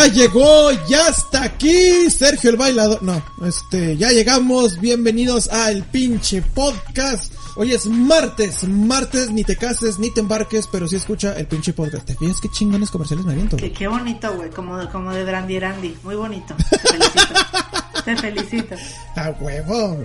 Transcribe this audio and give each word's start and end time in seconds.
Ya 0.00 0.06
llegó, 0.06 0.70
ya 0.88 1.08
está 1.08 1.44
aquí 1.44 2.10
Sergio 2.10 2.50
el 2.50 2.56
bailador. 2.56 3.02
No, 3.02 3.22
este, 3.44 3.96
ya 3.98 4.10
llegamos. 4.10 4.80
Bienvenidos 4.80 5.48
al 5.48 5.82
pinche 5.84 6.40
podcast. 6.42 7.32
Hoy 7.56 7.72
es 7.72 7.84
martes, 7.86 8.64
martes, 8.64 9.30
ni 9.30 9.44
te 9.44 9.56
cases, 9.56 9.98
ni 9.98 10.10
te 10.10 10.20
embarques, 10.20 10.66
pero 10.68 10.88
sí 10.88 10.96
escucha 10.96 11.34
el 11.36 11.46
pinche 11.46 11.72
podcast. 11.74 12.06
¿Te 12.06 12.14
fijas 12.16 12.40
qué 12.40 12.48
chingones 12.48 12.90
comerciales 12.90 13.26
me 13.26 13.32
aviento? 13.32 13.56
Qué, 13.58 13.72
qué 13.72 13.88
bonito, 13.88 14.32
güey, 14.34 14.48
como, 14.50 14.78
de- 14.78 14.88
como 14.88 15.12
de 15.12 15.24
Brandy 15.24 15.58
Randy. 15.58 15.96
Muy 16.02 16.14
bonito. 16.14 16.54
Te 16.70 16.78
felicito. 16.78 17.34
Te 18.04 18.16
felicito. 18.16 18.76
A 19.16 19.30
huevo. 19.38 20.02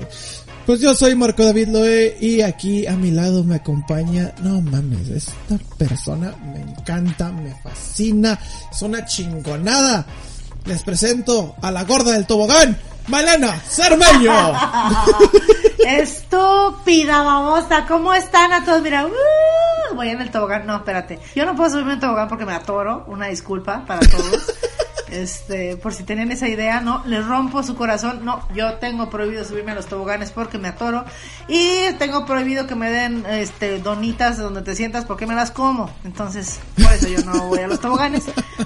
Pues 0.66 0.82
yo 0.82 0.96
soy 0.96 1.14
Marco 1.14 1.46
David 1.46 1.68
Loe 1.68 2.18
y 2.20 2.42
aquí 2.42 2.88
a 2.88 2.94
mi 2.94 3.12
lado 3.12 3.44
me 3.44 3.56
acompaña, 3.56 4.34
no 4.42 4.62
mames, 4.62 5.10
esta 5.10 5.60
persona 5.78 6.34
me 6.42 6.60
encanta, 6.60 7.32
me 7.32 7.54
fascina, 7.62 8.40
es 8.72 8.82
una 8.82 9.06
chingonada. 9.06 10.06
Les 10.66 10.82
presento 10.82 11.56
a 11.62 11.70
la 11.70 11.84
gorda 11.84 12.14
del 12.14 12.26
tobogán, 12.26 12.76
Malena 13.08 13.60
Cermeño. 13.70 14.34
Estúpida 15.86 17.22
babosa, 17.22 17.86
¿cómo 17.88 18.12
están 18.16 18.52
a 18.52 18.66
todos? 18.66 18.82
Mira, 18.82 19.06
uh, 19.06 19.96
voy 19.96 20.10
en 20.10 20.20
el 20.20 20.32
tobogán. 20.32 20.66
No, 20.66 20.78
espérate. 20.78 21.20
Yo 21.36 21.46
no 21.46 21.56
puedo 21.56 21.70
subirme 21.70 21.94
en 21.94 22.00
tobogán 22.00 22.28
porque 22.28 22.46
me 22.46 22.54
atoro. 22.54 23.06
Una 23.08 23.28
disculpa 23.28 23.86
para 23.86 24.00
todos. 24.00 24.52
Este, 25.16 25.78
por 25.78 25.94
si 25.94 26.04
tenían 26.04 26.32
esa 26.32 26.50
idea, 26.50 26.82
no, 26.82 27.02
les 27.06 27.26
rompo 27.26 27.64
su 27.64 27.76
corazón. 27.76 28.26
No, 28.26 28.46
yo 28.54 28.76
tengo 28.76 29.10
prohibido 29.10 29.46
subirme 29.46 29.72
a 29.72 29.76
los 29.76 29.86
toboganes 29.86 30.32
porque 30.32 30.58
me 30.58 30.68
atoro. 30.68 31.06
Y 31.48 31.94
tengo 31.98 32.26
prohibido 32.26 32.68
que 32.68 32.76
me 32.76 32.90
den, 32.92 33.26
este, 33.26 33.80
donitas 33.80 34.38
donde 34.38 34.62
te 34.62 34.76
sientas 34.76 35.06
porque 35.06 35.26
me 35.26 35.34
las 35.34 35.52
como. 35.52 35.90
Entonces, 36.04 36.60
por 36.82 36.92
eso 36.92 37.08
yo 37.08 37.24
no 37.24 37.48
voy 37.48 37.60
a 37.60 37.68
los 37.68 37.80
toboganes. 37.80 38.26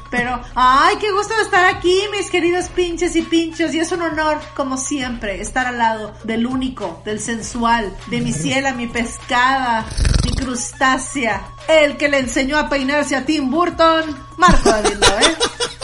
Pero, 0.09 0.41
ay, 0.55 0.95
qué 0.99 1.11
gusto 1.11 1.35
de 1.35 1.43
estar 1.43 1.65
aquí, 1.65 2.01
mis 2.11 2.31
queridos 2.31 2.69
pinches 2.69 3.15
y 3.15 3.21
pinchos. 3.21 3.73
Y 3.75 3.79
es 3.79 3.91
un 3.91 4.01
honor, 4.01 4.39
como 4.55 4.77
siempre, 4.77 5.41
estar 5.41 5.67
al 5.67 5.77
lado 5.77 6.13
del 6.23 6.47
único, 6.47 7.01
del 7.05 7.19
sensual, 7.19 7.95
de 8.07 8.21
mi 8.21 8.33
ciela, 8.33 8.73
mi 8.73 8.87
pescada, 8.87 9.85
mi 10.25 10.31
crustácea, 10.31 11.47
el 11.67 11.95
que 11.97 12.09
le 12.09 12.19
enseñó 12.19 12.57
a 12.57 12.69
peinarse 12.69 13.15
a 13.15 13.25
Tim 13.25 13.51
Burton, 13.51 14.03
Marco 14.37 14.69
David 14.69 14.97
Loe. 14.99 15.78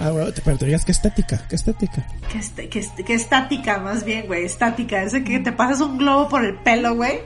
Ah, 0.00 0.10
bueno, 0.10 0.30
pero 0.44 0.56
te 0.56 0.64
digas 0.66 0.84
que 0.84 0.92
estética, 0.92 1.46
que 1.48 1.56
estética. 1.56 2.06
Qué, 2.32 2.38
este- 2.38 2.68
qué 2.68 2.78
este- 2.78 3.04
qué 3.04 3.14
estática, 3.14 3.78
más 3.78 4.02
bien, 4.04 4.26
güey, 4.26 4.44
estática. 4.44 5.02
Ese 5.02 5.22
que 5.24 5.40
te 5.40 5.52
pasas 5.52 5.80
un 5.82 5.98
globo 5.98 6.28
por 6.28 6.44
el 6.44 6.54
pelo, 6.56 6.94
güey. 6.94 7.20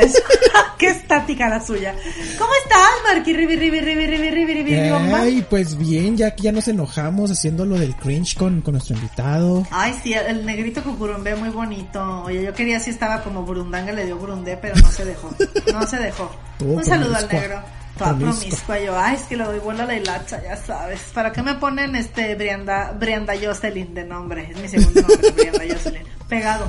Eso, 0.00 0.18
qué 0.78 0.86
estática 0.90 1.48
la 1.48 1.60
suya. 1.64 1.92
¿Cómo 2.38 2.50
estás, 2.62 2.90
Marqui? 3.12 3.32
Ribi, 3.32 3.56
ribi, 3.56 3.80
ribi, 3.80 4.06
ribi, 4.06 4.30
ribi, 4.30 4.54
ribi? 4.54 4.72
Ay, 5.16 5.44
pues 5.50 5.76
bien, 5.76 6.16
ya 6.16 6.34
que 6.36 6.44
ya 6.44 6.52
nos 6.52 6.68
enojamos 6.68 7.32
haciendo 7.32 7.64
lo 7.66 7.76
del 7.76 7.96
cringe 7.96 8.36
con, 8.36 8.60
con 8.60 8.74
nuestro 8.74 8.94
invitado. 8.94 9.66
Ay, 9.72 9.94
sí, 10.02 10.12
el 10.14 10.46
negrito 10.46 10.84
cucurumbé 10.84 11.34
muy 11.34 11.48
bonito. 11.48 12.22
Oye, 12.24 12.44
yo 12.44 12.54
quería 12.54 12.78
si 12.78 12.90
estaba 12.90 13.22
como 13.24 13.42
burundanga, 13.42 13.90
le 13.92 14.04
dio 14.06 14.16
burundé, 14.16 14.56
pero 14.56 14.76
no 14.76 14.88
se 14.90 15.04
dejó. 15.04 15.34
No 15.72 15.84
se 15.86 15.96
dejó. 15.96 16.30
Estuvo 16.52 16.74
Un 16.74 16.84
saludo 16.84 17.16
al 17.16 17.28
negro. 17.28 17.62
Toda 17.98 18.16
Promiscua. 18.16 18.80
yo. 18.80 18.98
Ay, 18.98 19.16
es 19.16 19.22
que 19.22 19.36
le 19.36 19.44
doy 19.44 19.58
bola 19.60 19.84
a 19.84 19.86
la 19.86 19.96
hilacha, 19.96 20.42
ya 20.42 20.56
sabes. 20.56 21.00
¿Para 21.14 21.32
qué 21.32 21.42
me 21.42 21.54
ponen 21.54 21.94
este 21.94 22.34
Brianda, 22.34 22.92
Brianda 22.92 23.34
Jocelyn 23.40 23.94
de 23.94 24.04
nombre? 24.04 24.50
Es 24.50 24.56
mi 24.58 24.68
segundo 24.68 25.02
nombre, 25.02 25.30
Brianda 25.30 25.64
Jocelyn. 25.68 26.02
Pegado. 26.28 26.66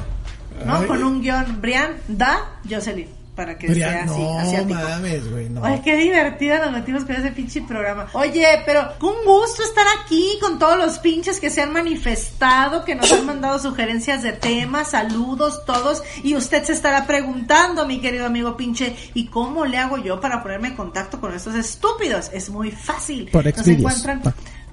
¿No? 0.66 0.78
Ay. 0.78 0.88
Con 0.88 1.04
un 1.04 1.22
guion. 1.22 1.62
Brianda 1.62 2.60
Jocelyn. 2.70 3.25
Para 3.36 3.58
que 3.58 3.74
sea 3.74 4.04
así, 4.04 4.22
no 4.22 4.40
asiático. 4.40 4.80
mames, 4.80 5.30
güey, 5.30 5.50
no. 5.50 5.64
Ay, 5.64 5.82
qué 5.84 5.98
divertida 5.98 6.60
nos 6.60 6.72
metimos 6.72 7.04
con 7.04 7.16
ese 7.16 7.32
pinche 7.32 7.62
programa. 7.62 8.08
Oye, 8.14 8.62
pero 8.66 8.94
un 9.02 9.26
gusto 9.26 9.62
estar 9.62 9.86
aquí 10.02 10.38
con 10.40 10.58
todos 10.58 10.78
los 10.78 11.00
pinches 11.00 11.42
que 11.42 11.50
se 11.50 11.62
han 11.62 11.74
manifestado, 11.74 12.86
que 12.86 12.96
nos 12.96 13.12
han 13.12 13.26
mandado 13.26 13.60
sugerencias 13.60 14.24
de 14.24 14.32
temas, 14.32 14.92
saludos, 14.92 15.66
todos. 15.66 16.02
Y 16.24 16.36
usted 16.36 16.64
se 16.64 16.74
estará 16.74 17.06
preguntando, 17.06 17.86
mi 17.86 18.00
querido 18.00 18.26
amigo 18.26 18.56
pinche, 18.56 18.96
¿y 19.14 19.28
cómo 19.28 19.66
le 19.66 19.78
hago 19.78 19.98
yo 19.98 20.22
para 20.22 20.42
ponerme 20.42 20.70
en 20.70 20.76
contacto 20.76 21.20
con 21.20 21.34
estos 21.34 21.56
estúpidos? 21.56 22.30
Es 22.32 22.50
muy 22.50 22.72
fácil. 22.72 23.30
Por 23.32 23.46
Nos 23.46 23.68
encuentran. 23.68 24.22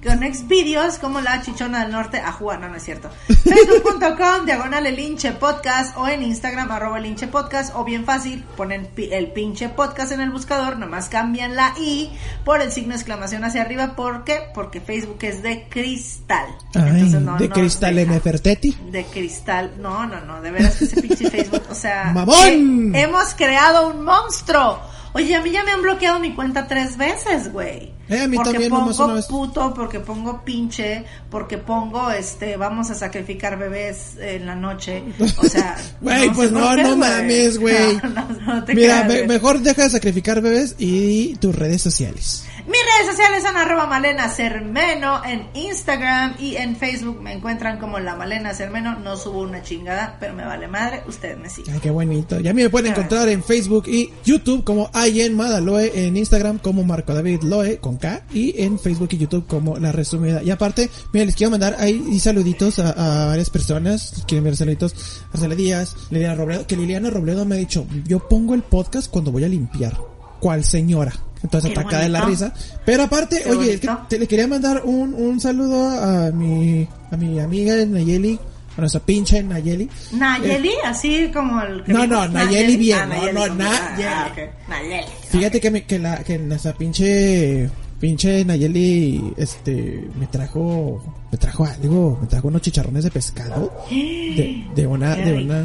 Con 0.03 0.19
Xvideos 0.19 0.97
como 0.99 1.21
la 1.21 1.41
chichona 1.41 1.83
del 1.83 1.91
norte 1.91 2.19
a 2.19 2.31
jugar, 2.31 2.59
no, 2.59 2.69
no 2.69 2.75
es 2.75 2.83
cierto. 2.83 3.09
Facebook.com, 3.27 4.45
diagonal 4.45 4.85
el 4.85 4.99
hinche 4.99 5.31
podcast 5.31 5.97
o 5.97 6.07
en 6.07 6.23
Instagram 6.23 6.71
arroba 6.71 6.97
el 6.97 7.05
hinche 7.05 7.27
podcast 7.27 7.73
o 7.75 7.83
bien 7.83 8.05
fácil, 8.05 8.43
ponen 8.57 8.89
el 8.97 9.31
pinche 9.31 9.69
podcast 9.69 10.11
en 10.11 10.21
el 10.21 10.29
buscador, 10.29 10.77
nomás 10.77 11.09
cambian 11.09 11.55
la 11.55 11.73
i 11.79 12.11
por 12.43 12.61
el 12.61 12.71
signo 12.71 12.89
de 12.89 12.95
exclamación 12.95 13.43
hacia 13.43 13.61
arriba, 13.61 13.95
¿por 13.95 14.23
qué? 14.23 14.41
Porque 14.53 14.81
Facebook 14.81 15.19
es 15.21 15.41
de 15.41 15.67
cristal. 15.69 16.47
Ay, 16.75 16.89
Entonces, 16.89 17.21
no 17.21 17.37
de 17.37 17.49
cristal 17.49 17.95
deja. 17.95 18.11
Neferteti. 18.11 18.77
De 18.91 19.05
cristal, 19.05 19.71
no, 19.79 20.05
no, 20.05 20.21
no, 20.21 20.41
de 20.41 20.51
veras 20.51 20.75
que 20.75 20.85
ese 20.85 21.01
pinche 21.01 21.29
Facebook, 21.29 21.63
o 21.69 21.75
sea, 21.75 22.11
¡Mamón! 22.13 22.93
hemos 22.95 23.33
creado 23.35 23.87
un 23.87 24.03
monstruo. 24.03 24.79
Oye, 25.13 25.35
a 25.35 25.41
mí 25.41 25.51
ya 25.51 25.63
me 25.63 25.71
han 25.71 25.81
bloqueado 25.81 26.19
mi 26.19 26.33
cuenta 26.33 26.67
tres 26.67 26.97
veces, 26.97 27.51
güey. 27.51 27.92
Eh, 28.09 28.19
a 28.19 28.27
mí 28.27 28.35
porque 28.35 28.51
también, 28.51 28.69
pongo 28.69 28.81
nomás 28.81 28.99
una 28.99 29.13
vez. 29.13 29.25
puto, 29.27 29.73
porque 29.73 29.99
pongo 30.01 30.43
pinche, 30.43 31.05
porque 31.29 31.57
pongo, 31.57 32.11
este, 32.11 32.57
vamos 32.57 32.89
a 32.89 32.95
sacrificar 32.95 33.57
bebés 33.57 34.17
en 34.19 34.45
la 34.45 34.55
noche. 34.55 35.01
O 35.37 35.43
sea, 35.45 35.77
Güey, 36.01 36.23
sé 36.23 36.29
pues 36.35 36.51
no, 36.51 36.75
no 36.75 36.97
mames, 36.97 37.57
güey. 37.59 37.97
No, 38.03 38.27
no, 38.45 38.55
no 38.59 38.65
Mira, 38.73 39.05
me- 39.05 39.25
mejor 39.25 39.59
deja 39.61 39.83
de 39.83 39.89
sacrificar 39.89 40.41
bebés 40.41 40.75
y 40.79 41.35
tus 41.37 41.55
redes 41.55 41.81
sociales. 41.81 42.45
Mis 42.65 42.77
redes 42.77 43.11
sociales 43.11 43.43
son 43.43 43.57
arroba 43.57 43.87
malena 43.87 44.29
cermeno 44.29 45.21
en 45.25 45.47
Instagram 45.53 46.35
y 46.39 46.55
en 46.55 46.77
Facebook 46.77 47.21
me 47.21 47.33
encuentran 47.33 47.77
como 47.77 47.99
la 47.99 48.15
malena 48.15 48.53
cermeno. 48.53 48.97
No 48.99 49.17
subo 49.17 49.41
una 49.41 49.61
chingada, 49.61 50.15
pero 50.19 50.33
me 50.33 50.45
vale 50.45 50.69
madre, 50.69 51.03
ustedes 51.05 51.37
me 51.37 51.49
siguen. 51.49 51.73
Ay, 51.73 51.81
qué 51.81 51.91
bonito. 51.91 52.39
Y 52.39 52.47
a 52.47 52.53
mí 52.53 52.63
me 52.63 52.69
pueden 52.69 52.91
encontrar 52.91 53.27
en 53.27 53.43
Facebook 53.43 53.83
y 53.87 54.13
YouTube 54.23 54.63
como 54.63 54.89
Ayen 54.93 55.35
Madaloe, 55.35 55.91
en 55.93 56.15
Instagram 56.15 56.59
como 56.59 56.83
Marco 56.83 57.13
David 57.13 57.41
Loe 57.43 57.79
con 57.79 57.97
K 57.97 58.21
y 58.33 58.61
en 58.63 58.79
Facebook 58.79 59.09
y 59.11 59.17
YouTube 59.17 59.45
como 59.45 59.77
La 59.77 59.91
Resumida. 59.91 60.41
Y 60.41 60.49
aparte, 60.49 60.89
mira, 61.11 61.25
les 61.25 61.35
quiero 61.35 61.51
mandar 61.51 61.75
ahí 61.79 62.17
saluditos 62.19 62.79
a, 62.79 62.91
a 62.91 63.27
varias 63.27 63.49
personas. 63.49 64.23
Quieren 64.25 64.45
ver 64.45 64.55
saluditos. 64.55 65.23
Arcela 65.33 65.55
Díaz, 65.55 65.95
Liliana 66.11 66.35
Robledo, 66.35 66.65
que 66.65 66.77
Liliana 66.77 67.09
Robledo 67.09 67.45
me 67.45 67.55
ha 67.55 67.57
dicho, 67.57 67.85
yo 68.05 68.19
pongo 68.27 68.53
el 68.53 68.61
podcast 68.61 69.11
cuando 69.11 69.31
voy 69.31 69.43
a 69.43 69.49
limpiar. 69.49 69.97
¿Cuál 70.39 70.63
señora? 70.63 71.13
Entonces 71.43 71.71
Qué 71.73 71.79
atacada 71.79 72.03
de 72.03 72.09
la 72.09 72.21
risa. 72.21 72.53
Pero 72.85 73.03
aparte, 73.03 73.41
Qué 73.43 73.49
oye, 73.51 73.73
es 73.73 73.79
que 73.81 73.89
te, 74.09 74.17
le 74.17 74.27
quería 74.27 74.47
mandar 74.47 74.81
un, 74.85 75.13
un 75.13 75.39
saludo 75.39 75.89
a 75.89 76.31
mi, 76.31 76.87
a 77.11 77.17
mi 77.17 77.39
amiga 77.39 77.75
Nayeli, 77.85 78.39
a 78.77 78.81
nuestra 78.81 79.01
pinche 79.01 79.43
Nayeli. 79.43 79.89
Nayeli, 80.13 80.71
así 80.85 81.29
como 81.33 81.61
el 81.61 81.83
que 81.83 81.93
No, 81.93 82.07
no, 82.07 82.27
Nayeli 82.27 82.77
bien, 82.77 82.99
Ah, 83.01 83.05
no, 83.05 83.13
Nayeli 83.15 83.33
no, 83.33 83.47
Nayeli. 83.55 84.03
ah, 84.07 84.31
Nayeli. 84.69 85.05
Fíjate 85.29 85.59
que, 85.61 85.69
me, 85.71 85.83
que, 85.83 85.99
la, 85.99 86.23
que 86.23 86.39
nuestra 86.39 86.73
pinche 86.73 87.69
pinche 87.99 88.43
Nayeli 88.45 89.33
este 89.37 90.07
me 90.19 90.27
trajo 90.27 91.01
me 91.33 91.37
trajo 91.39 91.65
algo, 91.65 92.19
me 92.21 92.27
trajo 92.27 92.47
unos 92.47 92.61
chicharrones 92.61 93.03
de 93.05 93.09
pescado 93.09 93.73
de, 93.89 94.67
de 94.75 94.85
una, 94.85 95.15
de 95.15 95.33
una, 95.43 95.63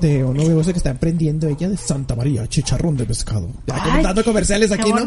de 0.00 0.24
un 0.24 0.34
negocio 0.34 0.72
que 0.72 0.78
está 0.78 0.88
emprendiendo 0.88 1.46
ella 1.46 1.68
de 1.68 1.76
Santa 1.76 2.16
María, 2.16 2.46
chicharrón 2.46 2.96
de 2.96 3.04
pescado. 3.04 3.46
Ya 3.66 3.82
que 3.82 4.02
dando 4.02 4.24
comerciales 4.24 4.72
aquí, 4.72 4.90
¿no? 4.90 5.06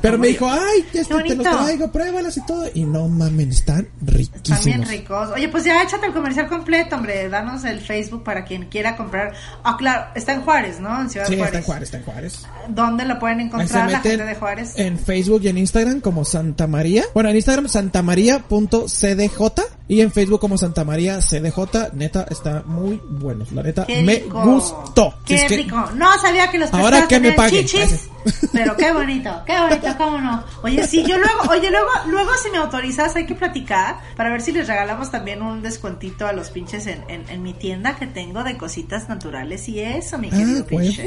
Pero 0.00 0.18
me 0.18 0.28
dijo, 0.28 0.48
ay, 0.48 0.84
este, 0.94 1.14
te 1.24 1.34
los 1.34 1.44
traigo, 1.44 1.90
pruébalas 1.90 2.36
y 2.36 2.46
todo. 2.46 2.64
Y 2.74 2.84
no 2.84 3.08
mamen, 3.08 3.50
están 3.50 3.88
Están 4.00 4.14
riquísimos. 4.14 4.64
bien 4.64 4.86
ricos. 4.86 5.30
Oye, 5.34 5.48
pues 5.48 5.64
ya 5.64 5.82
échate 5.82 6.06
el 6.06 6.12
comercial 6.12 6.46
completo, 6.46 6.94
hombre. 6.94 7.28
Danos 7.28 7.64
el 7.64 7.80
Facebook 7.80 8.22
para 8.22 8.44
quien 8.44 8.66
quiera 8.68 8.96
comprar. 8.96 9.32
Ah, 9.64 9.74
claro, 9.76 10.04
está 10.14 10.32
en 10.32 10.42
Juárez, 10.42 10.78
¿no? 10.78 11.00
En 11.00 11.10
Ciudad 11.10 11.26
Sí, 11.26 11.34
Juárez. 11.36 11.46
está 11.54 11.58
en 11.58 11.64
Juárez, 11.64 11.82
está 11.88 11.96
en 11.98 12.04
Juárez. 12.04 12.46
¿Dónde 12.68 13.04
lo 13.04 13.18
pueden 13.18 13.40
encontrar 13.40 13.90
la 13.90 13.98
gente 13.98 14.24
de 14.24 14.34
Juárez? 14.36 14.74
En 14.76 14.96
Facebook 14.96 15.40
y 15.42 15.48
en 15.48 15.58
Instagram 15.58 16.00
como 16.00 16.24
Santa 16.24 16.68
María. 16.68 17.02
Bueno, 17.14 17.30
en 17.30 17.34
Instagram 17.36 17.66
santamaría.cdj 17.68 19.39
y 19.88 20.00
en 20.00 20.12
Facebook 20.12 20.40
como 20.40 20.56
Santa 20.58 20.84
María 20.84 21.18
CDJ. 21.20 21.92
Neta, 21.94 22.26
está 22.30 22.62
muy 22.66 23.00
bueno. 23.08 23.44
La 23.52 23.62
neta, 23.62 23.86
Qué 23.86 24.02
me 24.02 24.16
rico. 24.16 24.42
gustó. 24.44 25.14
Qué 25.24 25.34
Es 25.36 25.44
que- 25.44 25.56
rico. 25.58 25.76
No 25.96 26.06
sabía 26.20 26.50
que 26.50 26.58
los 26.58 26.72
Ahora 26.72 27.06
que 27.08 27.18
me 27.20 27.32
paguen. 27.32 27.64
chichis. 27.66 28.08
Pero 28.52 28.76
qué 28.76 28.92
bonito, 28.92 29.30
qué 29.46 29.58
bonito, 29.58 29.86
cómo 29.96 30.18
no. 30.18 30.44
Oye, 30.62 30.86
sí, 30.86 31.02
yo 31.08 31.16
luego, 31.16 31.40
oye, 31.50 31.70
luego, 31.70 31.88
luego 32.08 32.30
si 32.42 32.50
me 32.50 32.58
autorizas 32.58 33.16
hay 33.16 33.24
que 33.24 33.34
platicar 33.34 33.98
para 34.14 34.28
ver 34.30 34.42
si 34.42 34.52
les 34.52 34.68
regalamos 34.68 35.10
también 35.10 35.40
un 35.40 35.62
descuentito 35.62 36.26
a 36.26 36.32
los 36.34 36.50
pinches 36.50 36.86
en, 36.86 37.02
en, 37.08 37.26
en 37.30 37.42
mi 37.42 37.54
tienda 37.54 37.96
que 37.96 38.06
tengo 38.06 38.44
de 38.44 38.58
cositas 38.58 39.08
naturales 39.08 39.66
y 39.70 39.80
eso, 39.80 40.18
mi 40.18 40.28
querido 40.28 40.60
Ah, 40.64 40.66
pinche. 40.68 41.04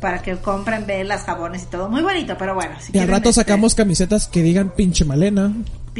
Para 0.00 0.22
que 0.22 0.36
compren 0.38 0.86
velas, 0.86 1.24
jabones 1.24 1.64
y 1.64 1.66
todo. 1.66 1.90
Muy 1.90 2.00
bonito, 2.02 2.34
pero 2.38 2.54
bueno. 2.54 2.76
Si 2.80 2.96
Y 2.96 2.98
al 2.98 3.08
rato 3.08 3.28
este, 3.28 3.42
sacamos 3.42 3.74
camisetas 3.74 4.26
que 4.26 4.42
digan 4.42 4.70
pinche 4.74 5.04
Malena, 5.04 5.52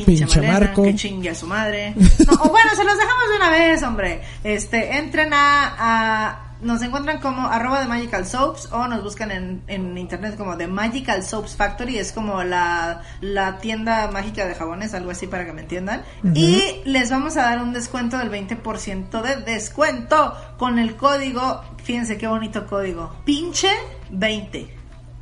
pinche, 0.05 0.25
pinche, 0.25 0.41
Malena, 0.41 0.61
Marco. 0.67 0.83
que 0.83 0.95
chingue 0.95 1.31
a 1.31 1.35
su 1.35 1.47
madre. 1.47 1.95
No, 1.97 2.33
o 2.43 2.49
bueno, 2.51 2.71
se 2.77 2.85
los 2.85 2.97
dejamos 2.97 3.29
de 3.31 3.37
una 3.37 3.51
vez, 3.51 3.83
hombre. 3.83 4.23
Este, 4.45 4.99
entren 4.99 5.33
a, 5.33 5.75
a- 5.79 6.43
nos 6.63 6.81
encuentran 6.81 7.21
como 7.21 7.47
arroba 7.47 7.81
de 7.81 7.87
Magical 7.87 8.27
Soaps 8.27 8.73
o 8.73 8.89
nos 8.89 9.03
buscan 9.03 9.31
en, 9.31 9.63
en 9.67 9.99
internet 9.99 10.37
como 10.39 10.57
The 10.57 10.67
Magical 10.67 11.23
Soaps 11.23 11.55
Factory, 11.55 11.99
es 11.99 12.13
como 12.13 12.43
la, 12.45 13.03
la 13.21 13.59
tienda 13.59 14.11
mágica 14.11 14.47
de 14.47 14.55
jabones, 14.55 14.95
algo 14.95 15.11
así 15.11 15.27
para 15.27 15.45
que 15.45 15.53
me 15.53 15.61
entiendan. 15.61 16.03
Y 16.35 16.81
les 16.87 17.11
vamos 17.11 17.37
a 17.37 17.43
dar 17.43 17.63
un 17.63 17.75
descuento 17.75 18.17
del 18.17 18.31
20% 18.31 19.21
de 19.23 19.37
descuento 19.53 20.35
con 20.57 20.79
el 20.79 20.97
código, 20.97 21.61
fíjense 21.85 22.17
qué 22.17 22.27
bonito 22.27 22.67
código, 22.67 23.15
pinche 23.27 23.69
20. 24.11 24.76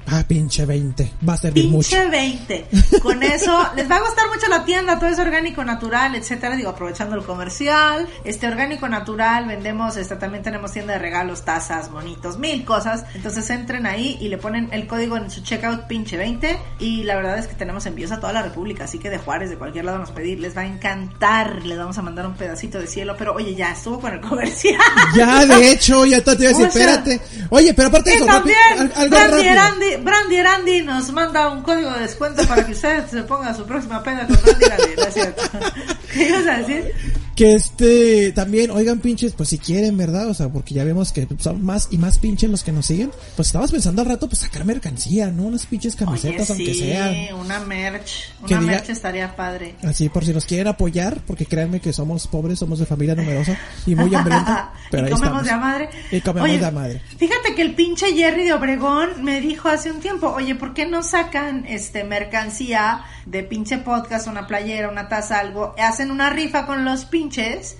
Ah, 0.07 0.25
pinche 0.27 0.65
20. 0.65 1.13
Va 1.27 1.35
a 1.35 1.37
servir 1.37 1.69
mucho. 1.69 1.91
Pinche 1.91 2.11
20. 2.11 2.67
Con 3.03 3.23
eso 3.23 3.71
les 3.77 3.91
va 3.91 3.97
a 3.97 4.01
gustar 4.01 4.29
mucho 4.29 4.49
la 4.49 4.65
tienda, 4.65 4.99
todo 4.99 5.09
es 5.09 5.19
orgánico, 5.19 5.65
natural, 5.65 6.15
etcétera. 6.15 6.57
Digo, 6.57 6.71
aprovechando 6.71 7.17
el 7.17 7.25
comercial, 7.25 8.07
este 8.25 8.47
orgánico, 8.47 8.89
natural, 8.89 9.47
vendemos, 9.47 9.97
este 9.97 10.17
también 10.17 10.43
tenemos 10.43 10.73
tienda 10.73 10.95
de 10.95 10.99
regalos, 10.99 11.45
tazas, 11.45 11.91
monitos, 11.91 12.39
mil 12.39 12.65
cosas. 12.65 13.05
Entonces 13.15 13.49
entren 13.51 13.87
ahí 13.87 14.19
y 14.21 14.29
le 14.29 14.39
ponen 14.39 14.69
el 14.73 14.87
código 14.87 15.17
en 15.17 15.31
su 15.31 15.43
checkout 15.43 15.87
pinche 15.87 16.17
20 16.17 16.59
y 16.79 17.05
la 17.05 17.17
verdad 17.17 17.39
es 17.39 17.47
que 17.47 17.55
tenemos 17.55 17.87
envíos 17.87 18.13
a 18.13 18.21
toda 18.21 18.33
la 18.33 18.43
República, 18.43 18.85
así 18.85 18.99
que 18.99 19.11
de 19.11 19.19
Juárez, 19.19 19.51
de 19.51 19.57
cualquier 19.57 19.85
lado 19.85 19.99
nos 19.99 20.11
pedir, 20.11 20.41
les 20.41 20.57
va 20.57 20.63
a 20.63 20.67
encantar, 20.67 21.65
les 21.65 21.79
vamos 21.79 21.97
a 21.99 22.03
mandar 22.03 22.27
un 22.27 22.35
pedacito 22.35 22.79
de 22.79 22.87
cielo, 22.87 23.15
pero 23.19 23.35
oye, 23.35 23.55
ya 23.55 23.73
estuvo 23.73 24.01
con 24.01 24.13
el 24.13 24.21
comercial. 24.21 24.81
Ya, 25.17 25.45
de 25.47 25.71
hecho, 25.71 26.05
ya 26.05 26.23
te 26.23 26.33
iba 26.33 26.51
a 26.51 26.53
decir, 26.53 26.67
O 26.67 26.71
sea, 26.71 26.83
espérate. 26.83 27.21
Oye, 27.51 27.75
pero 27.75 27.89
aparte 27.89 28.11
de 28.11 28.17
eso, 28.17 28.27
también 28.27 28.57
rápido, 28.77 29.01
algo 29.01 29.17
rápido. 29.17 29.53
Erandi, 29.53 29.94
Brandy 29.97 30.37
Erandi 30.37 30.83
nos 30.83 31.11
manda 31.13 31.49
un 31.49 31.63
código 31.63 31.91
de 31.91 32.01
descuento 32.01 32.47
para 32.47 32.65
que 32.65 32.73
usted 32.73 33.07
se 33.07 33.23
ponga 33.23 33.55
su 33.55 33.65
próxima 33.65 34.03
peda 34.03 34.27
con 34.27 34.41
Brandy 34.43 34.65
Erandi, 34.65 34.97
¿no 34.97 35.03
es 35.05 35.15
cierto? 35.15 35.43
¿Qué 36.13 36.29
ibas 36.29 36.47
a 36.47 36.59
decir? 36.59 36.95
Que 37.35 37.55
este, 37.55 38.31
también, 38.33 38.71
oigan 38.71 39.01
pinches, 39.01 39.33
pues 39.33 39.49
si 39.49 39.59
quieren, 39.59 39.97
¿verdad? 39.97 40.29
O 40.29 40.35
sea, 40.35 40.49
porque 40.51 40.73
ya 40.75 40.85
vemos 40.85 41.13
que 41.13 41.27
son 41.39 41.65
más 41.65 41.89
y 41.91 41.99
más 41.99 42.19
pinches 42.19 42.49
los 42.49 42.63
que 42.63 42.71
nos 42.71 42.87
siguen. 42.87 43.11
Pues 43.35 43.49
estabas 43.49 43.73
pensando 43.73 44.03
al 44.03 44.09
rato, 44.09 44.29
pues 44.29 44.39
sacar 44.43 44.65
mercancía, 44.65 45.33
¿no? 45.33 45.43
Unas 45.45 45.67
pinches 45.67 45.95
Oye, 45.97 46.05
camisetas, 46.05 46.51
aunque 46.51 46.73
sí, 46.75 46.79
sean. 46.81 47.35
una 47.35 47.59
merch, 47.59 48.33
una 48.41 48.49
diga- 48.61 48.67
merch 48.67 48.91
estaría 48.91 49.35
padre. 49.35 49.75
Así, 49.83 50.09
por 50.09 50.25
si 50.25 50.33
nos 50.33 50.45
quieren 50.45 50.69
apoyar, 50.69 51.23
porque 51.27 51.45
créanme 51.45 51.81
que 51.81 51.93
somos 51.93 52.29
pobres, 52.29 52.61
somos 52.61 52.79
de 52.79 52.87
familia 52.87 53.17
numerosa 53.17 53.59
y 53.85 53.97
muy 53.97 54.15
hambrienta. 54.15 54.73
Pero 54.93 55.05
y 55.05 55.07
ahí 55.07 55.13
comemos 55.15 55.43
estamos. 55.43 55.45
de 55.45 55.51
a 55.51 55.57
madre. 55.57 55.89
Y 56.13 56.21
comemos 56.21 56.49
Oye, 56.49 56.59
de 56.61 56.67
a 56.67 56.71
madre. 56.71 57.03
Fíjate 57.19 57.55
que 57.57 57.63
el 57.63 57.75
pinche 57.75 58.15
Jerry 58.15 58.45
de 58.45 58.53
Obregón 58.53 59.25
me 59.25 59.41
dijo 59.41 59.69
hace 59.69 59.91
un 59.91 59.99
tiempo, 59.99 60.29
oye, 60.29 60.55
¿por 60.55 60.73
qué 60.73 60.87
no 60.87 61.03
sacan 61.03 61.65
este 61.67 62.05
mercancía 62.05 63.03
de 63.27 63.43
pinche 63.43 63.79
podcast, 63.79 64.29
una 64.29 64.47
playera, 64.47 64.89
una 64.89 65.09
taza, 65.09 65.41
algo? 65.41 65.75
Hacen 65.79 66.13
una 66.13 66.31
rifa 66.31 66.65
con 66.67 66.85
los 66.85 67.07
pinches 67.07 67.24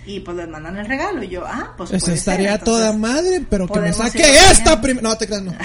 y 0.07 0.21
pues 0.21 0.37
les 0.37 0.49
mandan 0.49 0.77
el 0.77 0.87
regalo. 0.87 1.23
Y 1.23 1.29
yo, 1.29 1.45
ah, 1.47 1.75
pues 1.77 1.93
Eso 1.93 2.13
estaría 2.13 2.53
ser, 2.53 2.65
toda 2.65 2.93
madre, 2.93 3.45
pero 3.49 3.69
que 3.69 3.81
me 3.81 3.93
saque 3.93 4.23
esta 4.51 4.81
primero. 4.81 5.09
No, 5.09 5.17
te 5.17 5.27
creas, 5.27 5.43
no. 5.43 5.55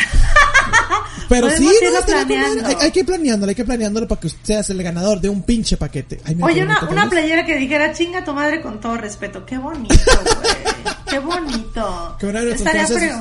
Pero 1.29 1.47
sí, 1.51 1.63
no, 1.63 1.93
con 1.99 2.05
planeando. 2.07 2.67
hay, 2.67 2.75
hay 2.81 2.91
que 2.91 3.01
ir 3.01 3.05
planeándolo, 3.05 3.49
hay 3.51 3.55
que 3.55 3.61
ir 3.61 3.67
planeándolo 3.67 4.07
para 4.07 4.19
que 4.19 4.27
usted 4.27 4.39
seas 4.43 4.69
el 4.71 4.81
ganador 4.81 5.21
de 5.21 5.29
un 5.29 5.43
pinche 5.43 5.77
paquete. 5.77 6.19
Ay, 6.25 6.35
Oye, 6.41 6.55
qué 6.55 6.63
una, 6.63 6.83
una 6.89 7.07
playera 7.09 7.45
que 7.45 7.55
dijera 7.55 7.93
chinga 7.93 8.23
tu 8.23 8.33
madre 8.33 8.61
con 8.63 8.79
todo 8.79 8.97
respeto. 8.97 9.45
Qué 9.45 9.59
bonito, 9.59 9.93
güey. 9.95 10.95
Qué 11.07 11.19
bonito. 11.19 12.15
Que 12.19 12.25
una 12.25 12.41
Estaría 12.41 12.87
frases, 12.87 13.13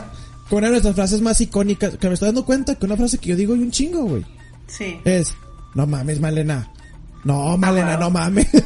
que 0.49 0.55
una 0.55 0.67
de 0.69 0.71
nuestras 0.71 0.95
frases 0.95 1.21
más 1.21 1.39
icónicas, 1.43 1.99
que 1.99 2.09
me 2.09 2.15
estoy 2.15 2.29
dando 2.29 2.47
cuenta 2.47 2.77
que 2.77 2.87
una 2.87 2.97
frase 2.97 3.19
que 3.19 3.29
yo 3.29 3.37
digo 3.37 3.55
y 3.55 3.61
un 3.61 3.71
chingo, 3.71 4.03
güey, 4.05 4.25
Sí. 4.67 4.99
es, 5.05 5.35
no 5.75 5.87
mames, 5.87 6.19
Malena. 6.19 6.71
No, 7.25 7.59
Malena, 7.59 7.95
Ah, 7.95 7.99
no 7.99 8.11
mames. 8.11 8.47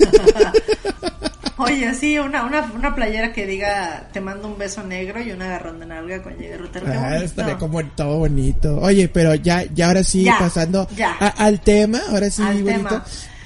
Oye, 1.58 1.94
sí, 1.94 2.18
una, 2.18 2.44
una, 2.44 2.62
una 2.74 2.94
playera 2.94 3.32
que 3.32 3.46
diga 3.46 4.08
te 4.12 4.20
mando 4.20 4.48
un 4.48 4.56
beso 4.58 4.82
negro 4.82 5.20
y 5.22 5.32
un 5.32 5.42
agarrón 5.42 5.78
de 5.80 5.86
nalga 5.86 6.22
con 6.22 6.34
Jäger 6.36 6.60
Rutero. 6.60 6.86
Qué 6.86 6.92
Ah, 6.92 7.16
estaría 7.18 7.58
como 7.58 7.84
todo 7.84 8.18
bonito. 8.18 8.78
Oye, 8.80 9.08
pero 9.08 9.34
ya, 9.34 9.64
ya 9.74 9.88
ahora 9.88 10.02
sí, 10.02 10.24
Ya, 10.24 10.38
pasando 10.38 10.88
ya. 10.96 11.14
a- 11.20 11.28
al 11.44 11.60
tema, 11.60 12.00
ahora 12.10 12.30
sí, 12.30 12.42
Al 12.42 12.62
bonito. 12.62 12.88
tema. 12.88 13.04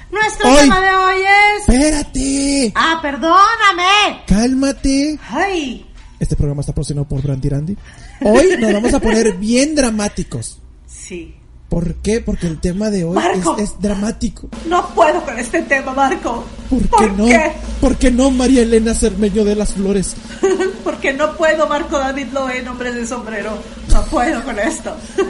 Nuestro 0.09 0.49
Hoy- 0.49 0.61
tema 0.61 0.79
de 0.81 0.95
hoy 0.95 1.15
es... 1.21 1.69
Espérate, 1.69 2.71
Ah, 2.75 2.99
perdóname. 3.01 4.23
cálmate. 4.25 5.19
Ay, 5.29 5.85
Este 6.19 6.35
programa 6.35 6.61
está 6.61 6.71
patrocinado 6.71 7.07
por 7.07 7.21
Brandy 7.21 7.49
Randy. 7.49 7.77
Hoy 8.21 8.55
nos 8.57 8.73
vamos 8.73 8.93
a 8.93 8.99
poner 8.99 9.33
bien 9.33 9.75
dramáticos. 9.75 10.59
sí. 10.87 11.35
¿Por 11.69 11.95
qué? 11.95 12.21
Porque 12.21 12.47
el 12.47 12.59
tema 12.59 12.89
de 12.89 13.03
hoy 13.03 13.17
es, 13.57 13.63
es 13.63 13.81
dramático. 13.81 14.47
No 14.67 14.87
puedo 14.95 15.21
con 15.23 15.37
este 15.37 15.61
tema, 15.63 15.93
Marco. 15.93 16.45
¿Por 16.69 16.81
qué 16.81 16.87
¿Por 16.87 17.11
no? 17.13 17.25
qué? 17.25 17.51
¿Por 17.81 17.95
qué 17.97 18.09
no, 18.09 18.31
María 18.31 18.61
Elena 18.61 18.93
Cermeño 18.93 19.43
de 19.43 19.55
las 19.55 19.73
Flores? 19.73 20.15
Porque 20.83 21.11
no 21.13 21.35
puedo, 21.35 21.67
Marco 21.67 21.99
David 21.99 22.27
Loe, 22.31 22.61
nombres 22.63 22.95
de 22.95 23.05
sombrero. 23.05 23.51
No 23.91 24.03
puedo 24.05 24.43
con 24.43 24.57
esto. 24.59 24.95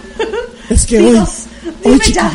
Es 0.69 0.85
que 0.85 0.97
Dinos, 0.99 1.45
hoy, 1.85 1.93
dime 1.93 2.03
hoy 2.03 2.13
ya. 2.13 2.31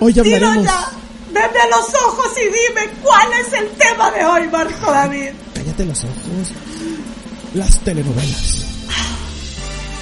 hoy 0.00 0.12
ya. 0.14 0.22
Veme 0.22 1.58
a 1.60 1.66
los 1.76 1.94
ojos 2.06 2.28
y 2.38 2.44
dime 2.44 2.90
cuál 3.02 3.28
es 3.44 3.52
el 3.52 3.68
tema 3.72 4.10
de 4.10 4.24
hoy, 4.24 4.48
Marco 4.48 4.90
David. 4.90 5.30
Cállate 5.52 5.84
los 5.84 6.02
ojos. 6.04 6.14
Las 7.52 7.78
telenovelas. 7.80 8.73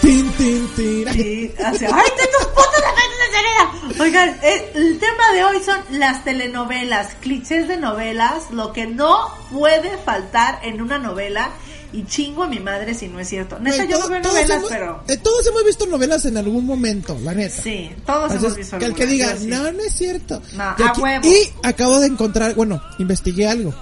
Tin, 0.02 0.30
tin, 0.32 0.68
tin. 0.76 1.08
Ay, 1.08 1.14
Sí, 1.14 1.54
así, 1.64 1.84
¡Ay, 1.84 2.10
de 2.16 2.26
tus 2.36 2.46
putos 2.48 2.82
efectos 2.82 3.96
de! 3.96 4.02
Oigan, 4.02 4.28
eh, 4.42 4.72
el 4.74 4.98
tema 4.98 5.30
de 5.32 5.44
hoy 5.44 5.56
son 5.64 5.78
las 5.98 6.24
telenovelas, 6.24 7.08
clichés 7.20 7.68
de 7.68 7.76
novelas, 7.76 8.50
lo 8.50 8.72
que 8.72 8.86
no 8.86 9.28
puede 9.52 9.96
faltar 9.98 10.58
en 10.64 10.82
una 10.82 10.98
novela. 10.98 11.50
Y 11.94 12.04
chingo 12.06 12.44
a 12.44 12.48
mi 12.48 12.58
madre 12.58 12.94
si 12.94 13.06
no 13.08 13.20
es 13.20 13.28
cierto. 13.28 13.58
Neta, 13.58 13.84
yo 13.84 13.98
no 13.98 14.08
veo 14.08 14.20
novelas, 14.22 14.50
hemos- 14.58 14.70
pero. 14.70 15.04
eh, 15.08 15.18
todos 15.18 15.46
hemos 15.46 15.62
visto 15.62 15.84
novelas 15.86 16.24
en 16.24 16.38
algún 16.38 16.64
momento, 16.64 17.18
la 17.22 17.34
neta. 17.34 17.62
Sí, 17.62 17.94
todos 18.06 18.32
hemos 18.32 18.56
visto 18.56 18.78
que 18.78 18.86
el 18.86 18.94
que 18.94 19.04
diga, 19.06 19.36
sí. 19.36 19.46
no, 19.48 19.70
no 19.70 19.82
es 19.82 19.92
cierto. 19.94 20.40
No, 20.54 20.74
Y 20.78 20.82
a 20.82 20.86
aquí- 20.88 21.00
huevo. 21.02 21.28
Y 21.28 21.52
acabo 21.62 22.00
de 22.00 22.06
encontrar, 22.06 22.54
bueno, 22.54 22.82
investigué 22.98 23.46
algo. 23.46 23.74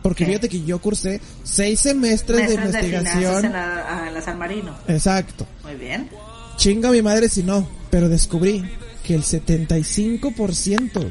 Porque 0.00 0.24
¿Qué? 0.24 0.30
fíjate 0.30 0.48
que 0.48 0.62
yo 0.62 0.78
cursé 0.78 1.20
seis 1.42 1.80
semestres 1.80 2.42
de 2.42 2.46
de 2.46 2.54
investigación. 2.54 3.44
en 3.46 3.52
la, 3.52 3.84
ah, 3.88 4.04
en 4.06 4.14
la 4.14 4.22
San 4.22 4.38
Marino. 4.38 4.72
Exacto. 4.86 5.44
Muy 5.66 5.74
bien. 5.74 6.08
Chinga 6.56 6.92
mi 6.92 7.02
madre 7.02 7.28
si 7.28 7.42
no, 7.42 7.66
pero 7.90 8.08
descubrí 8.08 8.64
que 9.04 9.16
el 9.16 9.24
75% 9.24 11.10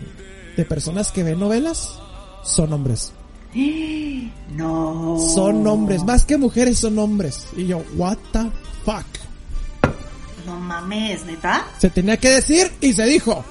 de 0.55 0.65
personas 0.65 1.11
que 1.11 1.23
ven 1.23 1.39
novelas 1.39 1.99
son 2.43 2.71
hombres. 2.73 3.11
No. 4.51 5.17
Son 5.33 5.67
hombres, 5.67 6.03
más 6.05 6.23
que 6.23 6.37
mujeres 6.37 6.79
son 6.79 6.97
hombres. 6.97 7.47
Y 7.57 7.67
yo, 7.67 7.83
what 7.95 8.17
the 8.31 8.49
fuck. 8.85 9.05
No 10.45 10.57
mames, 10.57 11.25
neta. 11.25 11.67
Se 11.77 11.89
tenía 11.89 12.15
que 12.15 12.29
decir 12.29 12.71
y 12.79 12.93
se 12.93 13.05
dijo. 13.05 13.43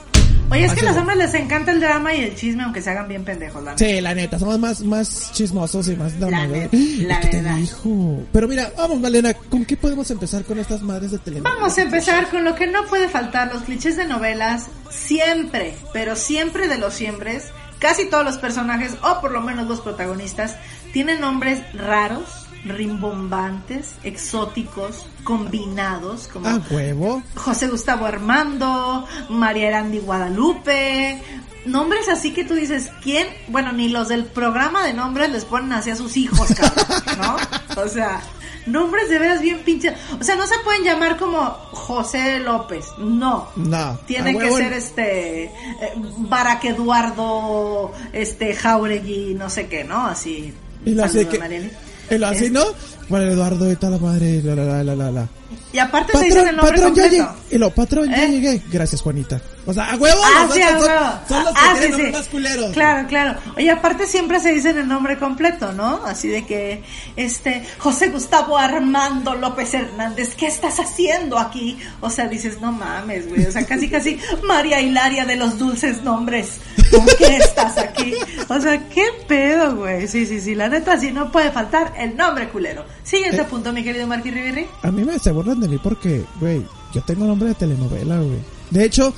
Oye, 0.54 0.64
es 0.66 0.72
que 0.74 0.80
a 0.80 0.84
los 0.84 0.92
es. 0.92 0.98
hombres 0.98 1.18
les 1.18 1.34
encanta 1.34 1.70
el 1.72 1.80
drama 1.80 2.14
y 2.14 2.20
el 2.22 2.34
chisme, 2.36 2.62
aunque 2.64 2.80
se 2.82 2.90
hagan 2.90 3.08
bien 3.08 3.24
pendejos, 3.24 3.62
la 3.62 3.72
neta. 3.72 3.84
Sí, 3.84 4.00
la 4.00 4.14
neta, 4.14 4.38
somos 4.38 4.58
más, 4.58 4.80
más 4.82 5.32
chismosos 5.32 5.88
y 5.88 5.96
más 5.96 6.18
dramáticos. 6.18 6.72
neta, 6.72 7.08
la 7.08 7.20
¿Qué 7.20 7.28
te 7.28 7.36
verdad. 7.42 7.56
dijo? 7.56 8.22
Pero 8.32 8.48
mira, 8.48 8.72
vamos, 8.76 9.00
Malena, 9.00 9.34
¿con 9.34 9.64
qué 9.64 9.76
podemos 9.76 10.10
empezar 10.10 10.44
con 10.44 10.58
estas 10.58 10.82
madres 10.82 11.10
de 11.10 11.18
telenovelas? 11.18 11.54
Vamos 11.58 11.78
a 11.78 11.82
empezar 11.82 12.28
con 12.30 12.44
lo 12.44 12.54
que 12.54 12.66
no 12.66 12.84
puede 12.86 13.08
faltar, 13.08 13.52
los 13.52 13.62
clichés 13.64 13.96
de 13.96 14.06
novelas, 14.06 14.66
siempre, 14.90 15.74
pero 15.92 16.16
siempre 16.16 16.68
de 16.68 16.78
los 16.78 16.94
siempre, 16.94 17.40
casi 17.78 18.08
todos 18.08 18.24
los 18.24 18.38
personajes, 18.38 18.92
o 19.02 19.20
por 19.20 19.32
lo 19.32 19.40
menos 19.40 19.66
los 19.66 19.80
protagonistas, 19.80 20.56
tienen 20.92 21.20
nombres 21.20 21.60
raros, 21.74 22.43
rimbombantes, 22.64 23.94
exóticos, 24.04 25.06
combinados, 25.22 26.28
como 26.28 26.48
Ah, 26.48 26.60
huevo. 26.70 27.22
José 27.34 27.68
Gustavo 27.68 28.06
Armando, 28.06 29.06
María 29.28 29.68
Erandi 29.68 29.98
Guadalupe, 29.98 31.20
nombres 31.66 32.08
así 32.08 32.32
que 32.32 32.44
tú 32.44 32.54
dices, 32.54 32.90
¿quién? 33.02 33.26
Bueno, 33.48 33.72
ni 33.72 33.88
los 33.88 34.08
del 34.08 34.24
programa 34.24 34.84
de 34.86 34.94
nombres 34.94 35.30
les 35.30 35.44
ponen 35.44 35.72
así 35.72 35.90
a 35.90 35.96
sus 35.96 36.16
hijos, 36.16 36.48
cabrón, 36.54 37.18
¿no? 37.18 37.36
O 37.82 37.88
sea, 37.88 38.20
nombres 38.66 39.08
de 39.08 39.18
veras 39.18 39.40
bien 39.40 39.58
pinches. 39.64 39.94
O 40.20 40.22
sea, 40.22 40.36
no 40.36 40.46
se 40.46 40.56
pueden 40.64 40.84
llamar 40.84 41.16
como 41.16 41.40
José 41.72 42.38
López, 42.38 42.86
no. 42.98 43.48
No. 43.56 43.98
Tiene 44.06 44.30
a 44.30 44.38
que 44.38 44.50
ser 44.52 44.72
este 44.72 45.44
eh, 45.44 45.52
Barack 46.18 46.64
Eduardo, 46.66 47.92
este 48.12 48.54
Jauregui, 48.54 49.34
no 49.34 49.50
sé 49.50 49.66
qué, 49.66 49.84
¿no? 49.84 50.06
Así. 50.06 50.54
Y 50.84 50.98
hace 51.00 51.24
saludo, 51.24 51.30
que. 51.30 51.70
Lo 52.10 52.26
así, 52.26 52.50
¿no? 52.50 52.62
Bueno, 53.08 53.30
Eduardo 53.30 53.74
tal 53.76 53.92
la 53.92 53.98
madre, 53.98 54.40
la 54.42 54.54
la 54.54 54.82
la 54.82 54.94
la 54.96 55.10
la. 55.10 55.28
Y 55.72 55.78
aparte 55.78 56.16
se 56.16 56.24
dicen 56.26 56.48
el 56.48 56.56
Patrón, 56.56 56.56
nombre 56.56 56.78
patrón, 56.82 56.94
ya 56.94 57.08
llegué. 57.08 57.26
Y 57.50 57.58
lo, 57.58 57.70
patrón, 57.74 58.08
ya 58.10 58.24
¿Eh? 58.24 58.30
llegué. 58.30 58.62
Gracias, 58.70 59.00
Juanita. 59.02 59.40
O 59.66 59.72
sea, 59.74 59.90
a 59.92 59.96
huevo, 59.96 60.20
Ah, 60.24 60.44
los 60.46 60.54
sí, 60.54 60.62
a 60.62 60.78
huevo. 60.78 61.20
son 61.28 61.44
los 61.44 61.52
que 61.54 61.60
Ah, 61.60 61.72
tienen 61.72 61.82
sí, 61.82 61.90
nombres 61.90 62.06
sí. 62.06 62.12
más 62.12 62.28
culeros. 62.28 62.72
Claro, 62.72 63.08
claro. 63.08 63.40
Oye, 63.56 63.70
aparte 63.70 64.06
siempre 64.06 64.38
se 64.40 64.52
dicen 64.52 64.78
el 64.78 64.86
nombre 64.86 65.18
completo, 65.18 65.72
¿no? 65.72 66.00
Así 66.06 66.28
de 66.28 66.46
que, 66.46 66.82
este, 67.16 67.64
José 67.78 68.08
Gustavo 68.08 68.56
Armando 68.58 69.34
López 69.34 69.74
Hernández, 69.74 70.34
¿qué 70.36 70.46
estás 70.46 70.78
haciendo 70.80 71.38
aquí? 71.38 71.78
O 72.00 72.10
sea, 72.10 72.26
dices, 72.28 72.60
no 72.60 72.70
mames, 72.72 73.28
güey. 73.28 73.44
O 73.46 73.52
sea, 73.52 73.64
casi, 73.66 73.88
casi 73.88 74.18
María 74.44 74.80
Hilaria 74.80 75.24
de 75.24 75.36
los 75.36 75.58
dulces 75.58 76.02
nombres. 76.02 76.58
¿Por 76.90 77.16
qué 77.16 77.36
estás 77.38 77.76
aquí? 77.78 78.14
O 78.48 78.60
sea, 78.60 78.88
¿qué 78.88 79.04
pedo, 79.26 79.76
güey? 79.76 80.06
Sí, 80.08 80.26
sí, 80.26 80.40
sí. 80.40 80.54
La 80.54 80.68
neta, 80.68 80.98
sí, 80.98 81.10
no 81.12 81.30
puede 81.32 81.50
faltar 81.50 81.92
el 81.98 82.16
nombre 82.16 82.48
culero. 82.48 82.84
Siguiente 83.02 83.42
Eh. 83.42 83.46
punto, 83.48 83.72
mi 83.72 83.82
querido 83.82 84.06
Marquis 84.06 84.34
Riviri. 84.34 84.66
A 84.82 84.90
mí 84.90 85.04
me 85.04 85.18
se 85.18 85.30
burlan 85.32 85.60
de 85.60 85.68
mí 85.68 85.78
porque, 85.82 86.24
güey, 86.40 86.62
yo 86.92 87.00
tengo 87.02 87.24
nombre 87.26 87.48
de 87.48 87.54
telenovela, 87.54 88.16
güey. 88.16 88.38
De 88.70 88.84
hecho, 88.84 89.14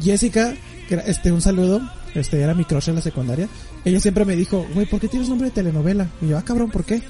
Jessica, 0.00 0.54
que 0.88 0.94
era- 0.94 1.02
este, 1.04 1.32
un 1.32 1.40
saludo, 1.40 1.80
este, 2.14 2.40
era 2.40 2.54
mi 2.54 2.64
crush 2.64 2.88
en 2.88 2.96
la 2.96 3.00
secundaria. 3.02 3.48
Ella 3.84 4.00
siempre 4.00 4.24
me 4.24 4.36
dijo, 4.36 4.66
güey, 4.74 4.86
¿por 4.86 5.00
qué 5.00 5.08
tienes 5.08 5.28
nombre 5.28 5.48
de 5.48 5.54
telenovela? 5.54 6.06
Y 6.20 6.28
yo, 6.28 6.38
ah, 6.38 6.42
cabrón, 6.42 6.70
¿por 6.70 6.84
qué? 6.84 7.02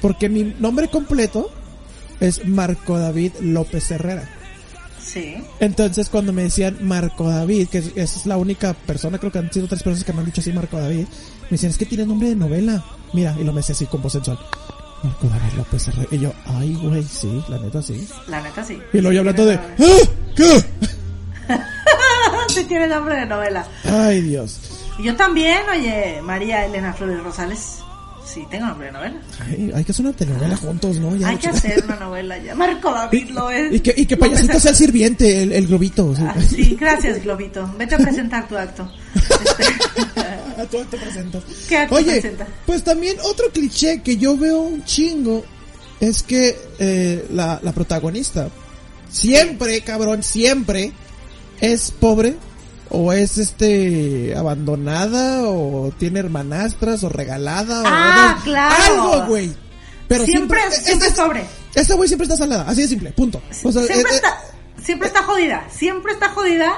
Porque 0.00 0.28
mi 0.28 0.54
nombre 0.58 0.88
completo 0.88 1.50
es 2.20 2.46
Marco 2.46 2.98
David 2.98 3.32
López 3.40 3.90
Herrera. 3.90 4.28
Sí. 5.04 5.36
Entonces 5.60 6.08
cuando 6.08 6.32
me 6.32 6.44
decían 6.44 6.78
Marco 6.80 7.28
David, 7.28 7.68
que 7.68 7.78
es, 7.78 7.86
esa 7.94 8.20
es 8.20 8.26
la 8.26 8.36
única 8.36 8.72
persona, 8.72 9.18
creo 9.18 9.30
que 9.30 9.38
han 9.38 9.52
sido 9.52 9.68
tres 9.68 9.82
personas 9.82 10.04
que 10.04 10.12
me 10.12 10.20
han 10.20 10.26
dicho 10.26 10.40
así 10.40 10.52
Marco 10.52 10.78
David, 10.78 11.06
me 11.42 11.50
decían, 11.50 11.70
es 11.70 11.78
que 11.78 11.86
tiene 11.86 12.06
nombre 12.06 12.30
de 12.30 12.36
novela. 12.36 12.82
Mira, 13.12 13.36
y 13.38 13.44
lo 13.44 13.52
me 13.52 13.60
decía 13.60 13.74
así 13.74 13.86
con 13.86 14.02
voz 14.02 14.12
sensual. 14.12 14.38
Marco 15.02 15.28
David 15.28 15.52
López 15.56 15.88
Herrera. 15.88 16.08
Y 16.10 16.18
yo, 16.18 16.32
ay, 16.46 16.74
güey, 16.82 17.04
sí, 17.04 17.44
la 17.48 17.58
neta 17.58 17.82
sí. 17.82 18.08
La 18.28 18.40
neta, 18.40 18.64
sí. 18.64 18.78
Y 18.92 19.00
luego 19.00 19.12
yo 19.12 19.20
hablando 19.20 19.44
de, 19.44 19.54
¡Ah! 19.78 19.78
¿Qué? 20.34 20.64
Sí, 22.48 22.64
tiene 22.68 22.86
nombre 22.88 23.16
de 23.16 23.26
novela. 23.26 23.66
Ay, 23.84 24.22
Dios. 24.22 24.58
Y 24.98 25.04
Yo 25.04 25.16
también, 25.16 25.58
oye, 25.70 26.20
María 26.22 26.64
Elena 26.64 26.92
Flores 26.94 27.22
Rosales. 27.22 27.78
Sí, 28.24 28.42
tengo 28.50 28.66
nombre 28.66 28.86
de 28.86 28.92
novela. 28.92 29.16
Ay, 29.40 29.70
hay 29.74 29.84
que 29.84 29.92
hacer 29.92 30.06
una 30.06 30.14
telenovela 30.16 30.56
juntos, 30.56 30.96
¿no? 30.98 31.14
Ya, 31.14 31.28
Hay 31.28 31.36
que 31.36 31.48
hacer 31.48 31.84
una 31.84 31.96
novela 31.96 32.38
ya. 32.38 32.54
Marco 32.54 32.90
David 32.90 33.28
lo 33.30 33.50
es. 33.50 33.72
Y 33.74 33.80
que, 33.80 33.94
y 33.96 34.06
que 34.06 34.16
payasito 34.16 34.58
sea 34.58 34.70
el 34.70 34.76
sirviente, 34.76 35.42
el, 35.42 35.52
el 35.52 35.66
globito. 35.66 36.14
sí. 36.16 36.22
Ah, 36.26 36.34
sí, 36.40 36.76
gracias, 36.80 37.22
Globito. 37.22 37.70
Vete 37.78 37.96
a 37.96 37.98
presentar 37.98 38.48
tu 38.48 38.56
acto. 38.56 38.90
Este, 39.14 40.66
tú 40.70 40.84
te 40.90 40.96
presentas. 40.96 41.42
¿Qué 41.68 41.76
acto 41.76 41.94
Oye, 41.96 42.12
presenta? 42.12 42.46
pues 42.66 42.82
también 42.82 43.16
otro 43.24 43.50
cliché 43.52 44.00
que 44.02 44.16
yo 44.16 44.36
veo 44.38 44.60
un 44.62 44.82
chingo 44.84 45.44
es 46.00 46.22
que 46.22 46.56
eh, 46.78 47.26
la, 47.30 47.60
la 47.62 47.72
protagonista 47.72 48.48
siempre, 49.10 49.80
cabrón, 49.82 50.22
siempre 50.22 50.92
es 51.60 51.90
pobre 51.90 52.36
o 52.94 53.12
es 53.12 53.38
este 53.38 54.34
abandonada 54.36 55.42
o 55.48 55.92
tiene 55.98 56.20
hermanastras 56.20 57.04
o 57.04 57.08
regalada 57.08 57.82
o 57.82 57.84
Ah, 57.86 58.34
no, 58.38 58.42
claro. 58.44 58.74
algo, 59.12 59.26
güey. 59.26 59.52
Pero 60.08 60.24
Siempre- 60.24 60.60
siempre, 60.60 60.84
siempre 60.84 61.08
es 61.08 61.14
pobre. 61.14 61.44
Esta 61.74 61.94
güey 61.94 62.08
siempre 62.08 62.24
está 62.26 62.36
salada, 62.36 62.64
así 62.68 62.82
de 62.82 62.88
simple, 62.88 63.10
punto. 63.12 63.42
O 63.62 63.72
sea, 63.72 63.82
siempre, 63.82 64.12
eh, 64.12 64.14
eh, 64.14 64.16
está, 64.16 64.40
siempre 64.82 65.08
está 65.08 65.22
jodida. 65.22 65.64
Siempre 65.70 66.12
está 66.12 66.28
jodida. 66.30 66.72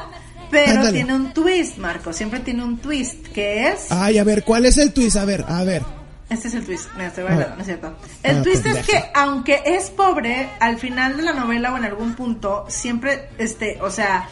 Pero 0.49 0.71
Ándale. 0.79 0.93
tiene 0.93 1.13
un 1.15 1.35
twist, 1.35 1.77
Marco. 1.79 2.13
Siempre 2.13 2.39
tiene 2.39 2.63
un 2.63 2.79
twist. 2.79 3.27
Que 3.35 3.67
es. 3.69 3.87
Ay, 3.91 4.19
a 4.19 4.25
ver, 4.25 4.45
¿cuál 4.45 4.65
es 4.65 4.79
el 4.79 4.93
twist? 4.93 5.17
A 5.17 5.25
ver, 5.25 5.45
a 5.49 5.65
ver. 5.65 5.83
Este 6.31 6.49
es 6.49 6.55
el 6.55 6.65
twist, 6.65 6.87
mira, 6.95 7.09
estoy 7.09 7.25
Ah. 7.25 7.29
bailando, 7.29 7.55
no 7.57 7.61
es 7.61 7.67
cierto. 7.67 7.95
El 8.23 8.39
Ah, 8.39 8.43
twist 8.43 8.67
es 8.67 8.87
que 8.87 9.05
aunque 9.15 9.63
es 9.65 9.91
pobre, 9.91 10.49
al 10.61 10.79
final 10.79 11.17
de 11.17 11.23
la 11.25 11.33
novela 11.33 11.73
o 11.73 11.77
en 11.77 11.85
algún 11.85 12.15
punto, 12.15 12.65
siempre, 12.69 13.29
este, 13.39 13.79
o 13.81 13.91
sea, 13.91 14.29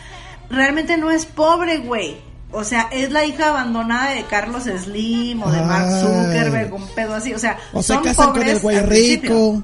realmente 0.54 0.96
no 0.96 1.10
es 1.10 1.26
pobre, 1.26 1.78
güey. 1.78 2.16
O 2.52 2.62
sea, 2.62 2.88
es 2.92 3.10
la 3.10 3.24
hija 3.24 3.48
abandonada 3.48 4.10
de 4.10 4.22
Carlos 4.24 4.64
Slim 4.64 5.42
o 5.42 5.50
de 5.50 5.60
Mark. 5.60 5.90
Zuckerberg, 6.00 6.72
un 6.72 6.88
pedo 6.94 7.14
así. 7.14 7.34
O 7.34 7.38
sea, 7.38 7.58
O 7.72 7.82
se 7.82 7.94
son 7.94 8.04
casan 8.04 8.26
con 8.26 8.34
pobres 8.34 8.52
el 8.54 8.60
güey 8.60 8.80
rico. 8.80 9.62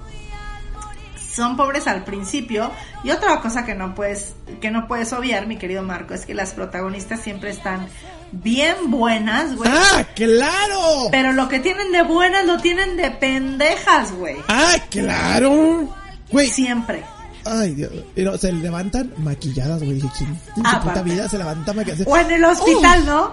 Son 1.33 1.57
pobres 1.57 1.87
al 1.87 2.03
principio. 2.03 2.71
Y 3.05 3.13
otra 3.13 3.41
cosa 3.41 3.65
que 3.65 3.75
no 3.77 3.95
puedes, 3.95 4.35
que 4.61 4.73
no 4.73 4.89
puedes 4.89 5.13
obviar, 5.13 5.47
mi 5.47 5.57
querido 5.57 5.83
Marco, 5.85 6.15
es 6.15 6.27
que 6.27 6.35
las 6.35 6.51
protagonistas 6.51 7.21
siempre 7.21 7.51
están 7.51 7.87
bien 8.33 8.75
buenas, 8.91 9.55
güey. 9.55 9.71
¡Ah, 9.73 10.05
claro! 10.17 11.09
Pero 11.13 11.33
lo 11.33 11.49
que 11.49 11.61
tienen 11.61 11.93
de 11.93 12.03
buenas 12.03 12.45
lo 12.45 12.59
tienen 12.59 12.97
de 12.97 13.13
pendejas, 13.13 14.13
güey. 14.13 14.37
¡Ah, 14.49 14.77
claro! 14.91 15.89
Güey, 16.31 16.49
Siempre. 16.49 17.05
Ay, 17.45 17.75
Dios. 17.75 17.91
Pero 18.15 18.37
se 18.39 18.53
levantan 18.53 19.13
maquilladas, 19.19 19.83
güey. 19.83 20.01
¿quién 20.01 20.29
en 20.31 20.35
su 20.55 20.63
Ah, 20.65 20.81
puta 20.81 20.93
aparte. 20.93 21.03
vida 21.11 21.29
se 21.29 21.39
levanta 21.39 21.73
maquilladas? 21.73 22.07
O 22.07 22.17
en 22.17 22.31
el 22.31 22.45
hospital, 22.45 23.07
¿no? 23.07 23.33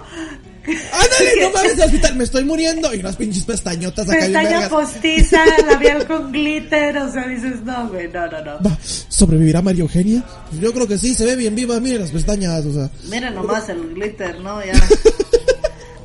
¡Ándale, 0.67 1.41
no 1.41 1.51
mames, 1.51 1.79
al 1.79 1.85
hospital! 1.85 2.15
Me 2.15 2.23
estoy 2.25 2.43
muriendo. 2.43 2.93
Y 2.93 2.99
unas 2.99 3.15
pinches 3.15 3.45
pestañotas 3.45 4.09
acá 4.09 4.19
Pestaña 4.19 4.67
postiza, 4.67 5.39
labial 5.65 6.05
con 6.05 6.31
glitter, 6.31 6.97
o 6.97 7.11
sea, 7.11 7.25
dices, 7.27 7.61
no, 7.63 7.87
güey, 7.89 8.09
no, 8.09 8.27
no, 8.27 8.43
no. 8.43 8.51
Va, 8.63 8.77
¿Sobrevivirá 9.07 9.61
María 9.61 9.81
Eugenia? 9.83 10.23
Yo 10.59 10.73
creo 10.73 10.87
que 10.87 10.97
sí, 10.97 11.13
se 11.13 11.25
ve 11.25 11.35
bien 11.37 11.55
viva. 11.55 11.79
Miren 11.79 12.01
las 12.01 12.11
pestañas, 12.11 12.65
o 12.65 12.73
sea. 12.73 12.89
Mira 13.09 13.29
nomás 13.29 13.69
el 13.69 13.93
glitter, 13.93 14.39
¿no? 14.41 14.63
Ya. 14.63 14.73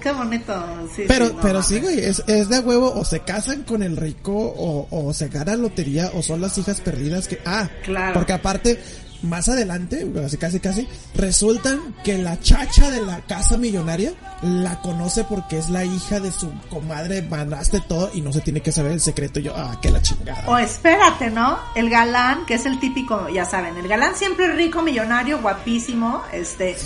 Qué 0.02 0.12
bonito, 0.12 0.52
sí. 0.94 1.04
Pero, 1.06 1.26
sí, 1.28 1.32
no 1.34 1.40
pero 1.40 1.62
sí, 1.62 1.80
güey, 1.80 1.98
es, 2.00 2.22
es 2.26 2.48
de 2.48 2.58
huevo, 2.60 2.92
o 2.94 3.04
se 3.04 3.20
casan 3.20 3.62
con 3.62 3.82
el 3.82 3.96
rico, 3.96 4.32
o, 4.34 4.88
o 4.90 5.12
se 5.14 5.28
ganan 5.28 5.62
lotería, 5.62 6.10
o 6.14 6.22
son 6.22 6.40
las 6.40 6.58
hijas 6.58 6.80
perdidas 6.80 7.28
que, 7.28 7.38
ah, 7.46 7.68
Claro. 7.84 8.14
porque 8.14 8.32
aparte, 8.32 8.80
más 9.22 9.48
adelante, 9.48 10.04
casi 10.12 10.36
casi 10.36 10.58
casi, 10.60 10.88
resultan 11.14 11.94
que 12.02 12.18
la 12.18 12.40
chacha 12.40 12.90
de 12.90 13.00
la 13.02 13.20
casa 13.20 13.56
millonaria 13.56 14.12
la 14.42 14.80
conoce 14.80 15.22
porque 15.22 15.58
es 15.58 15.68
la 15.70 15.84
hija 15.84 16.18
de 16.18 16.32
su 16.32 16.50
comadre, 16.68 17.22
manaste 17.22 17.80
todo, 17.80 18.10
y 18.12 18.20
no 18.20 18.32
se 18.32 18.40
tiene 18.40 18.60
que 18.60 18.72
saber 18.72 18.90
el 18.90 19.00
secreto, 19.00 19.38
y 19.38 19.44
yo, 19.44 19.54
ah, 19.56 19.78
que 19.80 19.92
la 19.92 20.02
chingada. 20.02 20.42
O 20.48 20.58
espérate, 20.58 21.30
¿no? 21.30 21.60
El 21.76 21.88
galán, 21.88 22.44
que 22.46 22.54
es 22.54 22.66
el 22.66 22.80
típico, 22.80 23.28
ya 23.28 23.44
saben, 23.44 23.76
el 23.76 23.86
galán 23.86 24.16
siempre 24.16 24.52
rico, 24.56 24.82
millonario, 24.82 25.40
guapísimo, 25.40 26.22
este, 26.32 26.76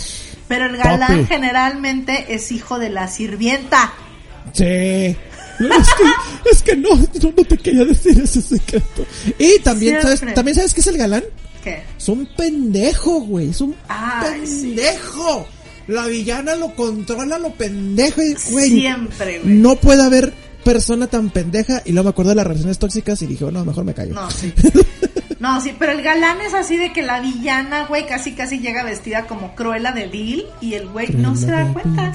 pero 0.49 0.67
el 0.67 0.77
galán 0.77 1.23
Papi. 1.23 1.25
generalmente 1.27 2.27
es 2.35 2.51
hijo 2.53 2.79
de 2.79 2.91
la 2.91 3.09
sirvienta. 3.09 3.93
Sí. 4.53 4.65
Es 4.65 5.17
que, 5.97 6.51
es 6.53 6.63
que 6.63 6.77
no, 6.77 6.91
no, 6.97 7.33
no 7.37 7.45
te 7.45 7.57
quería 7.57 7.85
decir 7.85 8.21
ese 8.23 8.43
secreto. 8.43 9.07
Y 9.39 9.59
también, 9.61 10.01
Siempre. 10.01 10.17
¿sabes? 10.19 10.35
También 10.35 10.55
sabes 10.55 10.75
qué 10.75 10.81
es 10.81 10.87
el 10.87 10.99
galán? 10.99 11.25
¿Qué? 11.65 11.83
Es 11.97 12.09
un 12.09 12.29
pendejo, 12.37 13.21
güey. 13.21 13.51
Es 13.51 13.61
un 13.63 13.75
Ay, 13.89 14.47
sí. 14.47 14.75
pendejo. 14.77 15.49
La 15.89 16.07
villana 16.07 16.57
lo 16.57 16.75
controla, 16.75 17.39
lo 17.39 17.55
pendejo. 17.55 18.21
Güey, 18.51 18.69
Siempre, 18.71 19.39
güey. 19.41 19.55
no 19.55 19.77
puede 19.77 20.03
haber 20.03 20.33
persona 20.63 21.07
tan 21.07 21.31
pendeja. 21.31 21.81
Y 21.85 21.93
luego 21.93 22.05
me 22.05 22.11
acuerdo 22.11 22.31
de 22.31 22.37
las 22.37 22.47
relaciones 22.47 22.79
tóxicas 22.79 23.23
y 23.23 23.27
dije, 23.27 23.45
oh, 23.45 23.51
no, 23.51 23.65
mejor 23.65 23.85
me 23.85 23.95
callo. 23.95 24.13
No, 24.15 24.31
sí. 24.31 24.53
No, 25.39 25.61
sí, 25.61 25.75
pero 25.79 25.93
el 25.93 26.03
galán 26.03 26.41
es 26.41 26.55
así 26.55 26.77
de 26.77 26.93
que 26.93 27.03
la 27.03 27.21
villana, 27.21 27.85
güey, 27.87 28.07
casi 28.07 28.33
casi 28.35 28.59
llega 28.59 28.85
vestida 28.85 29.27
como 29.27 29.55
Cruella 29.55 29.93
de 29.93 30.07
Vil 30.07 30.47
y 30.61 30.75
el 30.75 30.89
güey 30.89 31.09
no 31.13 31.37
se 31.37 31.47
da 31.51 31.71
cuenta. 31.73 32.13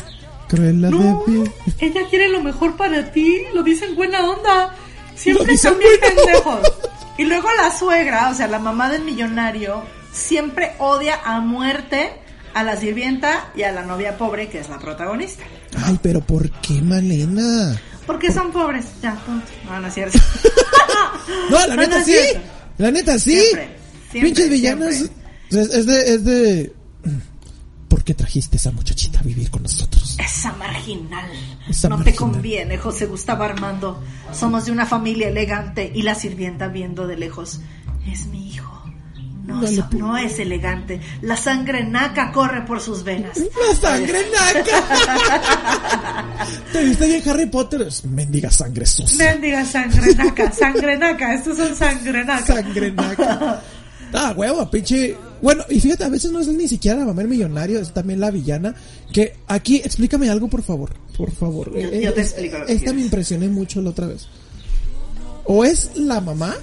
Cruella 0.48 0.90
No, 0.90 1.24
de 1.28 1.32
Vil. 1.32 1.52
ella 1.80 2.02
quiere 2.10 2.30
lo 2.30 2.42
mejor 2.42 2.76
para 2.78 3.12
ti, 3.12 3.44
lo 3.54 3.62
dice 3.64 3.86
en 3.86 3.96
buena 3.96 4.28
onda. 4.28 4.76
Siempre 5.16 5.54
están 5.54 5.78
bien 5.78 5.92
pendejos. 6.02 6.60
Y 7.18 7.26
luego 7.26 7.48
la 7.62 7.70
suegra, 7.78 8.30
o 8.30 8.34
sea, 8.34 8.48
la 8.48 8.58
mamá 8.58 8.90
del 8.90 9.04
millonario, 9.04 9.84
siempre 10.12 10.72
odia 10.80 11.20
a 11.24 11.40
muerte 11.42 12.14
a 12.56 12.64
la 12.64 12.76
sirvienta 12.76 13.52
y 13.56 13.62
a 13.64 13.72
la 13.72 13.84
novia 13.84 14.18
pobre, 14.18 14.50
que 14.50 14.60
es 14.60 14.68
la 14.70 14.80
protagonista. 14.80 15.44
Ay, 15.86 16.00
pero 16.02 16.22
¿por 16.22 16.50
qué, 16.50 16.82
Malena? 16.82 17.80
Porque 18.08 18.32
son 18.32 18.52
pobres, 18.52 18.86
ya, 19.02 19.14
punto. 19.26 19.46
No, 19.66 19.80
no 19.80 19.88
es 19.88 19.94
cierto. 19.94 20.18
No, 21.50 21.66
la 21.68 21.76
neta 21.76 22.00
no 22.00 22.06
sí. 22.06 22.12
cierto. 22.14 22.40
La 22.82 22.90
neta 22.90 23.20
sí. 23.20 23.40
Siempre, 23.40 23.78
siempre, 24.10 24.22
Pinches 24.22 24.50
villanas. 24.50 24.96
siempre. 24.96 25.22
Es, 25.52 25.86
de, 25.86 26.14
es 26.16 26.26
de. 26.26 26.74
¿Por 27.88 28.04
qué 28.04 28.16
trajiste 28.16 28.56
a 28.56 28.58
esa 28.58 28.72
muchachita 28.72 29.20
a 29.20 29.24
vivir 29.24 29.52
con 29.52 29.62
nosotros? 29.62 30.18
Esa 30.20 30.52
marginal. 30.54 31.30
Esa 31.70 31.90
no 31.90 32.04
te 32.04 32.16
conviene, 32.16 32.80
José 32.80 33.06
Gustavo 33.06 33.44
Armando. 33.44 34.02
Somos 34.34 34.66
de 34.66 34.72
una 34.72 34.88
familia 34.88 35.28
elegante 35.28 35.92
y 35.94 36.02
la 36.02 36.16
sirvienta 36.16 36.70
viendo 36.70 37.06
de 37.06 37.18
lejos. 37.18 37.60
Es 38.12 38.26
mi 38.26 38.50
hijo. 38.50 38.71
No, 39.46 39.56
No 39.56 39.62
le 39.62 39.76
so- 39.76 39.90
pu- 39.90 39.98
no 39.98 40.18
es 40.18 40.38
elegante. 40.40 41.00
La 41.24 41.36
sangre 41.36 41.84
naca 41.84 42.32
corre 42.32 42.62
por 42.64 42.80
sus 42.80 43.04
venas. 43.04 43.38
La 43.38 43.76
sangre 43.76 44.20
naca. 44.32 46.22
¿Te 46.74 46.84
viste 46.84 47.08
bien 47.08 47.30
Harry 47.30 47.46
Potter? 47.48 47.88
Mendiga 48.10 48.52
sangre 48.52 48.86
sucia. 48.86 49.32
Mendiga 49.34 49.66
sangre 49.66 50.14
naca, 50.16 50.52
sangre 50.52 50.98
naca. 50.98 51.34
Estos 51.34 51.58
son 51.58 51.76
sangre 51.76 52.24
naca. 52.24 52.46
Sangre 52.46 52.92
naca. 52.92 53.62
Ah, 54.14 54.34
huevo, 54.36 54.70
pinche. 54.70 55.16
Bueno, 55.42 55.64
y 55.70 55.80
fíjate, 55.80 56.04
a 56.04 56.10
veces 56.10 56.32
no 56.32 56.40
es 56.42 56.48
ni 56.50 56.68
siquiera 56.68 57.00
la 57.00 57.06
mamá 57.06 57.24
millonario, 57.24 57.80
es 57.80 57.94
también 57.94 58.20
la 58.20 58.30
villana. 58.30 58.76
Que 59.12 59.36
aquí, 59.48 59.78
explícame 59.78 60.30
algo, 60.30 60.50
por 60.50 60.62
favor. 60.64 60.92
Por 61.18 61.32
favor. 61.32 61.72
Yo- 61.74 61.80
Eh, 61.90 62.02
yo 62.04 62.14
te 62.14 62.22
explico 62.22 62.58
Esta 62.68 62.94
me 62.94 63.02
impresioné 63.02 63.48
mucho 63.48 63.82
la 63.82 63.90
otra 63.92 64.08
vez. 64.08 64.28
O 65.46 65.64
es 65.66 65.92
la 65.96 66.20
mamá, 66.22 66.54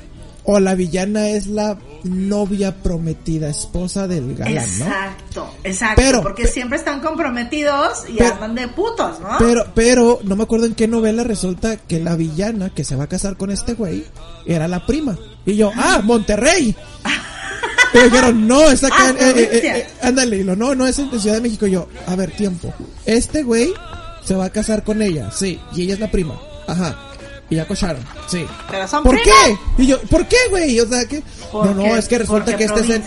o 0.44 0.60
la 0.60 0.74
villana 0.74 1.28
es 1.28 1.46
la 1.46 1.76
novia 2.04 2.74
prometida, 2.82 3.48
esposa 3.50 4.06
del 4.08 4.34
galán, 4.34 4.54
¿no? 4.54 4.60
Exacto, 4.86 5.50
exacto. 5.64 6.02
Pero- 6.02 6.22
porque 6.22 6.44
pe- 6.44 6.48
siempre 6.50 6.78
están 6.78 7.00
comprometidos 7.00 8.04
y 8.08 8.14
Pero- 8.16 8.34
andan 8.34 8.54
de 8.54 8.68
putos, 8.68 9.20
¿no? 9.20 9.28
Pero, 9.38 9.66
pero, 9.74 10.20
no 10.24 10.36
me 10.36 10.44
acuerdo 10.44 10.66
en 10.66 10.74
qué 10.74 10.88
novela 10.88 11.22
resulta 11.24 11.76
que 11.76 12.00
la 12.00 12.16
villana 12.16 12.70
que 12.70 12.84
se 12.84 12.96
va 12.96 13.04
a 13.04 13.08
casar 13.08 13.36
con 13.36 13.50
este 13.50 13.74
güey 13.74 14.04
era 14.46 14.68
la 14.68 14.86
prima. 14.86 15.18
Y 15.44 15.56
yo, 15.56 15.70
ah, 15.76 16.00
Monterrey. 16.04 16.74
Y 17.94 17.98
dijeron, 18.00 18.46
no, 18.46 18.70
está 18.70 18.88
acá, 18.88 18.96
Ah, 19.08 19.10
eh, 19.18 19.32
eh, 19.34 19.50
eh, 19.50 19.60
eh, 19.78 19.86
ándale, 20.02 20.36
y 20.36 20.44
lo, 20.44 20.54
no, 20.54 20.74
no, 20.74 20.86
es 20.86 20.98
en 20.98 21.08
Ciudad 21.18 21.36
de 21.36 21.40
México. 21.40 21.66
Y 21.66 21.70
yo, 21.70 21.88
a 22.06 22.14
ver, 22.16 22.30
tiempo. 22.32 22.72
Este 23.06 23.42
güey 23.42 23.72
se 24.22 24.34
va 24.34 24.44
a 24.44 24.50
casar 24.50 24.84
con 24.84 25.00
ella, 25.00 25.30
sí, 25.30 25.58
y 25.74 25.82
ella 25.84 25.94
es 25.94 26.00
la 26.00 26.10
prima. 26.10 26.38
Ajá. 26.66 26.98
Y 27.50 27.56
ya 27.56 27.66
cocharon, 27.66 28.04
sí. 28.26 28.44
Pero 28.70 28.86
son 28.86 29.02
¿Por 29.02 29.16
qué? 29.22 29.30
Y 29.78 29.86
yo, 29.86 29.98
¿por 30.02 30.26
qué, 30.26 30.36
güey? 30.50 30.78
O 30.80 30.86
sea, 30.86 31.06
que... 31.06 31.22
No, 31.52 31.72
no, 31.72 31.96
es 31.96 32.06
que 32.06 32.18
resulta 32.18 32.54
que 32.56 32.64
este 32.64 32.80
es 32.80 32.90
el... 32.90 33.02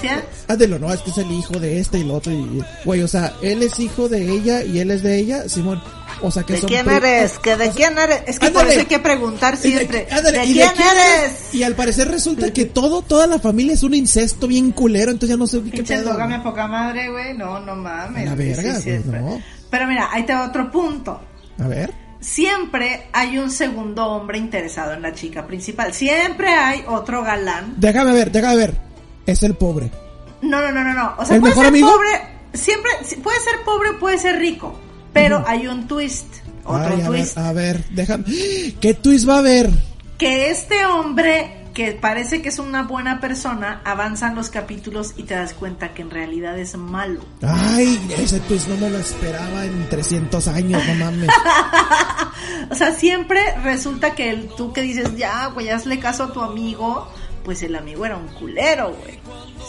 Ándelo, 0.47 0.79
no, 0.79 0.91
es 0.91 0.99
que 1.01 1.11
es 1.11 1.17
el 1.19 1.31
hijo 1.31 1.59
de 1.59 1.79
este 1.79 1.99
y 1.99 2.01
el 2.01 2.11
otro 2.11 2.31
y... 2.33 2.63
Güey, 2.83 3.03
o 3.03 3.07
sea, 3.07 3.33
él 3.43 3.61
es 3.61 3.79
hijo 3.79 4.09
de 4.09 4.31
ella 4.31 4.63
y 4.63 4.79
él 4.79 4.89
es 4.89 5.03
de 5.03 5.17
ella, 5.17 5.47
Simón. 5.47 5.81
O 6.23 6.31
sea, 6.31 6.43
que 6.43 6.53
¿De 6.53 6.59
son 6.59 6.69
quién 6.69 6.89
eres? 6.89 7.37
¿Que 7.39 7.55
de 7.55 7.69
o 7.69 7.73
sea, 7.73 7.73
quién 7.73 7.97
eres? 7.97 8.21
Es 8.27 8.39
que 8.39 8.47
por 8.47 8.61
ándale. 8.61 8.71
eso 8.71 8.79
hay 8.81 8.85
que 8.87 8.99
preguntar 8.99 9.57
de- 9.57 9.61
siempre. 9.69 10.07
ándale, 10.11 10.39
¿De 10.39 10.43
quién 10.45 10.69
eres? 10.69 11.53
Y 11.53 11.63
al 11.63 11.75
parecer 11.75 12.09
resulta 12.09 12.51
que 12.51 12.65
todo, 12.65 13.01
toda 13.03 13.27
la 13.27 13.39
familia 13.39 13.73
es 13.73 13.83
un 13.83 13.93
incesto 13.93 14.47
bien 14.47 14.71
culero, 14.71 15.11
entonces 15.11 15.35
ya 15.35 15.37
no 15.37 15.47
sé 15.47 15.61
qué 15.71 15.83
pedo. 15.83 16.11
a 16.11 16.43
poca 16.43 16.67
madre, 16.67 17.11
güey. 17.11 17.35
No, 17.37 17.59
no 17.59 17.75
mames. 17.75 18.25
La 18.25 18.35
verga, 18.35 18.79
sí, 18.79 18.91
no. 19.05 19.39
Pero 19.69 19.87
mira, 19.87 20.09
ahí 20.11 20.25
te 20.25 20.33
va 20.33 20.47
otro 20.47 20.69
punto. 20.71 21.21
A 21.59 21.67
ver. 21.67 22.00
Siempre 22.21 23.07
hay 23.11 23.37
un 23.39 23.49
segundo 23.51 24.05
hombre 24.05 24.37
interesado 24.37 24.93
en 24.93 25.01
la 25.01 25.13
chica 25.13 25.45
principal. 25.47 25.93
Siempre 25.93 26.49
hay 26.49 26.83
otro 26.87 27.23
galán. 27.23 27.73
Déjame 27.77 28.13
ver, 28.13 28.31
déjame 28.31 28.55
ver. 28.55 28.77
Es 29.25 29.41
el 29.43 29.55
pobre. 29.55 29.91
No, 30.41 30.61
no, 30.61 30.71
no, 30.71 30.83
no, 30.83 30.93
no. 30.93 31.13
O 31.17 31.25
sea, 31.25 31.35
¿El 31.35 31.41
puede 31.41 31.51
mejor 31.55 31.65
ser 31.65 31.69
amigo? 31.73 31.91
pobre. 31.91 32.09
Siempre, 32.53 32.91
si- 33.03 33.15
puede 33.17 33.39
ser 33.39 33.63
pobre, 33.65 33.93
puede 33.99 34.17
ser 34.19 34.37
rico. 34.39 34.79
Pero 35.13 35.43
hay 35.47 35.67
un 35.67 35.87
twist. 35.87 36.27
Otro 36.63 36.93
Ay, 36.95 37.01
a 37.01 37.09
ver, 37.09 37.21
twist. 37.21 37.37
a 37.37 37.53
ver, 37.53 37.83
déjame. 37.89 38.23
¿Qué 38.79 38.93
twist 39.01 39.27
va 39.27 39.35
a 39.35 39.39
haber? 39.39 39.69
que 40.17 40.51
este 40.51 40.85
hombre 40.85 41.60
que 41.73 41.93
parece 41.93 42.41
que 42.41 42.49
es 42.49 42.59
una 42.59 42.83
buena 42.83 43.19
persona 43.19 43.81
avanzan 43.85 44.35
los 44.35 44.49
capítulos 44.49 45.13
y 45.17 45.23
te 45.23 45.35
das 45.35 45.53
cuenta 45.53 45.93
que 45.93 46.01
en 46.01 46.09
realidad 46.09 46.57
es 46.59 46.75
malo. 46.75 47.21
Ay, 47.41 47.99
ese 48.17 48.39
twist 48.41 48.67
no 48.67 48.77
me 48.77 48.89
lo 48.89 48.97
esperaba 48.97 49.65
en 49.65 49.87
300 49.89 50.47
años, 50.47 50.81
no 50.87 50.95
mames. 50.95 51.29
O 52.69 52.75
sea, 52.75 52.93
siempre 52.93 53.39
resulta 53.63 54.15
que 54.15 54.29
el, 54.29 54.47
tú 54.55 54.71
que 54.71 54.81
dices, 54.81 55.15
ya, 55.17 55.47
güey, 55.47 55.69
hazle 55.69 55.99
caso 55.99 56.23
a 56.23 56.33
tu 56.33 56.41
amigo, 56.41 57.07
pues 57.43 57.61
el 57.63 57.75
amigo 57.75 58.05
era 58.05 58.15
un 58.15 58.27
culero, 58.27 58.95
güey. 58.95 59.19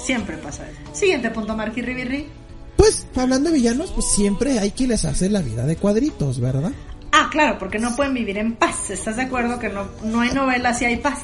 Siempre 0.04 0.36
pasa 0.36 0.68
eso. 0.68 0.78
Siguiente 0.92 1.30
punto, 1.30 1.56
Marqui 1.56 1.82
Ribirri. 1.82 2.28
Pues, 2.76 3.06
hablando 3.16 3.50
de 3.50 3.56
villanos, 3.56 3.90
pues 3.90 4.06
siempre 4.12 4.58
hay 4.58 4.70
quien 4.70 4.90
les 4.90 5.04
hace 5.04 5.28
la 5.28 5.42
vida 5.42 5.66
de 5.66 5.76
cuadritos, 5.76 6.40
¿verdad? 6.40 6.72
Ah, 7.12 7.28
claro, 7.30 7.58
porque 7.58 7.78
no 7.78 7.94
pueden 7.94 8.14
vivir 8.14 8.38
en 8.38 8.54
paz. 8.54 8.90
¿Estás 8.90 9.16
de 9.16 9.22
acuerdo 9.22 9.58
que 9.58 9.68
no, 9.68 9.88
no 10.04 10.20
hay 10.20 10.30
novela 10.30 10.72
si 10.72 10.84
hay 10.84 10.96
paz? 10.96 11.18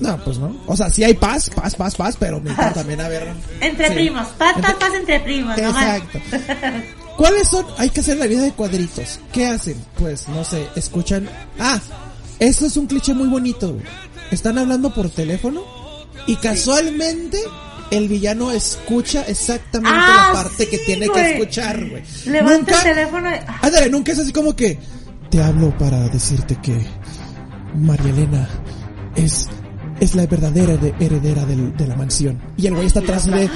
No, 0.00 0.16
pues 0.24 0.38
no. 0.38 0.56
O 0.66 0.76
sea, 0.76 0.90
sí 0.90 1.02
hay 1.04 1.14
paz, 1.14 1.50
paz, 1.50 1.74
paz, 1.74 1.94
paz, 1.96 2.16
pero 2.18 2.40
necesito 2.40 2.72
también 2.74 3.00
haber... 3.00 3.32
Entre 3.60 3.88
Sí. 3.88 3.94
primos. 3.94 4.28
Paz, 4.38 4.54
paz, 4.54 4.56
Entre- 4.70 4.74
paz 4.74 4.94
entre 4.94 5.20
primos. 5.20 5.58
Exacto. 5.58 6.18
¿Cuáles 7.16 7.48
son? 7.48 7.66
Hay 7.78 7.90
que 7.90 8.00
hacer 8.00 8.16
la 8.16 8.26
vida 8.26 8.42
de 8.42 8.52
cuadritos. 8.52 9.18
¿Qué 9.32 9.46
hacen? 9.46 9.76
Pues, 9.98 10.28
no 10.28 10.44
sé, 10.44 10.66
escuchan... 10.76 11.28
Ah, 11.58 11.80
eso 12.38 12.66
es 12.66 12.76
un 12.76 12.86
cliché 12.86 13.12
muy 13.14 13.26
bonito. 13.28 13.76
Están 14.30 14.58
hablando 14.58 14.94
por 14.94 15.10
teléfono 15.10 15.62
y 16.26 16.36
casualmente 16.36 17.38
el 17.90 18.06
villano 18.06 18.52
escucha 18.52 19.22
exactamente 19.22 19.98
Ah, 20.00 20.28
la 20.28 20.42
parte 20.42 20.64
sí, 20.64 20.70
que 20.70 20.78
tiene 20.78 21.08
güey. 21.08 21.22
que 21.24 21.30
escuchar, 21.32 21.88
güey. 21.88 22.02
Levanta 22.26 22.76
el 22.76 22.82
teléfono 22.94 23.30
y... 23.30 23.34
ah, 23.34 23.58
Ándale, 23.62 23.88
nunca 23.90 24.12
es 24.12 24.18
así 24.20 24.32
como 24.32 24.54
que 24.54 24.78
te 25.30 25.42
hablo 25.42 25.76
para 25.78 26.08
decirte 26.10 26.56
que 26.62 26.78
María 27.74 28.10
Elena 28.10 28.48
es 29.16 29.48
es 30.00 30.14
la 30.14 30.26
verdadera 30.26 30.76
de- 30.76 30.94
heredera 31.00 31.44
del- 31.44 31.76
de 31.76 31.86
la 31.86 31.96
mansión. 31.96 32.40
Y 32.56 32.66
el 32.66 32.74
güey 32.74 32.86
está 32.86 33.00
atrás 33.00 33.26
de 33.26 33.48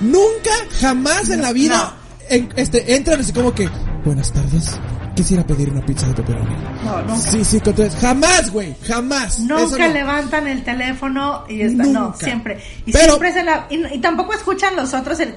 nunca 0.00 0.50
jamás 0.80 1.30
en 1.30 1.42
la 1.42 1.52
vida 1.52 1.94
en- 2.28 2.48
este 2.56 2.96
entran 2.96 3.20
así 3.20 3.32
como 3.32 3.52
que 3.54 3.68
buenas 4.04 4.32
tardes. 4.32 4.72
Quisiera 5.14 5.46
pedir 5.46 5.70
una 5.70 5.80
pizza 5.84 6.06
de 6.08 6.12
pepperoni. 6.14 6.54
No, 6.84 7.00
nunca. 7.02 7.16
Sí, 7.16 7.42
sí, 7.42 7.56
entonces 7.56 7.94
jamás, 7.98 8.50
güey, 8.50 8.74
jamás. 8.86 9.38
Nunca 9.40 9.88
no. 9.88 9.94
levantan 9.94 10.46
el 10.46 10.62
teléfono 10.62 11.44
y 11.48 11.62
está, 11.62 11.84
no, 11.84 12.00
Nunca. 12.08 12.18
siempre. 12.26 12.58
Y 12.84 12.92
Pero- 12.92 13.06
siempre 13.14 13.32
se 13.32 13.42
la, 13.42 13.66
y, 13.70 13.94
y 13.94 13.98
tampoco 14.00 14.34
escuchan 14.34 14.76
los 14.76 14.92
otros 14.92 15.18
el 15.20 15.34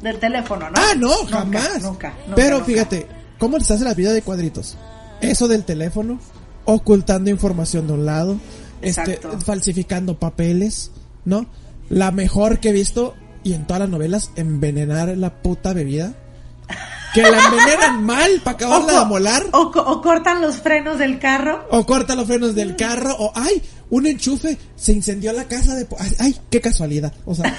del 0.00 0.18
teléfono, 0.18 0.70
¿no? 0.70 0.76
Ah, 0.76 0.94
no, 0.96 1.08
Nunca, 1.22 1.36
jamás. 1.40 1.82
Nunca, 1.82 2.14
nunca, 2.26 2.34
Pero 2.34 2.54
nunca. 2.56 2.64
fíjate, 2.66 3.06
¿cómo 3.38 3.58
les 3.58 3.70
hace 3.70 3.84
la 3.84 3.92
vida 3.92 4.14
de 4.14 4.22
cuadritos? 4.22 4.78
Eso 5.20 5.48
del 5.48 5.64
teléfono, 5.64 6.18
ocultando 6.64 7.28
información 7.28 7.86
de 7.86 7.92
un 7.92 8.06
lado, 8.06 8.38
este, 8.82 9.20
falsificando 9.44 10.18
papeles, 10.18 10.90
¿no? 11.24 11.46
La 11.88 12.10
mejor 12.10 12.60
que 12.60 12.70
he 12.70 12.72
visto, 12.72 13.14
y 13.42 13.54
en 13.54 13.66
todas 13.66 13.80
las 13.80 13.88
novelas, 13.88 14.30
envenenar 14.36 15.08
la 15.16 15.42
puta 15.42 15.72
bebida. 15.72 16.14
Que 17.12 17.22
la 17.22 17.44
envenenan 17.44 18.04
mal 18.06 18.40
para 18.44 18.54
acabarla 18.54 18.92
de 18.92 18.98
amolar. 18.98 19.42
o 19.52 19.62
o 19.62 20.00
cortan 20.00 20.40
los 20.40 20.56
frenos 20.56 20.98
del 20.98 21.18
carro. 21.18 21.66
O 21.70 21.84
corta 21.84 22.14
los 22.14 22.26
frenos 22.26 22.54
del 22.54 22.76
carro, 22.76 23.16
o 23.18 23.32
¡ay! 23.34 23.60
Un 23.90 24.06
enchufe, 24.06 24.56
se 24.76 24.92
incendió 24.92 25.32
la 25.32 25.44
casa 25.44 25.74
de... 25.74 25.88
ay, 26.20 26.38
¡Qué 26.48 26.60
casualidad! 26.60 27.12
O 27.24 27.34
sea, 27.34 27.58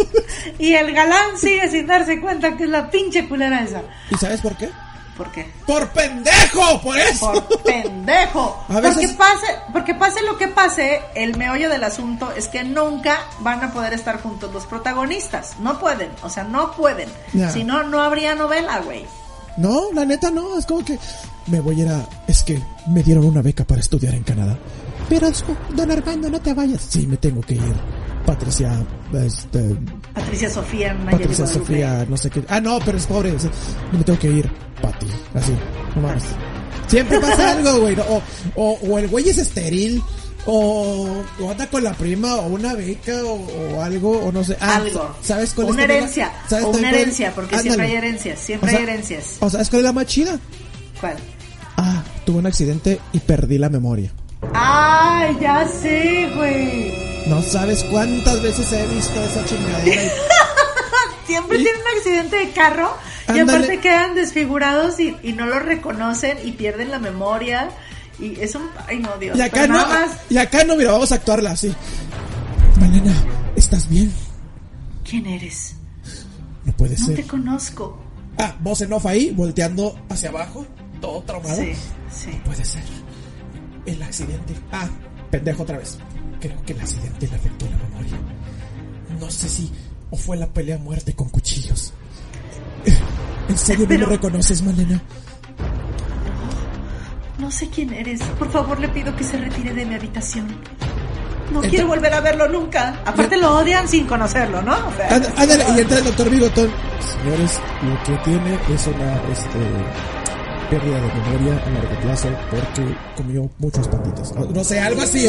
Y 0.58 0.72
el 0.72 0.92
galán 0.94 1.36
sigue 1.36 1.68
sin 1.70 1.86
darse 1.86 2.20
cuenta 2.20 2.56
que 2.56 2.64
es 2.64 2.70
la 2.70 2.90
pinche 2.90 3.28
culera 3.28 3.62
esa. 3.62 3.82
¿y 4.10 4.14
sabes 4.16 4.40
por 4.40 4.56
qué? 4.56 4.70
¿Por 5.16 5.32
qué? 5.32 5.50
¡Por 5.66 5.88
pendejo! 5.90 6.80
¡Por 6.82 6.98
eso! 6.98 7.32
Por 7.32 7.62
pendejo. 7.62 8.64
A 8.68 8.80
veces- 8.80 8.94
Porque 8.94 9.08
pase, 9.16 9.46
porque 9.72 9.94
pase 9.94 10.22
lo 10.22 10.36
que 10.36 10.48
pase, 10.48 11.00
el 11.14 11.36
meollo 11.36 11.70
del 11.70 11.84
asunto 11.84 12.30
es 12.32 12.48
que 12.48 12.64
nunca 12.64 13.18
van 13.40 13.62
a 13.64 13.72
poder 13.72 13.92
estar 13.94 14.20
juntos 14.22 14.52
los 14.52 14.66
protagonistas. 14.66 15.58
No 15.60 15.78
pueden, 15.78 16.10
o 16.22 16.28
sea, 16.28 16.44
no 16.44 16.72
pueden. 16.72 17.08
Si 17.52 17.64
no, 17.64 17.82
no 17.84 18.02
habría 18.02 18.34
novela, 18.34 18.80
güey. 18.80 19.06
No, 19.56 19.90
la 19.94 20.04
neta 20.04 20.30
no, 20.30 20.58
es 20.58 20.66
como 20.66 20.84
que 20.84 20.98
me 21.46 21.60
voy 21.60 21.80
a 21.80 21.84
ir 21.84 21.88
a... 21.90 22.06
Es 22.26 22.42
que 22.42 22.60
me 22.88 23.02
dieron 23.02 23.24
una 23.24 23.40
beca 23.40 23.64
para 23.64 23.80
estudiar 23.80 24.14
en 24.14 24.22
Canadá. 24.22 24.58
Pero, 25.08 25.30
don 25.70 25.90
Armando, 25.90 26.28
no 26.28 26.40
te 26.40 26.52
vayas. 26.52 26.82
Sí, 26.88 27.06
me 27.06 27.16
tengo 27.16 27.40
que 27.40 27.54
ir. 27.54 27.74
Patricia, 28.26 28.72
este, 29.24 29.76
Patricia 30.12 30.50
Sofía 30.50 30.92
Nayeli 30.94 31.18
Patricia. 31.24 31.46
Sofía, 31.46 32.06
no 32.08 32.16
sé 32.16 32.28
qué. 32.30 32.42
Ah, 32.48 32.60
no, 32.60 32.78
pero 32.84 32.98
es 32.98 33.06
pobre. 33.06 33.32
No 33.92 33.98
me 33.98 34.04
tengo 34.04 34.18
que 34.18 34.28
ir. 34.28 34.50
Pati, 34.82 35.06
así. 35.34 35.52
No 35.94 36.02
mames. 36.02 36.24
Siempre 36.88 37.18
pasa 37.20 37.52
algo, 37.56 37.80
güey. 37.80 37.96
O, 38.00 38.22
o, 38.56 38.78
o 38.82 38.98
el 38.98 39.08
güey 39.08 39.28
es 39.28 39.38
estéril. 39.38 40.02
O, 40.44 41.22
o 41.40 41.50
anda 41.50 41.66
con 41.68 41.82
la 41.84 41.92
prima. 41.94 42.34
O 42.36 42.48
una 42.48 42.74
beca. 42.74 43.24
O, 43.24 43.46
o 43.76 43.82
algo. 43.82 44.18
O 44.26 44.32
no 44.32 44.42
sé. 44.44 44.56
Ah, 44.60 44.76
Algo. 44.76 45.14
¿Sabes 45.22 45.52
cuál 45.54 45.68
una 45.68 45.84
es 45.84 45.90
herencia. 45.90 46.32
¿sabes 46.48 46.64
O 46.64 46.70
una 46.70 46.90
herencia, 46.90 47.32
porque 47.34 47.58
siempre 47.58 47.86
hay 47.86 47.92
herencias. 47.94 48.38
Siempre 48.40 48.68
O 48.68 48.70
sea, 48.70 48.78
hay 48.80 48.84
herencias. 48.84 49.36
O 49.40 49.48
¿sabes 49.50 49.70
cuál 49.70 49.80
es 49.80 49.84
la 49.84 49.92
más 49.92 50.06
chida? 50.06 50.38
¿Cuál? 51.00 51.16
Ah, 51.76 52.02
tuve 52.24 52.38
un 52.38 52.46
accidente 52.46 53.00
y 53.12 53.20
perdí 53.20 53.58
la 53.58 53.68
memoria. 53.68 54.12
¡Ay, 54.52 55.36
ya 55.40 55.66
sé, 55.68 56.30
güey! 56.36 57.15
No 57.28 57.42
sabes 57.42 57.84
cuántas 57.84 58.40
veces 58.42 58.70
he 58.72 58.86
visto 58.86 59.22
esa 59.22 59.44
chingadera. 59.44 60.02
y- 60.04 60.08
Siempre 61.26 61.58
tienen 61.58 61.80
un 61.80 61.98
accidente 61.98 62.36
de 62.36 62.50
carro 62.52 62.96
y 63.34 63.40
aparte 63.40 63.80
quedan 63.80 64.14
desfigurados 64.14 65.00
y, 65.00 65.16
y 65.24 65.32
no 65.32 65.46
lo 65.46 65.58
reconocen 65.58 66.38
y 66.44 66.52
pierden 66.52 66.90
la 66.92 67.00
memoria. 67.00 67.70
Y 68.20 68.40
es 68.40 68.54
un. 68.54 68.70
Ay, 68.86 69.00
no, 69.00 69.16
Dios. 69.18 69.36
Y 69.36 69.40
acá 69.42 69.66
no, 69.66 69.74
más. 69.74 70.10
y 70.30 70.38
acá 70.38 70.62
no, 70.64 70.76
mira, 70.76 70.92
vamos 70.92 71.10
a 71.10 71.16
actuarla 71.16 71.50
así. 71.50 71.74
Malena, 72.80 73.12
¿estás 73.56 73.88
bien? 73.88 74.12
¿Quién 75.08 75.26
eres? 75.26 75.74
No 76.64 76.72
puede 76.74 76.96
No 76.96 77.06
ser. 77.06 77.16
te 77.16 77.26
conozco. 77.26 78.00
Ah, 78.38 78.54
voz 78.60 78.80
en 78.82 78.92
off 78.92 79.06
ahí, 79.06 79.32
volteando 79.32 79.98
hacia 80.08 80.28
abajo. 80.28 80.64
todo 81.00 81.22
traumado. 81.22 81.56
Sí, 81.56 81.72
sí. 82.14 82.40
Puede 82.44 82.64
ser. 82.64 82.82
El 83.84 84.00
accidente. 84.02 84.54
Ah, 84.70 84.88
pendejo 85.30 85.64
otra 85.64 85.78
vez. 85.78 85.98
Creo 86.40 86.62
que 86.64 86.72
el 86.72 86.80
accidente 86.80 87.26
le 87.28 87.34
afectó 87.36 87.66
la 87.66 87.76
memoria. 87.88 88.16
No 89.20 89.30
sé 89.30 89.48
si 89.48 89.72
o 90.10 90.16
fue 90.16 90.36
la 90.36 90.46
pelea 90.46 90.76
a 90.76 90.78
muerte 90.78 91.12
con 91.14 91.28
cuchillos. 91.28 91.92
¿En 93.48 93.58
serio 93.58 93.86
no 93.88 93.98
me 93.98 94.04
reconoces, 94.06 94.62
Malena? 94.62 95.00
No 97.38 97.50
sé 97.50 97.68
quién 97.68 97.92
eres. 97.92 98.20
Por 98.38 98.50
favor, 98.50 98.80
le 98.80 98.88
pido 98.88 99.14
que 99.14 99.24
se 99.24 99.36
retire 99.36 99.72
de 99.74 99.84
mi 99.84 99.94
habitación. 99.94 100.46
No 101.52 101.58
Entra- 101.60 101.70
quiero 101.70 101.86
volver 101.86 102.12
a 102.14 102.20
verlo 102.20 102.48
nunca. 102.48 103.00
Aparte 103.04 103.36
lo 103.36 103.58
odian 103.58 103.86
sin 103.88 104.06
conocerlo, 104.06 104.62
¿no? 104.62 104.72
O 104.72 104.92
sea, 104.96 105.08
Ánd- 105.10 105.32
Ándale, 105.36 105.64
y 105.76 105.80
entra 105.80 105.98
el 105.98 106.04
doctor 106.04 106.30
Bigotón. 106.30 106.70
Señores, 107.00 107.60
lo 107.82 108.02
que 108.04 108.16
tiene 108.24 108.58
es 108.74 108.86
una 108.86 109.14
este, 109.30 109.58
pérdida 110.68 110.96
de 111.00 111.08
memoria 111.14 111.62
a 111.66 111.70
largo 111.70 112.00
plazo 112.02 112.28
porque 112.50 112.94
comió 113.16 113.50
muchas 113.58 113.88
patitas. 113.88 114.34
No, 114.34 114.44
no 114.46 114.64
sé, 114.64 114.80
algo 114.80 115.02
así. 115.02 115.26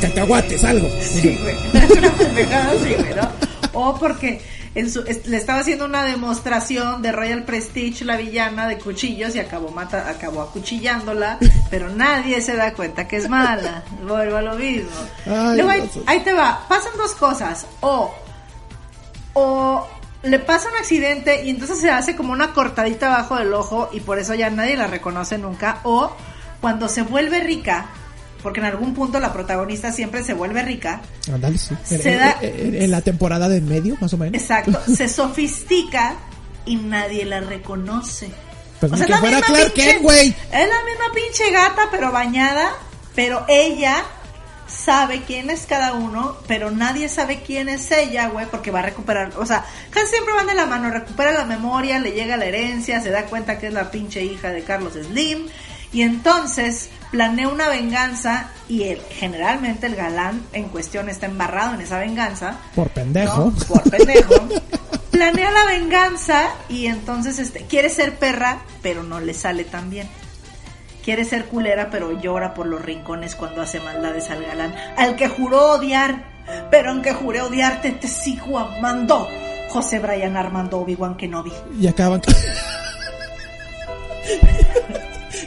Cacahuates, 0.00 0.64
algo. 0.64 0.88
Sí, 1.00 1.38
güey. 1.42 1.84
Es 1.84 1.90
una 1.98 2.10
pendejada 2.12 2.70
así, 2.72 2.94
güey, 2.94 3.14
¿no? 3.14 3.28
O 3.74 3.98
porque 3.98 4.42
en 4.74 4.90
su- 4.90 5.02
es- 5.02 5.26
le 5.26 5.36
estaba 5.38 5.60
haciendo 5.60 5.84
una 5.86 6.04
demostración 6.04 7.00
de 7.02 7.12
Royal 7.12 7.44
Prestige, 7.44 8.04
la 8.04 8.16
villana 8.16 8.66
de 8.68 8.78
cuchillos, 8.78 9.34
y 9.34 9.38
acabó 9.40 9.70
mata, 9.70 10.08
acabó 10.10 10.42
acuchillándola, 10.42 11.38
pero 11.70 11.88
nadie 11.88 12.40
se 12.42 12.54
da 12.56 12.72
cuenta 12.74 13.08
que 13.08 13.16
es 13.16 13.28
mala. 13.28 13.82
Vuelvo 14.06 14.36
a 14.36 14.42
lo 14.42 14.54
mismo. 14.56 14.90
Ay, 15.26 15.56
Luego 15.56 15.70
ahí, 15.70 15.80
no 15.80 15.86
sé. 15.92 16.00
ahí 16.06 16.20
te 16.20 16.32
va. 16.32 16.66
Pasan 16.68 16.92
dos 16.98 17.12
cosas. 17.14 17.66
O, 17.80 18.12
o 19.34 19.86
le 20.22 20.38
pasa 20.38 20.68
un 20.70 20.76
accidente 20.76 21.44
y 21.44 21.50
entonces 21.50 21.78
se 21.80 21.90
hace 21.90 22.14
como 22.16 22.32
una 22.32 22.52
cortadita 22.52 23.06
abajo 23.14 23.36
del 23.36 23.52
ojo 23.54 23.90
y 23.92 24.00
por 24.00 24.18
eso 24.18 24.34
ya 24.34 24.50
nadie 24.50 24.76
la 24.76 24.86
reconoce 24.86 25.38
nunca. 25.38 25.80
O 25.84 26.12
cuando 26.60 26.88
se 26.88 27.02
vuelve 27.02 27.40
rica, 27.40 27.86
porque 28.42 28.60
en 28.60 28.66
algún 28.66 28.94
punto 28.94 29.18
la 29.20 29.32
protagonista 29.32 29.92
siempre 29.92 30.22
se 30.24 30.34
vuelve 30.34 30.62
rica. 30.62 31.00
Ándale, 31.32 31.58
sí. 31.58 31.74
En, 31.90 32.00
Se 32.02 32.12
en- 32.12 32.18
da- 32.18 32.36
en- 32.40 32.82
en 32.82 32.90
la 32.90 33.00
temporada 33.00 33.48
de 33.48 33.60
medio, 33.60 33.96
más 34.00 34.12
o 34.12 34.16
menos. 34.18 34.40
Exacto, 34.40 34.80
se 34.96 35.08
sofistica 35.08 36.14
y 36.66 36.76
nadie 36.76 37.24
la 37.24 37.40
reconoce. 37.40 38.30
Pues 38.80 38.92
O 38.92 38.96
sea, 38.96 39.06
que 39.06 39.14
fuera 39.14 39.40
Clark 39.40 39.72
güey. 40.02 40.28
Es 40.28 40.68
la 40.68 40.84
misma 40.84 41.12
pinche 41.14 41.50
gata, 41.52 41.82
pero 41.90 42.10
bañada. 42.12 42.70
Pero 43.14 43.44
ella 43.48 44.02
sabe 44.72 45.22
quién 45.26 45.50
es 45.50 45.66
cada 45.66 45.92
uno, 45.92 46.36
pero 46.46 46.70
nadie 46.70 47.08
sabe 47.08 47.42
quién 47.42 47.68
es 47.68 47.90
ella, 47.90 48.28
güey, 48.28 48.46
porque 48.46 48.70
va 48.70 48.80
a 48.80 48.82
recuperar. 48.82 49.32
O 49.36 49.46
sea, 49.46 49.64
casi 49.90 50.06
siempre 50.08 50.34
van 50.34 50.46
de 50.46 50.54
la 50.54 50.66
mano. 50.66 50.90
Recupera 50.90 51.32
la 51.32 51.44
memoria, 51.44 51.98
le 51.98 52.12
llega 52.12 52.36
la 52.36 52.46
herencia, 52.46 53.00
se 53.00 53.10
da 53.10 53.24
cuenta 53.24 53.58
que 53.58 53.68
es 53.68 53.72
la 53.72 53.90
pinche 53.90 54.24
hija 54.24 54.50
de 54.50 54.62
Carlos 54.62 54.94
Slim. 54.94 55.46
Y 55.92 56.02
entonces 56.02 56.88
planea 57.10 57.48
una 57.48 57.68
venganza 57.68 58.48
y 58.68 58.84
el, 58.84 59.00
generalmente 59.10 59.86
el 59.86 59.94
galán 59.94 60.42
en 60.54 60.68
cuestión 60.70 61.10
está 61.10 61.26
embarrado 61.26 61.74
en 61.74 61.82
esa 61.82 61.98
venganza. 61.98 62.56
Por 62.74 62.88
pendejo. 62.88 63.52
¿no? 63.56 63.66
Por 63.66 63.82
pendejo. 63.90 64.34
Planea 65.10 65.50
la 65.50 65.66
venganza 65.66 66.48
y 66.70 66.86
entonces 66.86 67.38
este 67.38 67.66
quiere 67.66 67.90
ser 67.90 68.18
perra, 68.18 68.62
pero 68.80 69.02
no 69.02 69.20
le 69.20 69.34
sale 69.34 69.64
tan 69.64 69.90
bien. 69.90 70.08
Quiere 71.04 71.24
ser 71.24 71.46
culera, 71.46 71.90
pero 71.90 72.20
llora 72.20 72.54
por 72.54 72.66
los 72.66 72.80
rincones 72.82 73.34
cuando 73.34 73.60
hace 73.62 73.80
maldades 73.80 74.30
al 74.30 74.44
galán, 74.44 74.74
al 74.96 75.16
que 75.16 75.28
juró 75.28 75.72
odiar. 75.72 76.30
Pero 76.70 76.90
aunque 76.90 77.12
juré 77.12 77.40
odiarte, 77.40 77.90
te 77.92 78.08
sigo 78.08 78.58
amando. 78.58 79.28
José 79.70 79.98
Brian 80.00 80.36
Armando 80.36 80.78
Obi-Wan 80.78 81.16
Kenobi. 81.16 81.52
Y 81.80 81.86
acaban. 81.86 82.20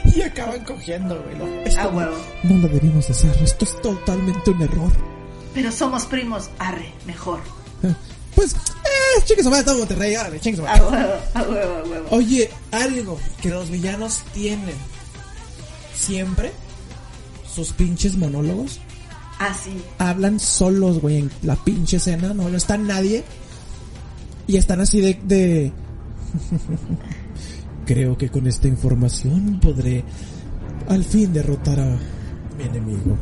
y 0.04 0.22
acaban 0.22 0.60
cogiendo, 0.64 1.22
güey. 1.22 1.36
Esto 1.64 1.80
A 1.80 1.84
no- 1.84 1.90
huevo. 1.98 2.16
no 2.42 2.56
lo 2.58 2.68
debimos 2.68 3.08
hacer. 3.10 3.36
Esto 3.42 3.64
es 3.64 3.80
totalmente 3.82 4.50
un 4.50 4.62
error. 4.62 4.92
Pero 5.54 5.72
somos 5.72 6.06
primos, 6.06 6.50
arre, 6.58 6.92
mejor. 7.06 7.40
Pues, 8.34 8.52
eh, 8.54 9.22
chingue 9.24 9.42
su 9.42 9.50
madre, 9.50 9.64
todo 9.64 9.78
Monterrey, 9.78 10.14
órale, 10.16 10.38
chingue 10.40 10.58
su 10.58 10.66
A 10.66 10.76
madre. 10.76 10.82
huevo, 10.84 11.14
a 11.34 11.42
huevo, 11.42 11.76
a 11.76 11.82
huevo. 11.88 12.06
Oye, 12.10 12.50
algo 12.72 13.18
que 13.40 13.48
los 13.48 13.70
villanos 13.70 14.22
tienen 14.34 14.74
siempre, 15.96 16.52
sus 17.52 17.72
pinches 17.72 18.16
monólogos, 18.16 18.80
Así. 19.38 19.82
hablan 19.98 20.38
solos, 20.38 21.00
güey, 21.00 21.18
en 21.18 21.30
la 21.42 21.56
pinche 21.56 21.96
escena, 21.96 22.32
no, 22.34 22.48
no 22.48 22.56
está 22.56 22.76
nadie. 22.76 23.24
Y 24.46 24.56
están 24.56 24.80
así 24.80 25.00
de, 25.00 25.18
de... 25.24 25.72
Creo 27.86 28.16
que 28.16 28.28
con 28.28 28.46
esta 28.46 28.68
información 28.68 29.58
podré 29.60 30.04
al 30.88 31.02
fin 31.04 31.32
derrotar 31.32 31.80
a 31.80 31.98
mi 32.56 32.64
enemigo. 32.64 33.16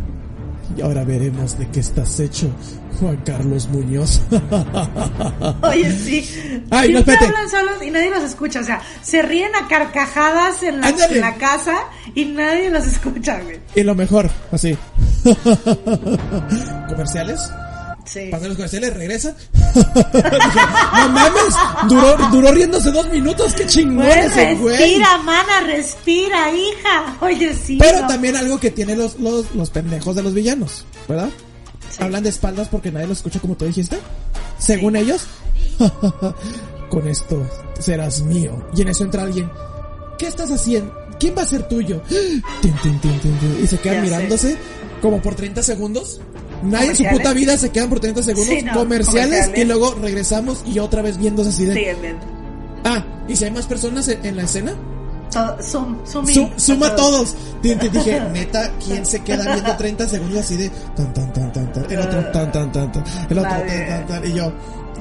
Y 0.77 0.83
ahora 0.83 1.05
veremos 1.05 1.59
de 1.59 1.69
qué 1.69 1.81
estás 1.81 2.19
hecho, 2.21 2.51
Juan 2.99 3.17
Carlos 3.25 3.69
Muñoz. 3.69 4.21
Oye, 5.63 5.93
sí. 5.93 6.63
Ay, 6.71 6.93
no, 6.93 6.99
espérate. 7.01 7.27
hablan 7.27 7.51
solos 7.51 7.83
y 7.83 7.91
nadie 7.91 8.11
los 8.11 8.23
escucha. 8.25 8.61
O 8.61 8.65
sea, 8.65 8.81
se 9.03 9.23
ríen 9.23 9.55
a 9.55 9.69
carcajadas 9.69 10.63
en 10.63 10.81
la, 10.81 10.89
en 10.91 11.21
la 11.21 11.35
casa 11.37 11.75
y 12.15 12.25
nadie 12.25 12.71
los 12.71 12.87
escucha, 12.87 13.41
güey. 13.41 13.61
y 13.75 13.83
lo 13.83 13.95
mejor, 13.95 14.31
así. 14.53 14.77
¿Comerciales? 16.89 17.41
Sí. 18.05 18.29
Pasan 18.31 18.49
los 18.49 18.57
comerciales, 18.57 18.95
regresa. 18.95 19.35
No 19.75 21.09
mames, 21.09 21.55
duró, 21.89 22.17
duró 22.31 22.53
riéndose 22.53 22.91
dos 22.93 23.09
minutos, 23.11 23.53
qué 23.55 23.67
chingón 23.67 24.07
Güey, 24.07 24.19
ese 24.21 24.55
güey. 24.55 24.77
respira, 24.77 25.19
mana, 25.19 25.61
respira, 25.67 26.51
hija. 26.55 27.17
Oye, 27.21 27.55
sí. 27.55 27.77
Pero 27.81 28.03
no. 28.03 28.07
también 28.07 28.37
algo 28.37 28.59
que 28.61 28.71
tienen 28.71 28.99
los, 28.99 29.19
los, 29.19 29.53
los 29.55 29.71
pendejos 29.71 30.15
de 30.15 30.23
los 30.23 30.33
villanos, 30.35 30.85
¿verdad? 31.09 31.29
Hablan 31.99 32.23
de 32.23 32.29
espaldas 32.31 32.69
porque 32.69 32.91
nadie 32.93 33.07
los 33.09 33.19
escucha 33.19 33.41
como 33.41 33.57
tú 33.57 33.65
dijiste. 33.65 33.99
Según 34.59 34.97
ellos, 34.97 35.27
con 36.91 37.09
esto 37.09 37.47
serás 37.79 38.21
mío. 38.23 38.65
Y 38.77 38.83
en 38.83 38.89
eso 38.89 39.05
entra 39.05 39.23
alguien. 39.23 39.51
¿Qué 40.19 40.27
estás 40.29 40.51
haciendo? 40.51 40.95
¿Quién 41.19 41.35
va 41.37 41.43
a 41.43 41.47
ser 41.47 41.67
tuyo? 41.69 42.01
Tin, 42.09 42.75
tin, 42.83 43.01
tin, 43.01 43.19
tin, 43.21 43.39
tin. 43.39 43.59
Y 43.63 43.67
se 43.67 43.79
quedan 43.79 43.97
Ya 43.97 44.03
sé. 44.05 44.11
mirándose 44.11 44.57
como 45.03 45.21
por 45.21 45.35
30 45.35 45.63
segundos. 45.63 46.21
Nadie 46.65 46.91
en 46.91 46.97
su 46.97 47.05
puta 47.05 47.33
vida 47.33 47.57
se 47.57 47.71
quedan 47.71 47.89
por 47.89 48.01
30 48.01 48.23
segundos. 48.23 48.55
Sí, 48.55 48.63
no, 48.63 48.75
comerciales, 48.75 49.47
comerciales. 49.47 49.59
y 49.59 49.65
luego 49.65 49.95
regresamos 50.01 50.63
y 50.67 50.79
otra 50.79 51.03
vez 51.03 51.19
viéndose 51.19 51.51
así 51.51 51.65
de... 51.65 51.75
Sí, 51.75 52.01
bien. 52.01 52.19
Ah, 52.85 53.05
¿y 53.29 53.37
si 53.37 53.45
hay 53.45 53.51
más 53.51 53.67
personas 53.67 54.09
en, 54.09 54.37
la 54.37 54.43
escena? 54.43 54.75
Todo-. 55.33 55.57
Su- 55.63 56.51
suma 56.57 56.89
a 56.89 56.97
todos. 56.97 57.35
Dije, 57.63 58.21
neta, 58.33 58.71
¿quién 58.85 59.05
se 59.07 59.21
queda 59.21 59.55
viendo 59.55 59.77
30 59.77 60.09
segundos 60.09 60.39
así 60.41 60.57
de 60.57 60.71
tan 60.97 61.13
tan 61.15 61.33
tan 61.33 61.53
tan 61.53 61.73
tan? 61.73 61.91
El 61.91 61.99
otro 62.01 62.31
tan 62.31 62.53
tan 62.53 62.73
tan 62.73 62.93
tan. 62.93 63.05
El 63.31 63.39
otro 63.39 63.51
tan 63.51 63.67
tan 63.67 64.07
tan. 64.07 64.27
Y 64.27 64.35
yo, 64.35 64.53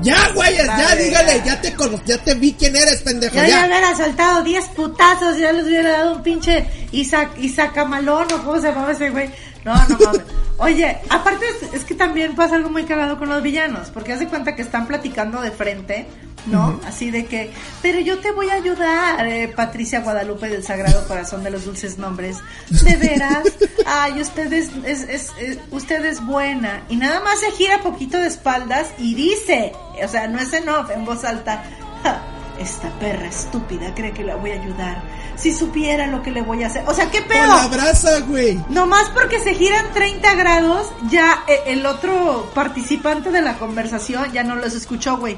ya, 0.01 0.31
güeyes, 0.33 0.65
ya, 0.65 0.95
dígale, 0.95 1.41
ya 1.45 1.61
te 1.61 1.73
conozco, 1.73 2.05
ya 2.05 2.17
te 2.17 2.33
vi 2.35 2.53
quién 2.53 2.75
eres, 2.75 3.01
pendejo, 3.03 3.35
Yo 3.35 3.41
ya 3.43 3.47
ya. 3.47 3.65
hubiera 3.67 3.95
soltado 3.95 4.43
10 4.43 4.65
putazos, 4.69 5.37
ya 5.37 5.51
les 5.51 5.65
hubiera 5.65 5.91
dado 5.91 6.15
un 6.15 6.23
pinche 6.23 6.65
Isaac, 6.91 7.37
Isaac 7.39 7.77
Amalón 7.77 8.25
o 8.33 8.43
cómo 8.43 8.59
se 8.59 8.69
llamaba 8.69 8.91
ese 8.91 9.09
güey. 9.11 9.29
No, 9.63 9.75
no 9.87 9.97
mames. 10.03 10.21
Oye, 10.57 10.97
aparte 11.09 11.45
es, 11.47 11.73
es 11.73 11.83
que 11.83 11.95
también 11.95 12.35
pasa 12.35 12.55
algo 12.55 12.69
muy 12.69 12.83
cagado 12.85 13.17
con 13.17 13.27
los 13.29 13.41
villanos, 13.41 13.89
porque 13.89 14.13
hace 14.13 14.27
cuenta 14.27 14.55
que 14.55 14.61
están 14.61 14.85
platicando 14.87 15.41
de 15.41 15.49
frente, 15.51 16.05
¿no? 16.45 16.79
Así 16.85 17.09
de 17.09 17.25
que, 17.25 17.51
pero 17.81 17.99
yo 17.99 18.19
te 18.19 18.31
voy 18.31 18.49
a 18.49 18.53
ayudar, 18.53 19.25
eh, 19.27 19.51
Patricia 19.53 20.01
Guadalupe 20.01 20.47
del 20.49 20.63
Sagrado 20.63 21.07
Corazón 21.07 21.43
de 21.43 21.49
los 21.49 21.65
Dulces 21.65 21.97
Nombres. 21.97 22.37
De 22.83 22.95
veras, 22.97 23.43
ay, 23.85 24.21
usted 24.21 24.51
es, 24.53 24.69
es, 24.85 25.01
es- 25.09 25.31
es- 25.39 25.57
usted 25.71 26.05
es 26.05 26.23
buena. 26.23 26.83
Y 26.87 26.97
nada 26.97 27.19
más 27.21 27.39
se 27.39 27.51
gira 27.51 27.81
poquito 27.81 28.17
de 28.19 28.27
espaldas 28.27 28.89
y 28.99 29.15
dice, 29.15 29.73
o 30.03 30.07
sea, 30.07 30.27
no 30.27 30.39
es 30.39 30.53
en 30.53 30.69
off, 30.69 30.91
en 30.91 31.03
voz 31.03 31.23
alta, 31.23 31.63
"Ja, 32.03 32.21
esta 32.59 32.89
perra 32.99 33.27
estúpida 33.27 33.93
cree 33.95 34.11
que 34.13 34.23
la 34.23 34.35
voy 34.35 34.51
a 34.51 34.61
ayudar. 34.61 35.03
Si 35.35 35.51
supiera 35.53 36.07
lo 36.07 36.21
que 36.21 36.31
le 36.31 36.41
voy 36.41 36.63
a 36.63 36.67
hacer. 36.67 36.83
O 36.87 36.93
sea, 36.93 37.09
¿qué 37.09 37.19
Con 37.19 37.27
pedo? 37.29 37.47
la 37.47 37.67
brasa, 37.67 38.19
güey. 38.21 38.59
Nomás 38.69 39.09
porque 39.09 39.39
se 39.39 39.55
giran 39.55 39.91
30 39.93 40.35
grados, 40.35 40.87
ya 41.09 41.43
eh, 41.47 41.59
el 41.67 41.85
otro 41.85 42.51
participante 42.53 43.31
de 43.31 43.41
la 43.41 43.57
conversación 43.57 44.31
ya 44.31 44.43
no 44.43 44.55
los 44.55 44.73
escuchó, 44.73 45.17
güey. 45.17 45.37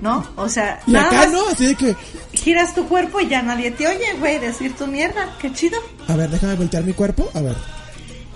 ¿No? 0.00 0.26
O 0.36 0.48
sea, 0.48 0.80
Y 0.86 0.92
nada 0.92 1.06
acá 1.06 1.16
más 1.18 1.32
no, 1.32 1.48
así 1.48 1.66
de 1.66 1.74
que, 1.76 1.96
giras 2.32 2.74
tu 2.74 2.88
cuerpo 2.88 3.20
y 3.20 3.28
ya 3.28 3.42
nadie 3.42 3.70
te 3.70 3.86
oye, 3.86 4.14
güey, 4.18 4.38
decir 4.38 4.74
tu 4.74 4.86
mierda. 4.86 5.36
Qué 5.38 5.52
chido. 5.52 5.78
a 6.08 6.16
ver, 6.16 6.30
déjame 6.30 6.54
voltear 6.56 6.82
mi 6.82 6.92
cuerpo, 6.92 7.28
a 7.34 7.40
ver. 7.40 7.56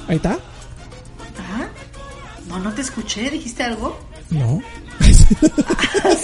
Ahí 0.06 0.16
está. 0.16 0.38
Ah, 1.38 1.66
no, 2.48 2.58
no 2.60 2.72
te 2.72 2.82
escuché, 2.82 3.30
dijiste 3.30 3.62
algo. 3.64 3.98
No. 4.30 4.62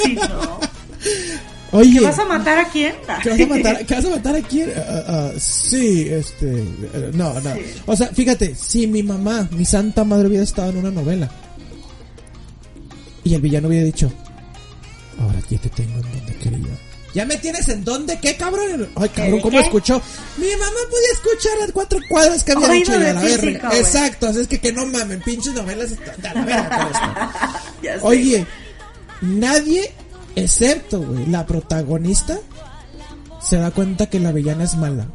sí, 0.03 0.17
no. 0.17 0.61
Oye. 1.73 1.99
¿Que 1.99 2.05
vas 2.05 2.19
a 2.19 2.25
matar 2.27 2.59
a 2.59 2.69
quién? 2.69 2.95
¿Que 3.23 3.31
vas 3.31 3.41
a 3.41 3.47
matar, 3.47 3.87
que 3.87 3.95
vas 3.95 4.05
a 4.05 4.11
matar 4.11 4.37
a 4.37 4.43
quién? 4.43 4.73
Ah, 4.77 5.05
ah, 5.09 5.31
sí, 5.39 6.07
este, 6.09 6.61
eh, 6.61 7.11
no, 7.15 7.41
no. 7.41 7.55
Sí. 7.55 7.61
O 7.87 7.97
sea, 7.97 8.09
fíjate, 8.09 8.55
si 8.55 8.87
mi 8.87 9.03
mamá, 9.03 9.49
mi 9.53 9.65
santa 9.65 10.05
madre 10.05 10.29
hubiera 10.29 10.45
estado 10.45 10.71
en 10.71 10.79
una 10.79 10.91
novela 10.91 11.31
y 13.25 13.35
el 13.35 13.41
villano 13.41 13.69
hubiera 13.69 13.85
dicho, 13.85 14.13
ahora 15.19 15.39
aquí 15.39 15.57
te 15.57 15.69
tengo 15.71 15.95
en 15.95 16.03
donde 16.03 16.35
quería, 16.37 16.79
¿Ya 17.15 17.27
me 17.27 17.37
tienes 17.37 17.69
en 17.69 17.85
dónde? 17.85 18.19
¿Qué 18.21 18.37
cabrón? 18.37 18.89
Ay, 18.97 19.09
cabrón, 19.11 19.37
¿Qué? 19.37 19.43
¿cómo 19.43 19.61
escuchó? 19.61 20.01
Mi 20.39 20.47
mamá 20.51 20.79
podía 20.91 21.13
escuchar 21.13 21.53
las 21.61 21.73
cuatro 21.73 22.01
cuadras 22.09 22.43
que 22.43 22.53
había 22.53 22.69
Oído 22.69 22.79
dicho 22.79 22.99
de 22.99 23.13
la 23.13 23.21
verga. 23.21 23.71
Exacto, 23.77 24.29
así 24.29 24.41
es 24.41 24.49
que 24.49 24.59
que 24.59 24.73
no 24.73 24.87
mamen, 24.87 25.21
pinches 25.21 25.53
novelas 25.53 25.91
de 25.91 26.29
a 26.29 26.35
la 26.35 26.45
verga. 26.45 27.63
Oye, 28.01 28.47
nadie, 29.21 29.93
excepto, 30.37 31.01
güey, 31.01 31.27
la 31.27 31.47
protagonista, 31.47 32.39
se 33.41 33.57
da 33.57 33.71
cuenta 33.71 34.07
que 34.07 34.21
la 34.21 34.33
villana 34.33 34.65
es 34.65 34.77
mala. 34.77 35.07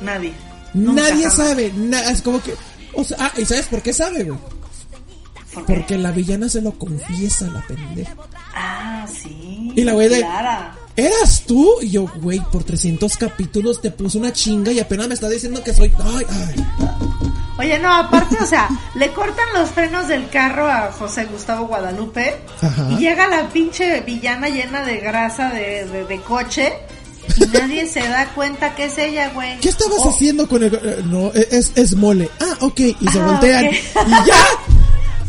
Nadie. 0.00 0.32
Nadie 0.74 1.24
jamás. 1.28 1.34
sabe, 1.34 1.72
na- 1.76 2.10
es 2.10 2.22
como 2.22 2.42
que... 2.42 2.54
O 2.94 3.04
sea, 3.04 3.16
ah, 3.20 3.32
¿y 3.38 3.44
sabes 3.44 3.66
por 3.66 3.82
qué 3.82 3.92
sabe, 3.92 4.24
güey? 4.24 4.38
¿Por 5.54 5.66
qué? 5.66 5.74
Porque 5.74 5.98
la 5.98 6.12
villana 6.12 6.48
se 6.48 6.60
lo 6.62 6.72
confiesa, 6.78 7.46
la 7.48 7.60
pendeja. 7.66 8.14
Ah, 8.54 9.06
sí. 9.06 9.72
Y 9.76 9.84
la 9.84 9.92
güey 9.92 10.08
de- 10.08 10.18
Clara. 10.20 10.76
¿Eras 10.96 11.44
tú? 11.46 11.70
Y 11.80 11.90
yo, 11.90 12.06
güey, 12.20 12.38
por 12.52 12.64
300 12.64 13.16
capítulos 13.16 13.80
te 13.80 13.90
puse 13.90 14.18
una 14.18 14.32
chinga 14.32 14.72
y 14.72 14.80
apenas 14.80 15.08
me 15.08 15.14
está 15.14 15.28
diciendo 15.28 15.62
que 15.64 15.72
soy... 15.72 15.90
Ay, 15.98 16.26
ay. 16.30 16.66
Oye, 17.58 17.78
no, 17.78 17.92
aparte, 17.94 18.36
o 18.40 18.46
sea, 18.46 18.68
le 18.94 19.12
cortan 19.12 19.46
los 19.54 19.70
frenos 19.70 20.08
del 20.08 20.28
carro 20.30 20.66
a 20.70 20.90
José 20.90 21.26
Gustavo 21.26 21.66
Guadalupe 21.66 22.40
Ajá. 22.62 22.88
y 22.90 22.96
llega 22.96 23.28
la 23.28 23.48
pinche 23.50 24.00
villana 24.00 24.48
llena 24.48 24.82
de 24.82 24.98
grasa 24.98 25.50
de, 25.50 25.84
de, 25.86 26.04
de 26.06 26.20
coche 26.22 26.72
y 27.36 27.46
nadie 27.46 27.86
se 27.86 28.00
da 28.08 28.26
cuenta 28.34 28.74
que 28.74 28.86
es 28.86 28.96
ella, 28.98 29.30
güey. 29.34 29.60
¿Qué 29.60 29.68
estabas 29.68 29.98
Oh, 30.00 30.10
haciendo 30.10 30.48
con 30.48 30.62
el... 30.64 30.74
eh, 30.74 31.02
No, 31.04 31.30
es, 31.34 31.72
es 31.76 31.94
mole. 31.94 32.28
Ah, 32.40 32.56
ok. 32.60 32.80
Y 32.80 33.08
se 33.12 33.20
Ah, 33.20 33.26
voltean. 33.26 33.64
Y 33.66 34.26
ya. 34.26 34.34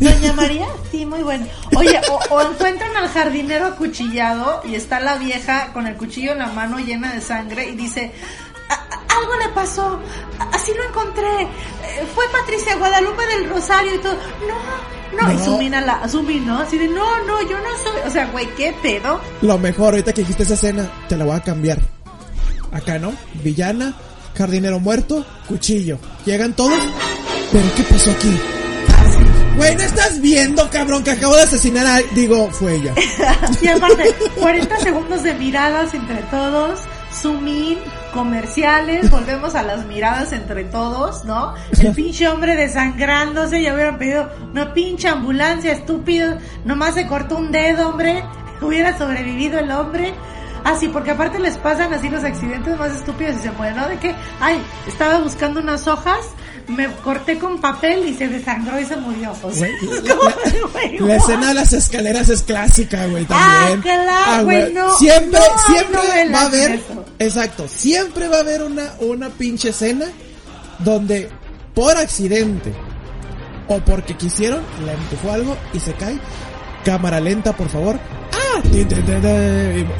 Doña 0.00 0.32
María, 0.32 0.66
sí, 0.90 1.06
muy 1.06 1.22
bueno. 1.22 1.46
Oye, 1.76 2.00
o, 2.10 2.34
o 2.34 2.40
encuentran 2.42 2.96
al 2.96 3.08
jardinero 3.08 3.66
acuchillado 3.66 4.60
y 4.64 4.74
está 4.74 4.98
la 4.98 5.16
vieja 5.18 5.72
con 5.72 5.86
el 5.86 5.94
cuchillo 5.94 6.32
en 6.32 6.38
la 6.38 6.46
mano 6.48 6.78
llena 6.80 7.12
de 7.12 7.20
sangre 7.20 7.68
y 7.68 7.76
dice, 7.76 8.12
"A- 8.68 8.72
a- 8.74 9.03
algo 9.18 9.36
le 9.36 9.48
pasó, 9.50 9.98
así 10.52 10.72
lo 10.74 10.84
encontré, 10.84 11.42
Eh, 11.42 12.06
fue 12.14 12.24
Patricia 12.32 12.76
Guadalupe 12.76 13.26
del 13.26 13.48
Rosario 13.50 13.94
y 13.94 13.98
todo. 13.98 14.14
No, 14.14 15.22
no, 15.22 15.32
y 15.32 15.36
No. 15.36 15.44
Sumina 15.44 15.80
la, 15.80 16.08
Sumi, 16.08 16.40
¿no? 16.40 16.58
Así 16.60 16.78
de, 16.78 16.88
no, 16.88 17.24
no, 17.24 17.42
yo 17.42 17.58
no 17.58 17.70
soy, 17.82 18.00
o 18.06 18.10
sea, 18.10 18.26
güey, 18.26 18.46
¿qué 18.54 18.74
pedo? 18.82 19.20
Lo 19.42 19.58
mejor, 19.58 19.94
ahorita 19.94 20.12
que 20.12 20.22
dijiste 20.22 20.42
esa 20.44 20.54
escena, 20.54 20.90
te 21.08 21.16
la 21.16 21.24
voy 21.24 21.36
a 21.36 21.40
cambiar. 21.40 21.78
Acá, 22.72 22.98
¿no? 22.98 23.12
Villana, 23.42 23.94
jardinero 24.36 24.80
muerto, 24.80 25.24
cuchillo. 25.46 25.98
Llegan 26.24 26.54
todos. 26.54 26.78
¿Pero 27.52 27.64
qué 27.76 27.82
pasó 27.84 28.10
aquí? 28.10 28.36
Güey, 29.56 29.76
¿no 29.76 29.82
estás 29.84 30.20
viendo, 30.20 30.68
cabrón, 30.70 31.04
que 31.04 31.12
acabo 31.12 31.36
de 31.36 31.42
asesinar 31.42 31.86
a... 31.86 31.98
Digo, 32.14 32.50
fue 32.50 32.74
ella. 32.76 32.92
Y 33.62 33.68
aparte, 33.68 34.12
40 34.40 34.80
segundos 34.80 35.22
de 35.22 35.34
miradas 35.34 35.94
entre 35.94 36.16
todos, 36.24 36.80
zoom 37.12 37.46
in, 37.46 37.78
comerciales, 38.14 39.10
volvemos 39.10 39.54
a 39.56 39.62
las 39.64 39.84
miradas 39.86 40.32
entre 40.32 40.64
todos, 40.64 41.24
¿no? 41.24 41.54
El 41.78 41.92
pinche 41.94 42.28
hombre 42.28 42.54
desangrándose, 42.54 43.60
ya 43.60 43.74
hubieran 43.74 43.98
pedido 43.98 44.30
una 44.52 44.72
pinche 44.72 45.08
ambulancia, 45.08 45.72
estúpido, 45.72 46.38
nomás 46.64 46.94
se 46.94 47.06
cortó 47.08 47.36
un 47.36 47.50
dedo, 47.50 47.88
hombre, 47.88 48.24
hubiera 48.62 48.96
sobrevivido 48.96 49.58
el 49.58 49.70
hombre. 49.72 50.14
Así, 50.62 50.88
porque 50.88 51.10
aparte 51.10 51.38
les 51.38 51.58
pasan 51.58 51.92
así 51.92 52.08
los 52.08 52.24
accidentes 52.24 52.78
más 52.78 52.96
estúpidos 52.96 53.36
y 53.36 53.38
se 53.40 53.50
mueren, 53.50 53.76
¿no? 53.76 53.86
De 53.86 53.98
que, 53.98 54.14
ay, 54.40 54.58
estaba 54.86 55.18
buscando 55.18 55.60
unas 55.60 55.86
hojas, 55.86 56.30
me 56.68 56.90
corté 56.96 57.38
con 57.38 57.60
papel 57.60 58.08
y 58.08 58.14
se 58.14 58.28
desangró 58.28 58.80
y 58.80 58.84
se 58.84 58.96
murió. 58.96 59.32
O 59.42 59.50
sea, 59.52 59.68
La 61.00 61.16
escena 61.16 61.48
de 61.48 61.54
las 61.54 61.72
escaleras 61.72 62.28
es 62.28 62.42
clásica, 62.42 63.06
güey, 63.06 63.24
también. 63.24 63.78
Ah, 63.78 63.82
claro, 63.82 64.44
güey, 64.44 64.72
no, 64.72 64.96
Siempre, 64.98 65.40
no 65.40 65.74
siempre 65.74 66.30
va 66.32 66.40
a 66.40 66.46
haber, 66.46 66.70
eso. 66.72 67.04
exacto, 67.18 67.68
siempre 67.68 68.28
va 68.28 68.38
a 68.38 68.40
haber 68.40 68.62
una, 68.62 68.92
una 69.00 69.28
pinche 69.30 69.70
escena 69.70 70.06
donde 70.78 71.28
por 71.74 71.96
accidente 71.96 72.72
o 73.68 73.78
porque 73.80 74.14
quisieron, 74.16 74.62
le 74.84 74.92
empujó 74.92 75.32
algo 75.32 75.56
y 75.72 75.80
se 75.80 75.92
cae. 75.94 76.18
Cámara 76.84 77.18
lenta, 77.20 77.54
por 77.56 77.68
favor. 77.68 77.98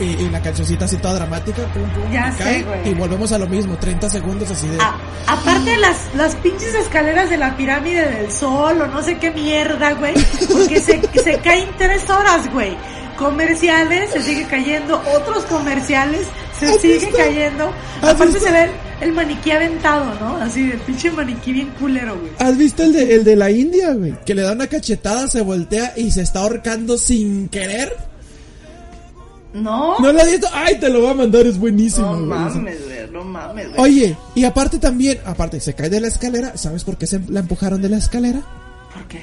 Y, 0.00 0.28
la 0.30 0.40
cancioncita 0.40 0.84
así 0.84 0.96
toda 0.96 1.14
dramática, 1.14 1.62
pum, 1.72 1.82
pum, 1.90 2.12
Ya 2.12 2.28
y 2.28 2.32
sé, 2.32 2.64
cae, 2.64 2.64
y 2.90 2.94
volvemos 2.94 3.30
a 3.32 3.38
lo 3.38 3.46
mismo, 3.46 3.76
30 3.76 4.10
segundos 4.10 4.50
así 4.50 4.66
de... 4.68 4.78
A- 4.80 4.96
aparte 5.26 5.76
las, 5.78 5.96
las 6.14 6.34
pinches 6.36 6.74
escaleras 6.74 7.30
de 7.30 7.36
la 7.36 7.56
pirámide 7.56 8.08
del 8.10 8.30
sol 8.32 8.80
o 8.80 8.86
no 8.86 9.02
sé 9.02 9.18
qué 9.18 9.30
mierda, 9.30 9.92
güey. 9.94 10.14
Porque 10.52 10.80
se, 10.80 11.00
se 11.24 11.38
caen 11.38 11.68
tres 11.78 12.08
horas, 12.10 12.50
güey. 12.52 12.76
Comerciales, 13.16 14.10
se 14.10 14.22
sigue 14.22 14.44
cayendo. 14.46 15.00
Otros 15.16 15.44
comerciales, 15.44 16.26
se 16.58 16.66
¿Has 16.66 16.80
sigue 16.80 16.98
visto? 16.98 17.16
cayendo. 17.16 17.70
¿Has 18.02 18.10
Aparte 18.10 18.34
visto? 18.34 18.46
se 18.48 18.52
ve 18.52 18.64
el, 18.64 18.70
el 19.08 19.12
maniquí 19.12 19.50
aventado, 19.52 20.12
¿no? 20.20 20.36
Así, 20.38 20.70
el 20.72 20.78
pinche 20.80 21.10
maniquí 21.12 21.52
bien 21.52 21.68
culero, 21.78 22.18
güey. 22.18 22.32
¿Has 22.40 22.56
visto 22.58 22.82
el 22.82 22.92
de, 22.92 23.14
el 23.14 23.24
de 23.24 23.36
la 23.36 23.50
India, 23.52 23.92
güey? 23.94 24.14
Que 24.26 24.34
le 24.34 24.42
da 24.42 24.52
una 24.52 24.66
cachetada, 24.66 25.28
se 25.28 25.42
voltea 25.42 25.92
y 25.96 26.10
se 26.10 26.22
está 26.22 26.40
ahorcando 26.40 26.98
sin 26.98 27.48
querer. 27.48 27.96
No, 29.54 29.98
¿No 30.00 30.08
has 30.08 30.26
visto? 30.30 30.48
Ay, 30.52 30.78
te 30.80 30.88
lo 30.90 31.00
voy 31.00 31.10
a 31.10 31.14
mandar, 31.14 31.46
es 31.46 31.58
buenísimo. 31.58 32.16
no 32.16 32.26
mames, 32.26 32.84
güey, 32.84 33.10
no 33.10 33.22
mames, 33.24 33.68
güey. 33.68 33.80
Oye, 33.80 34.16
y 34.34 34.44
aparte 34.44 34.78
también, 34.80 35.20
aparte, 35.24 35.60
se 35.60 35.74
cae 35.74 35.88
de 35.88 36.00
la 36.00 36.08
escalera. 36.08 36.56
¿Sabes 36.56 36.82
por 36.84 36.96
qué 36.98 37.06
se 37.06 37.20
la 37.28 37.40
empujaron 37.40 37.80
de 37.80 37.88
la 37.88 37.98
escalera? 37.98 38.42
¿Por 38.92 39.04
qué? 39.06 39.22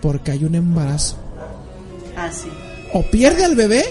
Porque 0.00 0.30
hay 0.30 0.44
un 0.44 0.54
embarazo. 0.54 1.16
Ah, 2.16 2.30
sí, 2.30 2.48
O 2.92 3.02
pierde 3.10 3.44
al 3.44 3.56
bebé, 3.56 3.82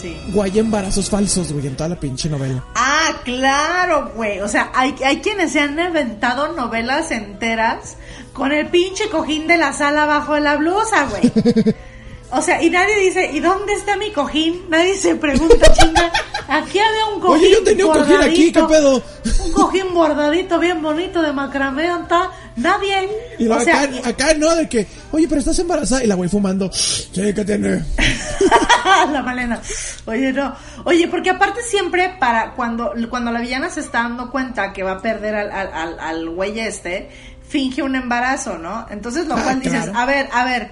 sí. 0.00 0.14
o 0.34 0.42
hay 0.42 0.58
embarazos 0.58 1.08
falsos, 1.08 1.52
güey, 1.52 1.66
en 1.66 1.76
toda 1.76 1.88
la 1.90 2.00
pinche 2.00 2.28
novela. 2.28 2.62
Ah, 2.74 3.12
claro, 3.24 4.12
güey. 4.14 4.40
O 4.40 4.48
sea, 4.48 4.70
hay, 4.74 4.94
hay 5.04 5.18
quienes 5.20 5.52
se 5.52 5.60
han 5.60 5.78
inventado 5.78 6.52
novelas 6.52 7.10
enteras 7.10 7.96
con 8.34 8.52
el 8.52 8.66
pinche 8.68 9.08
cojín 9.10 9.46
de 9.46 9.56
la 9.56 9.72
sala 9.72 10.02
abajo 10.02 10.34
de 10.34 10.40
la 10.42 10.56
blusa, 10.56 11.06
güey. 11.08 11.32
O 12.30 12.42
sea, 12.42 12.60
y 12.62 12.70
nadie 12.70 12.98
dice, 13.00 13.30
¿y 13.32 13.40
dónde 13.40 13.72
está 13.74 13.96
mi 13.96 14.10
cojín? 14.12 14.64
Nadie 14.68 14.96
se 14.96 15.14
pregunta, 15.14 15.72
chinga. 15.72 16.10
Aquí 16.48 16.78
había 16.78 17.06
un 17.14 17.20
cojín. 17.20 17.36
Oye, 17.44 17.50
yo 17.52 17.62
tenía 17.64 17.86
un 17.86 17.92
cojín 17.92 18.16
aquí, 18.22 18.52
¿qué 18.52 18.62
pedo? 18.64 19.02
Un 19.44 19.52
cojín 19.52 19.94
bordadito, 19.94 20.58
bien 20.58 20.82
bonito, 20.82 21.22
de 21.22 21.32
macramé, 21.32 21.86
¿dónde 21.88 22.02
está? 22.02 22.30
Nadie. 22.56 23.08
Y 23.38 23.46
o 23.48 23.60
sea, 23.60 23.82
acá, 23.82 24.08
acá 24.08 24.34
no, 24.34 24.54
de 24.56 24.68
que, 24.68 24.86
oye, 25.12 25.26
pero 25.28 25.38
estás 25.40 25.58
embarazada. 25.58 26.02
Y 26.02 26.06
la 26.08 26.14
güey 26.16 26.28
fumando. 26.28 26.70
Sí, 26.72 27.10
¿qué 27.34 27.44
tiene? 27.44 27.84
la 29.12 29.22
Malena. 29.22 29.60
Oye, 30.06 30.32
no. 30.32 30.54
Oye, 30.84 31.06
porque 31.08 31.30
aparte 31.30 31.62
siempre 31.62 32.16
para 32.18 32.52
cuando, 32.54 32.92
cuando 33.10 33.30
la 33.30 33.40
villana 33.40 33.70
se 33.70 33.80
está 33.80 34.02
dando 34.02 34.30
cuenta 34.30 34.72
que 34.72 34.82
va 34.82 34.92
a 34.92 35.02
perder 35.02 35.34
al, 35.36 35.50
al, 35.52 35.72
al, 35.72 36.00
al 36.00 36.30
güey 36.30 36.58
este, 36.58 37.08
finge 37.46 37.82
un 37.82 37.94
embarazo, 37.94 38.58
¿no? 38.58 38.86
Entonces 38.90 39.26
lo 39.26 39.36
Ah, 39.36 39.42
cual 39.42 39.60
dices, 39.60 39.90
a 39.94 40.06
ver, 40.06 40.28
a 40.32 40.44
ver, 40.44 40.70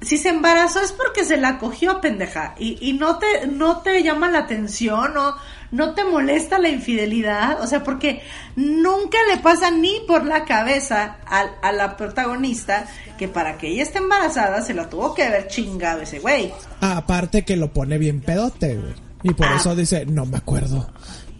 si 0.00 0.16
se 0.18 0.30
embarazó 0.30 0.80
es 0.80 0.92
porque 0.92 1.24
se 1.24 1.36
la 1.36 1.58
cogió, 1.58 2.00
pendeja. 2.00 2.54
Y, 2.58 2.78
y 2.80 2.94
no 2.94 3.18
te, 3.18 3.46
no 3.46 3.78
te 3.82 4.02
llama 4.02 4.30
la 4.30 4.40
atención, 4.40 5.12
no, 5.14 5.34
no 5.72 5.94
te 5.94 6.04
molesta 6.04 6.58
la 6.58 6.68
infidelidad. 6.70 7.60
O 7.62 7.66
sea, 7.66 7.84
porque 7.84 8.22
nunca 8.56 9.18
le 9.30 9.36
pasa 9.38 9.70
ni 9.70 10.00
por 10.08 10.24
la 10.24 10.44
cabeza 10.44 11.16
al- 11.26 11.52
a, 11.62 11.72
la 11.72 11.96
protagonista 11.96 12.86
que 13.18 13.28
para 13.28 13.58
que 13.58 13.68
ella 13.68 13.82
esté 13.82 13.98
embarazada 13.98 14.62
se 14.62 14.72
la 14.74 14.88
tuvo 14.88 15.14
que 15.14 15.24
haber 15.24 15.48
chingado 15.48 16.00
ese 16.00 16.18
güey. 16.18 16.52
Aparte 16.80 17.44
que 17.44 17.56
lo 17.56 17.72
pone 17.72 17.98
bien 17.98 18.20
pedote, 18.20 18.76
güey. 18.76 18.94
Y 19.22 19.34
por 19.34 19.46
Ah. 19.48 19.56
eso 19.56 19.74
dice, 19.76 20.06
no 20.06 20.24
me 20.24 20.38
acuerdo. 20.38 20.90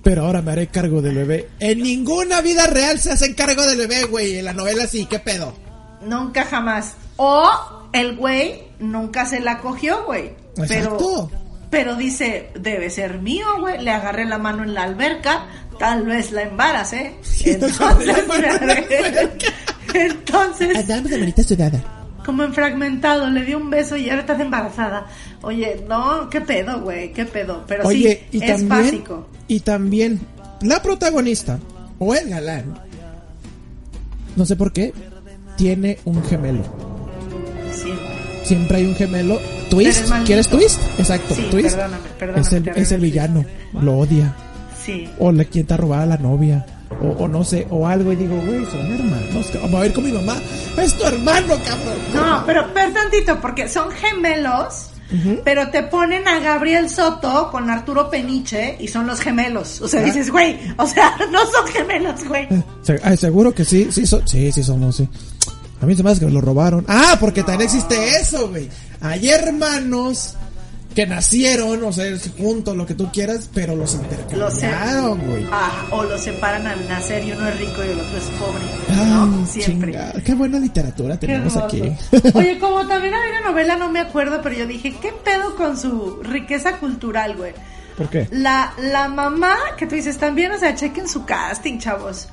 Pero 0.02 0.24
ahora 0.26 0.42
me 0.42 0.52
haré 0.52 0.66
cargo 0.68 1.00
del 1.02 1.14
bebé. 1.14 1.48
En 1.60 1.82
ninguna 1.82 2.40
vida 2.42 2.66
real 2.66 2.98
se 2.98 3.12
hacen 3.12 3.34
cargo 3.34 3.62
del 3.62 3.78
bebé, 3.78 4.04
güey. 4.04 4.38
En 4.38 4.44
la 4.44 4.52
novela 4.52 4.86
sí, 4.86 5.06
¿qué 5.06 5.18
pedo? 5.18 5.54
Nunca 6.02 6.44
jamás. 6.44 6.94
O 7.16 7.79
el 7.92 8.16
güey 8.16 8.62
nunca 8.78 9.24
se 9.26 9.40
la 9.40 9.58
cogió, 9.58 10.04
güey. 10.06 10.32
Pero, 10.68 11.30
pero 11.70 11.94
dice, 11.96 12.50
debe 12.58 12.90
ser 12.90 13.18
mío, 13.20 13.46
güey. 13.60 13.82
Le 13.82 13.90
agarré 13.90 14.24
la 14.24 14.38
mano 14.38 14.62
en 14.62 14.74
la 14.74 14.82
alberca, 14.84 15.46
tal 15.78 16.04
vez 16.04 16.32
la 16.32 16.42
embaracé. 16.42 17.14
la 17.46 17.52
Entonces, 19.94 20.76
entonces, 20.76 21.18
manita 21.18 21.42
sudada. 21.42 21.82
como 22.24 22.44
en 22.44 22.52
fragmentado, 22.54 23.28
le 23.30 23.44
dio 23.44 23.58
un 23.58 23.70
beso 23.70 23.96
y 23.96 24.08
ahora 24.10 24.20
estás 24.22 24.40
embarazada. 24.40 25.06
Oye, 25.42 25.84
no, 25.88 26.28
qué 26.30 26.40
pedo, 26.40 26.80
güey, 26.82 27.12
qué 27.12 27.24
pedo. 27.24 27.64
Pero 27.66 27.86
Oye, 27.88 28.26
sí, 28.30 28.38
y 28.38 28.44
es 28.44 28.50
también, 28.50 28.68
básico. 28.68 29.28
y 29.48 29.60
también 29.60 30.20
la 30.62 30.80
protagonista 30.82 31.58
o 31.98 32.14
el 32.14 32.28
galán, 32.28 32.74
no 34.36 34.44
sé 34.46 34.54
por 34.56 34.72
qué, 34.72 34.92
tiene 35.56 35.98
un 36.04 36.22
gemelo. 36.24 36.62
Siempre. 38.50 38.78
Hay 38.78 38.86
un 38.86 38.96
gemelo. 38.96 39.40
Twist. 39.70 40.10
¿quieres 40.26 40.48
twist? 40.48 40.80
Exacto, 40.98 41.34
Sí, 41.36 41.46
twist. 41.50 41.76
perdóname, 41.76 42.02
perdóname, 42.18 42.42
es 42.46 42.52
el, 42.52 42.68
es 42.68 42.92
el 42.92 43.00
villano, 43.00 43.44
lo 43.80 43.98
odia. 43.98 44.34
Sí. 44.84 45.08
O 45.20 45.30
le 45.30 45.46
quiere 45.46 45.76
robar 45.76 46.00
a 46.00 46.06
la 46.06 46.16
novia. 46.16 46.66
O, 47.00 47.10
o 47.24 47.28
no 47.28 47.44
sé, 47.44 47.66
o 47.70 47.86
algo 47.86 48.12
y 48.12 48.16
digo, 48.16 48.34
güey, 48.44 48.64
son 48.66 48.80
hermanos. 48.92 49.46
Vamos 49.54 49.74
a 49.74 49.80
ver 49.80 49.92
con 49.92 50.04
mi 50.04 50.10
mamá. 50.12 50.36
Es 50.76 50.92
tu 50.98 51.04
hermano, 51.04 51.54
cabrón. 51.64 51.96
No, 52.12 52.42
pero, 52.44 52.66
pero 52.74 52.92
tantito, 52.92 53.40
porque 53.40 53.68
son 53.68 53.88
gemelos, 53.92 54.88
pero 55.44 55.70
te 55.70 55.84
ponen 55.84 56.26
a 56.26 56.40
Gabriel 56.40 56.90
Soto 56.90 57.48
con 57.52 57.70
Arturo 57.70 58.10
Peniche 58.10 58.76
y 58.80 58.88
son 58.88 59.06
los 59.06 59.20
gemelos. 59.20 59.80
O 59.80 59.86
sea, 59.88 60.02
dices, 60.02 60.30
güey, 60.30 60.58
o 60.76 60.86
sea, 60.86 61.14
no 61.30 61.38
son 61.46 61.66
gemelos, 61.68 62.24
güey. 62.26 62.48
Seguro 63.16 63.54
que 63.54 63.64
sí, 63.64 63.88
sí, 63.92 64.04
so- 64.04 64.22
sí, 64.26 64.50
sí 64.50 64.62
somos, 64.64 64.96
sí. 64.96 65.08
A 65.80 65.86
mí 65.86 65.94
se 65.96 66.02
me 66.02 66.10
hace 66.10 66.20
que 66.20 66.26
me 66.26 66.32
lo 66.32 66.40
robaron. 66.40 66.84
Ah, 66.88 67.16
porque 67.18 67.42
también 67.42 67.62
existe 67.62 68.20
eso, 68.20 68.48
güey. 68.48 68.68
Hay 69.00 69.30
hermanos 69.30 70.36
que 70.94 71.06
nacieron, 71.06 71.82
o 71.84 71.92
sea, 71.92 72.04
juntos, 72.36 72.76
lo 72.76 72.84
que 72.84 72.94
tú 72.94 73.10
quieras, 73.12 73.48
pero 73.54 73.76
los 73.76 73.94
Los 73.94 74.02
intercambiaron, 74.02 75.18
güey. 75.26 75.46
Ah, 75.52 75.86
o 75.90 76.02
los 76.02 76.20
separan 76.20 76.66
al 76.66 76.88
nacer 76.88 77.24
y 77.24 77.32
uno 77.32 77.48
es 77.48 77.58
rico 77.58 77.84
y 77.84 77.88
el 77.88 78.00
otro 78.00 78.18
es 78.18 78.24
pobre. 78.24 78.64
Ay, 78.88 79.10
¿no? 79.10 79.46
Siempre. 79.46 79.92
chingada, 79.92 80.20
Qué 80.20 80.34
buena 80.34 80.58
literatura 80.58 81.18
tenemos 81.18 81.56
aquí. 81.56 81.82
Oye, 82.34 82.58
como 82.58 82.86
también 82.86 83.14
había 83.14 83.38
una 83.38 83.50
novela, 83.50 83.76
no 83.76 83.90
me 83.90 84.00
acuerdo, 84.00 84.40
pero 84.42 84.56
yo 84.56 84.66
dije, 84.66 84.94
¿qué 85.00 85.12
pedo 85.12 85.54
con 85.56 85.78
su 85.78 86.20
riqueza 86.22 86.78
cultural, 86.78 87.36
güey? 87.36 87.52
¿Por 87.96 88.10
qué? 88.10 88.28
La, 88.32 88.72
la 88.78 89.08
mamá, 89.08 89.56
que 89.78 89.86
tú 89.86 89.94
dices 89.94 90.18
también, 90.18 90.50
o 90.52 90.58
sea, 90.58 90.74
chequen 90.74 91.08
su 91.08 91.24
casting, 91.24 91.78
chavos. 91.78 92.28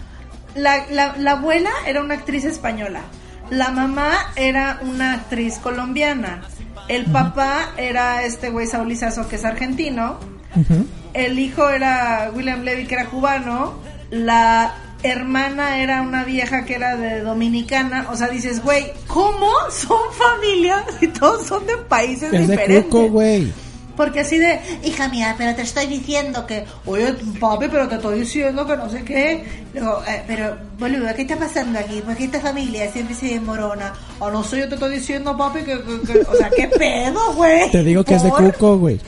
La, 0.55 0.87
la, 0.89 1.15
la 1.17 1.31
abuela 1.33 1.69
era 1.85 2.01
una 2.01 2.15
actriz 2.15 2.43
española. 2.43 3.01
La 3.49 3.71
mamá 3.71 4.11
era 4.35 4.79
una 4.81 5.13
actriz 5.13 5.57
colombiana. 5.59 6.41
El 6.87 7.05
papá 7.05 7.71
era 7.77 8.23
este 8.23 8.49
güey 8.49 8.67
Saúl 8.67 8.93
que 9.29 9.35
es 9.35 9.45
argentino. 9.45 10.17
El 11.13 11.39
hijo 11.39 11.69
era 11.69 12.31
William 12.33 12.61
Levy, 12.63 12.85
que 12.85 12.95
era 12.95 13.05
cubano. 13.07 13.73
La 14.09 14.73
hermana 15.03 15.79
era 15.79 16.01
una 16.01 16.23
vieja 16.23 16.65
que 16.65 16.75
era 16.75 16.95
de 16.95 17.21
dominicana. 17.21 18.07
O 18.09 18.15
sea, 18.15 18.27
dices, 18.29 18.63
güey, 18.63 18.87
¿cómo 19.07 19.49
son 19.69 19.99
familias 20.13 20.83
y 21.01 21.07
todos 21.07 21.45
son 21.45 21.65
de 21.65 21.77
países 21.77 22.31
Es 22.31 22.31
de 22.31 22.39
diferentes? 22.39 22.85
cuco, 22.85 23.09
güey. 23.09 23.51
Porque 23.97 24.19
así 24.21 24.37
de, 24.37 24.59
hija 24.83 25.09
mía, 25.09 25.33
pero 25.37 25.55
te 25.55 25.63
estoy 25.63 25.87
diciendo 25.87 26.45
que, 26.45 26.65
oye, 26.85 27.13
papi, 27.39 27.65
pero 27.69 27.87
te 27.89 27.95
estoy 27.95 28.19
diciendo 28.19 28.65
que 28.65 28.77
no 28.77 28.89
sé 28.89 29.03
qué. 29.03 29.31
Eh, 29.73 30.23
pero, 30.27 30.55
boludo, 30.79 31.07
¿qué 31.15 31.23
está 31.23 31.35
pasando 31.35 31.79
aquí? 31.79 32.01
Porque 32.05 32.25
esta 32.25 32.39
familia 32.39 32.89
siempre 32.91 33.15
se 33.15 33.25
desmorona. 33.25 33.93
O 34.19 34.29
no 34.29 34.43
sé, 34.43 34.59
yo 34.59 34.69
te 34.69 34.75
estoy 34.75 34.95
diciendo, 34.95 35.35
papi, 35.35 35.59
que, 35.61 35.81
que- 35.81 36.13
que- 36.13 36.19
o 36.19 36.35
sea, 36.37 36.49
¿qué 36.55 36.67
pedo, 36.77 37.33
güey? 37.33 37.69
Te 37.71 37.83
digo 37.83 38.03
que 38.03 38.13
es 38.15 38.23
de 38.23 38.29
¿Por? 38.29 38.53
cuco, 38.53 38.77
güey. 38.77 38.99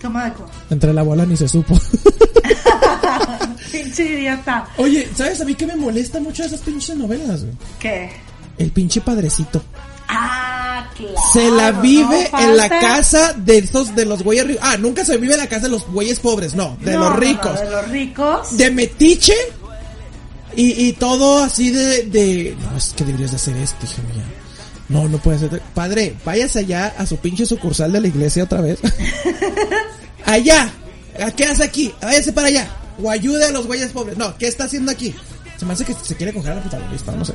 ¿Cómo 0.00 0.20
de 0.20 0.30
cuco? 0.32 0.50
Entre 0.70 0.92
la 0.94 1.02
bola 1.02 1.26
ni 1.26 1.36
se 1.36 1.48
supo. 1.48 1.74
Pinche 3.72 4.04
idiota. 4.04 4.66
Oye, 4.78 5.08
¿sabes 5.14 5.40
a 5.40 5.44
mí 5.44 5.54
qué 5.54 5.66
me 5.66 5.76
molesta 5.76 6.20
mucho 6.20 6.42
de 6.42 6.48
esas 6.48 6.60
pinches 6.60 6.96
novelas, 6.96 7.42
güey? 7.42 7.54
¿Qué? 7.78 8.10
El 8.58 8.70
pinche 8.70 9.00
padrecito. 9.00 9.62
Ah, 10.08 10.88
claro. 10.96 11.14
Se 11.32 11.50
la 11.50 11.72
vive 11.72 12.28
no 12.32 12.38
en 12.40 12.56
la 12.56 12.68
casa 12.68 13.32
de 13.32 13.58
esos 13.58 13.94
de 13.94 14.04
los 14.04 14.22
güeyes 14.22 14.46
ricos. 14.46 14.62
Ah, 14.64 14.76
nunca 14.76 15.04
se 15.04 15.16
vive 15.16 15.34
en 15.34 15.40
la 15.40 15.48
casa 15.48 15.62
de 15.62 15.70
los 15.70 15.86
güeyes 15.86 16.20
pobres, 16.20 16.54
no, 16.54 16.76
de 16.80 16.92
No, 16.92 17.10
los 17.10 17.18
ricos. 17.18 17.54
no, 17.54 17.60
de 17.60 17.70
los 17.70 17.88
ricos. 17.88 18.56
De 18.56 18.70
metiche 18.70 19.34
y, 20.54 20.86
y 20.88 20.92
todo 20.94 21.42
así 21.44 21.70
de, 21.70 22.04
de. 22.04 22.56
No, 22.60 22.76
es 22.76 22.94
que 22.96 23.04
deberías 23.04 23.30
de 23.32 23.36
hacer 23.36 23.56
esto, 23.56 23.84
hija 23.84 24.02
mía. 24.14 24.24
No, 24.88 25.08
no 25.08 25.18
puede 25.18 25.38
ser. 25.40 25.60
Padre, 25.74 26.14
váyase 26.24 26.60
allá 26.60 26.94
a 26.96 27.04
su 27.06 27.16
pinche 27.16 27.44
sucursal 27.44 27.90
de 27.92 28.00
la 28.00 28.06
iglesia 28.08 28.44
otra 28.44 28.60
vez. 28.60 28.78
allá. 30.24 30.70
¿A 31.20 31.30
¿Qué 31.30 31.44
hace 31.46 31.64
aquí? 31.64 31.92
Váyase 32.00 32.32
para 32.32 32.48
allá. 32.48 32.70
O 33.02 33.10
ayude 33.10 33.44
a 33.44 33.50
los 33.50 33.66
güeyes 33.66 33.90
pobres. 33.90 34.16
No, 34.16 34.36
¿qué 34.38 34.46
está 34.46 34.64
haciendo 34.64 34.92
aquí? 34.92 35.14
Se 35.58 35.64
me 35.66 35.72
hace 35.72 35.84
que 35.84 35.94
se 35.94 36.14
quiere 36.14 36.32
coger 36.32 36.52
a 36.52 36.54
la 36.56 36.60
protagonista, 36.60 37.12
no 37.12 37.24
sé. 37.24 37.34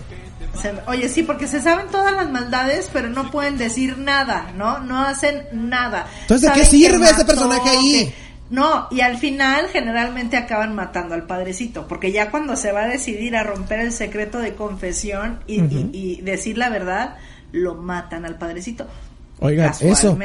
Se- 0.60 0.74
Oye, 0.88 1.08
sí, 1.10 1.24
porque 1.24 1.48
se 1.48 1.62
saben 1.62 1.88
todas 1.88 2.14
las 2.14 2.30
maldades, 2.30 2.90
pero 2.92 3.10
no 3.10 3.32
pueden 3.32 3.58
decir 3.58 3.98
nada, 3.98 4.52
¿no? 4.56 4.80
No 4.80 5.02
hacen 5.04 5.44
nada. 5.54 6.08
Entonces, 6.22 6.50
¿de 6.50 6.60
qué 6.60 6.66
sirve 6.66 7.06
ese 7.10 7.26
personaje 7.26 7.70
ahí? 7.70 8.06
que- 8.06 8.32
No, 8.50 8.88
y 8.92 9.00
al 9.00 9.18
final 9.18 9.68
generalmente 9.72 10.36
acaban 10.36 10.76
matando 10.76 11.16
al 11.16 11.24
padrecito, 11.26 11.88
porque 11.88 12.12
ya 12.12 12.30
cuando 12.32 12.58
se 12.58 12.74
va 12.74 12.82
a 12.84 12.88
decidir 12.88 13.38
a 13.38 13.44
romper 13.44 13.80
el 13.80 13.94
secreto 13.94 14.40
de 14.40 14.56
confesión 14.56 15.40
y, 15.48 15.62
y- 15.62 15.90
y 15.94 16.22
decir 16.22 16.58
la 16.58 16.70
verdad, 16.70 17.16
lo 17.54 17.76
matan 17.76 18.26
al 18.26 18.38
padrecito. 18.38 18.88
Oigan, 19.42 19.74
eso. 19.82 20.18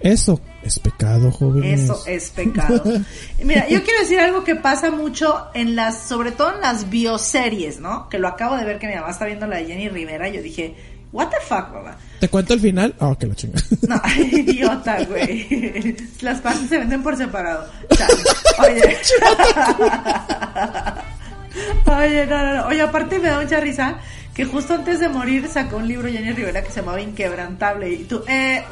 Eso 0.00 0.40
es 0.62 0.78
pecado, 0.78 1.30
jóvenes. 1.32 1.80
Eso 1.82 2.02
es 2.06 2.30
pecado. 2.30 2.82
Mira, 3.44 3.68
yo 3.68 3.82
quiero 3.82 4.00
decir 4.00 4.20
algo 4.20 4.44
que 4.44 4.54
pasa 4.54 4.90
mucho 4.90 5.48
en 5.54 5.74
las, 5.76 6.06
sobre 6.06 6.30
todo 6.30 6.54
en 6.54 6.60
las 6.60 6.88
bioseries, 6.88 7.80
¿no? 7.80 8.08
Que 8.08 8.18
lo 8.18 8.28
acabo 8.28 8.56
de 8.56 8.64
ver 8.64 8.78
que 8.78 8.86
mi 8.86 8.94
mamá 8.94 9.10
está 9.10 9.26
viendo 9.26 9.46
la 9.48 9.56
de 9.56 9.66
Jenny 9.66 9.88
Rivera. 9.88 10.28
Yo 10.28 10.40
dije, 10.40 10.74
what 11.12 11.28
the 11.28 11.36
fuck, 11.42 11.72
mamá. 11.72 11.96
¿Te 12.20 12.28
cuento 12.28 12.54
el 12.54 12.60
final? 12.60 12.94
Ah, 13.00 13.14
que 13.18 13.26
la 13.26 13.34
chinga. 13.34 13.60
No, 13.88 14.00
idiota, 14.16 15.04
güey. 15.04 15.96
Las 16.20 16.40
partes 16.40 16.68
se 16.68 16.78
venden 16.78 17.02
por 17.02 17.16
separado. 17.16 17.68
Oye. 18.60 18.96
Oye, 21.86 22.26
no, 22.26 22.38
no, 22.38 22.54
no. 22.54 22.66
Oye, 22.66 22.82
aparte 22.82 23.18
me 23.18 23.28
da 23.28 23.40
mucha 23.40 23.60
risa 23.60 23.98
que 24.34 24.44
justo 24.44 24.74
antes 24.74 25.00
de 25.00 25.08
morir 25.08 25.48
sacó 25.48 25.76
un 25.76 25.88
libro 25.88 26.08
Jenny 26.08 26.32
Rivera 26.32 26.62
que 26.62 26.70
se 26.70 26.80
llamaba 26.80 27.00
Inquebrantable. 27.00 27.90
Y 27.90 28.04
tú, 28.04 28.22
eh, 28.26 28.62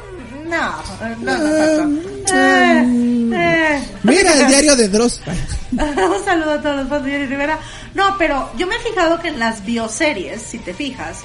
no, 0.45 0.73
no, 1.21 1.37
no, 1.37 1.85
no. 1.85 2.01
Eh, 2.31 3.31
eh. 3.33 3.83
Mira 4.03 4.33
el 4.33 4.47
diario 4.47 4.75
de 4.75 4.87
Dross. 4.87 5.21
Un 5.71 6.25
saludo 6.25 6.51
a 6.51 6.61
todos 6.61 6.77
los 6.77 6.89
fans 6.89 7.05
de 7.05 7.11
Jenny 7.11 7.25
Rivera. 7.25 7.59
No, 7.93 8.17
pero 8.17 8.51
yo 8.57 8.67
me 8.67 8.75
he 8.75 8.79
fijado 8.79 9.19
que 9.19 9.27
en 9.27 9.39
las 9.39 9.65
bioseries, 9.65 10.41
si 10.41 10.57
te 10.59 10.73
fijas, 10.73 11.23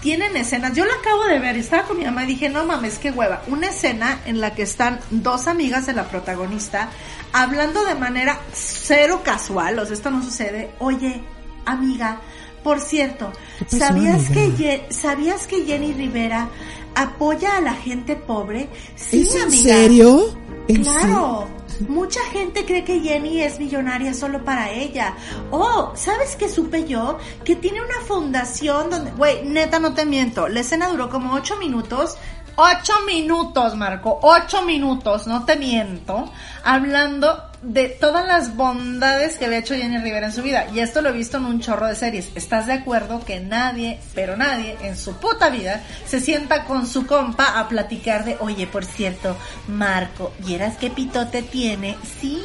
tienen 0.00 0.36
escenas. 0.36 0.74
Yo 0.74 0.84
la 0.84 0.94
acabo 0.94 1.24
de 1.24 1.38
ver, 1.38 1.56
estaba 1.56 1.84
con 1.84 1.98
mi 1.98 2.04
mamá 2.04 2.24
y 2.24 2.28
dije, 2.28 2.48
no 2.48 2.64
mames, 2.64 2.98
qué 2.98 3.10
hueva. 3.10 3.42
Una 3.48 3.68
escena 3.68 4.20
en 4.26 4.40
la 4.40 4.54
que 4.54 4.62
están 4.62 5.00
dos 5.10 5.46
amigas 5.46 5.86
de 5.86 5.92
la 5.92 6.04
protagonista 6.08 6.90
hablando 7.32 7.84
de 7.84 7.94
manera 7.94 8.38
cero 8.52 9.22
casual. 9.24 9.78
O 9.78 9.84
sea, 9.86 9.94
esto 9.94 10.10
no 10.10 10.22
sucede. 10.22 10.70
Oye, 10.78 11.22
amiga, 11.66 12.20
por 12.62 12.80
cierto, 12.80 13.32
pasó, 13.60 13.78
¿sabías 13.78 14.26
amiga? 14.30 14.56
que, 14.56 14.86
¿sabías 14.90 15.46
que 15.46 15.64
Jenny 15.64 15.92
Rivera 15.92 16.48
apoya 16.94 17.56
a 17.56 17.60
la 17.60 17.74
gente 17.74 18.16
pobre? 18.16 18.68
Sí, 18.96 19.22
¿Es 19.22 19.34
en 19.34 19.42
amiga. 19.42 19.74
serio? 19.74 20.38
¿En 20.68 20.82
Claro. 20.84 21.48
Mucha 21.86 22.20
gente 22.32 22.64
cree 22.64 22.84
que 22.84 23.00
Jenny 23.00 23.42
es 23.42 23.58
millonaria 23.58 24.12
solo 24.14 24.44
para 24.44 24.70
ella. 24.70 25.14
Oh, 25.50 25.92
¿sabes 25.94 26.34
qué 26.36 26.48
supe 26.48 26.86
yo? 26.86 27.18
Que 27.44 27.56
tiene 27.56 27.80
una 27.80 28.00
fundación 28.06 28.90
donde... 28.90 29.12
Güey, 29.12 29.44
neta, 29.44 29.78
no 29.78 29.94
te 29.94 30.04
miento. 30.04 30.48
La 30.48 30.60
escena 30.60 30.88
duró 30.88 31.08
como 31.08 31.34
ocho 31.34 31.56
minutos. 31.56 32.16
Ocho 32.56 32.94
minutos, 33.06 33.76
Marco. 33.76 34.18
Ocho 34.22 34.62
minutos, 34.62 35.28
no 35.28 35.44
te 35.44 35.54
miento. 35.54 36.30
Hablando 36.64 37.47
de 37.62 37.88
todas 37.88 38.26
las 38.26 38.54
bondades 38.56 39.36
que 39.36 39.46
había 39.46 39.58
hecho 39.58 39.74
Jenny 39.74 39.98
Rivera 39.98 40.26
en 40.26 40.32
su 40.32 40.42
vida. 40.42 40.66
Y 40.72 40.80
esto 40.80 41.00
lo 41.02 41.08
he 41.08 41.12
visto 41.12 41.38
en 41.38 41.44
un 41.46 41.60
chorro 41.60 41.86
de 41.88 41.96
series. 41.96 42.28
¿Estás 42.34 42.66
de 42.66 42.74
acuerdo 42.74 43.24
que 43.24 43.40
nadie, 43.40 43.98
pero 44.14 44.36
nadie, 44.36 44.76
en 44.82 44.96
su 44.96 45.14
puta 45.14 45.48
vida, 45.50 45.82
se 46.06 46.20
sienta 46.20 46.64
con 46.64 46.86
su 46.86 47.06
compa 47.06 47.58
a 47.58 47.68
platicar 47.68 48.24
de, 48.24 48.36
oye, 48.40 48.66
por 48.66 48.84
cierto, 48.84 49.36
Marco, 49.66 50.32
¿vieras 50.46 50.76
qué 50.78 50.90
pitote 50.90 51.42
tiene? 51.42 51.96
Sí. 52.20 52.40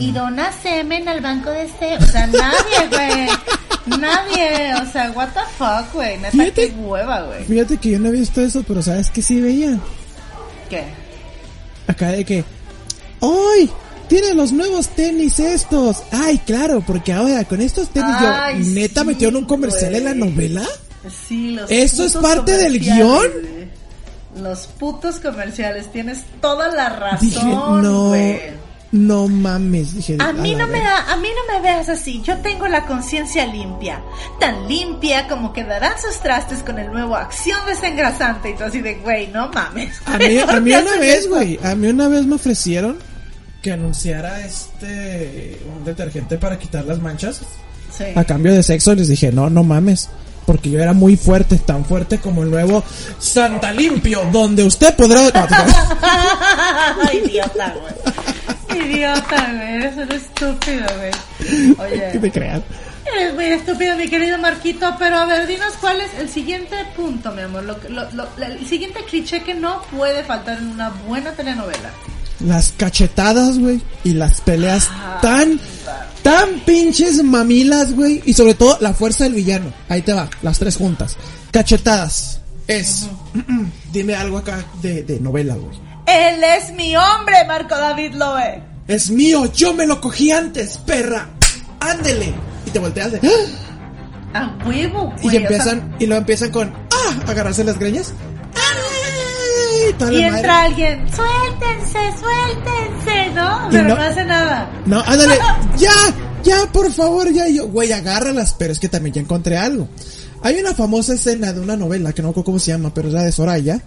Y 0.00 0.10
dona 0.12 0.50
semen 0.52 1.08
al 1.08 1.20
banco 1.20 1.50
de 1.50 1.64
este. 1.64 1.96
O 1.96 2.06
sea, 2.06 2.26
nadie, 2.26 2.88
güey. 2.90 3.98
Nadie. 4.00 4.74
O 4.82 4.86
sea, 4.90 5.10
what 5.12 5.28
the 5.28 5.40
fuck, 5.58 5.92
güey. 5.92 6.16
Neta, 6.16 6.30
Fíjate- 6.32 6.68
qué 6.70 6.74
hueva, 6.76 7.22
güey. 7.22 7.44
Fíjate 7.44 7.76
que 7.76 7.90
yo 7.90 7.98
no 8.00 8.08
he 8.08 8.12
visto 8.12 8.40
eso, 8.40 8.64
pero 8.66 8.82
¿sabes 8.82 9.10
que 9.10 9.22
sí 9.22 9.40
veía? 9.40 9.78
¿Qué? 10.68 10.84
Acá 11.86 12.08
de 12.08 12.24
que... 12.24 12.44
¡Ay! 13.20 13.70
Tiene 14.14 14.32
los 14.32 14.52
nuevos 14.52 14.90
tenis 14.90 15.40
estos. 15.40 16.04
Ay, 16.12 16.38
claro, 16.38 16.80
porque 16.86 17.12
ahora 17.12 17.42
con 17.46 17.60
estos 17.60 17.88
tenis 17.88 18.14
Ay, 18.16 18.62
yo... 18.62 18.70
¿Neta 18.70 19.00
sí, 19.00 19.06
metieron 19.08 19.34
un 19.34 19.44
comercial 19.44 19.92
en 19.96 20.04
la 20.04 20.14
novela? 20.14 20.62
Sí, 21.26 21.50
los 21.50 21.68
¿Eso 21.68 22.04
es 22.04 22.12
parte 22.12 22.56
del 22.56 22.78
guion? 22.78 23.28
Los 24.40 24.68
putos 24.68 25.18
comerciales, 25.18 25.90
tienes 25.90 26.22
toda 26.40 26.68
la 26.68 26.90
razón, 26.90 27.28
Dije, 27.28 27.42
no... 27.44 28.12
No 28.92 29.26
mames, 29.26 29.96
dije... 29.96 30.16
A 30.20 30.32
mí 30.32 30.54
no 30.54 30.68
me 30.68 30.78
da, 30.78 31.12
a 31.12 31.16
mí 31.16 31.26
no 31.34 31.52
me 31.52 31.60
veas 31.60 31.88
así. 31.88 32.22
Yo 32.22 32.36
tengo 32.36 32.68
la 32.68 32.86
conciencia 32.86 33.44
limpia, 33.44 34.00
tan 34.38 34.68
limpia 34.68 35.26
como 35.26 35.52
quedarán 35.52 35.94
sus 36.00 36.20
trastes 36.20 36.60
con 36.60 36.78
el 36.78 36.86
nuevo 36.92 37.16
acción 37.16 37.58
desengrasante 37.66 38.50
y 38.50 38.54
tú 38.54 38.62
así 38.62 38.80
de, 38.80 38.94
güey, 38.94 39.26
no 39.32 39.48
mames. 39.48 40.00
A 40.06 40.18
mí, 40.18 40.38
¿Por 40.38 40.54
a 40.54 40.60
mí 40.60 40.70
qué 40.70 40.78
una 40.78 40.96
vez, 40.98 41.28
güey, 41.28 41.58
a 41.64 41.74
mí 41.74 41.88
una 41.88 42.06
vez 42.06 42.24
me 42.26 42.36
ofrecieron 42.36 43.12
que 43.64 43.72
anunciara 43.72 44.44
este 44.44 45.58
un 45.74 45.86
detergente 45.86 46.36
para 46.36 46.58
quitar 46.58 46.84
las 46.84 46.98
manchas 47.00 47.40
Sí. 47.96 48.04
a 48.14 48.24
cambio 48.24 48.52
de 48.52 48.62
sexo 48.62 48.94
les 48.94 49.08
dije, 49.08 49.32
no, 49.32 49.48
no 49.48 49.62
mames. 49.64 50.10
Porque 50.44 50.68
yo 50.68 50.78
era 50.80 50.92
muy 50.92 51.16
fuerte, 51.16 51.56
tan 51.56 51.84
fuerte 51.86 52.18
como 52.18 52.42
el 52.42 52.50
nuevo 52.50 52.84
Santa 53.18 53.72
Limpio, 53.72 54.20
donde 54.30 54.64
usted 54.64 54.94
podrá... 54.94 55.20
Idiota, 57.14 57.74
güey. 58.68 58.82
Idiota, 58.84 59.52
güey. 59.52 59.74
Eres 59.76 59.96
un 59.96 60.12
estúpido, 60.12 60.86
güey. 60.98 61.12
Oye. 61.78 62.18
te 62.20 62.30
crean. 62.30 62.62
Eres 63.16 63.34
muy 63.34 63.44
estúpido, 63.46 63.96
mi 63.96 64.08
querido 64.08 64.36
Marquito, 64.38 64.94
pero 64.98 65.16
a 65.16 65.24
ver, 65.26 65.46
dinos 65.46 65.72
cuál 65.80 66.00
es 66.00 66.12
el 66.18 66.28
siguiente 66.28 66.76
punto, 66.96 67.30
mi 67.32 67.42
amor. 67.42 67.62
Lo, 67.62 67.78
lo- 67.88 68.10
lo- 68.12 68.28
el 68.44 68.66
siguiente 68.66 69.00
cliché 69.08 69.42
que 69.42 69.54
no 69.54 69.80
puede 69.96 70.24
faltar 70.24 70.58
en 70.58 70.68
una 70.68 70.90
buena 71.06 71.30
telenovela. 71.32 71.90
Las 72.44 72.72
cachetadas, 72.76 73.58
güey. 73.58 73.80
Y 74.04 74.12
las 74.14 74.40
peleas 74.40 74.88
Ah, 74.92 75.18
tan, 75.22 75.58
tan 76.22 76.60
pinches 76.66 77.22
mamilas, 77.24 77.94
güey. 77.94 78.22
Y 78.26 78.34
sobre 78.34 78.54
todo 78.54 78.76
la 78.80 78.92
fuerza 78.94 79.24
del 79.24 79.34
villano. 79.34 79.72
Ahí 79.88 80.02
te 80.02 80.12
va, 80.12 80.28
las 80.42 80.58
tres 80.58 80.76
juntas. 80.76 81.16
Cachetadas. 81.50 82.40
Es. 82.66 83.08
Dime 83.92 84.14
algo 84.14 84.38
acá 84.38 84.64
de, 84.82 85.02
de 85.02 85.20
novela, 85.20 85.54
güey. 85.54 85.76
Él 86.06 86.42
es 86.44 86.72
mi 86.74 86.94
hombre, 86.96 87.36
Marco 87.46 87.74
David 87.76 88.14
Loe. 88.14 88.62
Es 88.86 89.08
mío, 89.10 89.50
yo 89.52 89.72
me 89.72 89.86
lo 89.86 90.00
cogí 90.00 90.30
antes, 90.30 90.76
perra. 90.78 91.28
Ándele. 91.80 92.34
Y 92.66 92.70
te 92.70 92.78
volteas 92.78 93.12
de. 93.12 93.20
¡ah! 94.34 94.50
A 94.60 94.66
huevo, 94.68 95.14
Y 95.18 95.22
güey. 95.22 95.36
o 95.36 95.40
empiezan, 95.40 95.96
y 95.98 96.06
lo 96.06 96.16
empiezan 96.16 96.50
con. 96.50 96.68
¡Ah! 96.92 97.30
Agarrarse 97.30 97.64
las 97.64 97.78
greñas. 97.78 98.12
¡Ay! 98.54 98.83
Toda 99.98 100.12
y 100.12 100.16
la 100.22 100.26
madre. 100.28 100.38
entra 100.38 100.62
alguien, 100.62 101.06
suéltense, 101.14 101.98
suéltense, 102.20 103.30
¿no? 103.34 103.68
Pero 103.70 103.88
no- 103.88 103.94
no, 103.96 104.02
hace 104.02 104.24
nada. 104.24 104.70
No, 104.86 105.00
ándale, 105.06 105.38
ya, 105.76 105.92
ya, 106.42 106.66
por 106.72 106.92
favor, 106.92 107.32
ya, 107.32 107.48
yo, 107.48 107.68
güey, 107.68 107.92
agárralas, 107.92 108.54
pero 108.58 108.72
es 108.72 108.78
que 108.78 108.88
también 108.88 109.14
ya 109.14 109.20
encontré 109.20 109.56
algo. 109.58 109.88
Hay 110.42 110.58
una 110.58 110.74
famosa 110.74 111.14
escena 111.14 111.52
de 111.52 111.60
una 111.60 111.76
novela 111.76 112.12
que 112.12 112.22
no 112.22 112.28
recuerdo 112.28 112.44
cómo 112.44 112.58
se 112.58 112.72
llama, 112.72 112.92
pero 112.92 113.08
es 113.08 113.14
la 113.14 113.22
de 113.22 113.32
Soraya. 113.32 113.80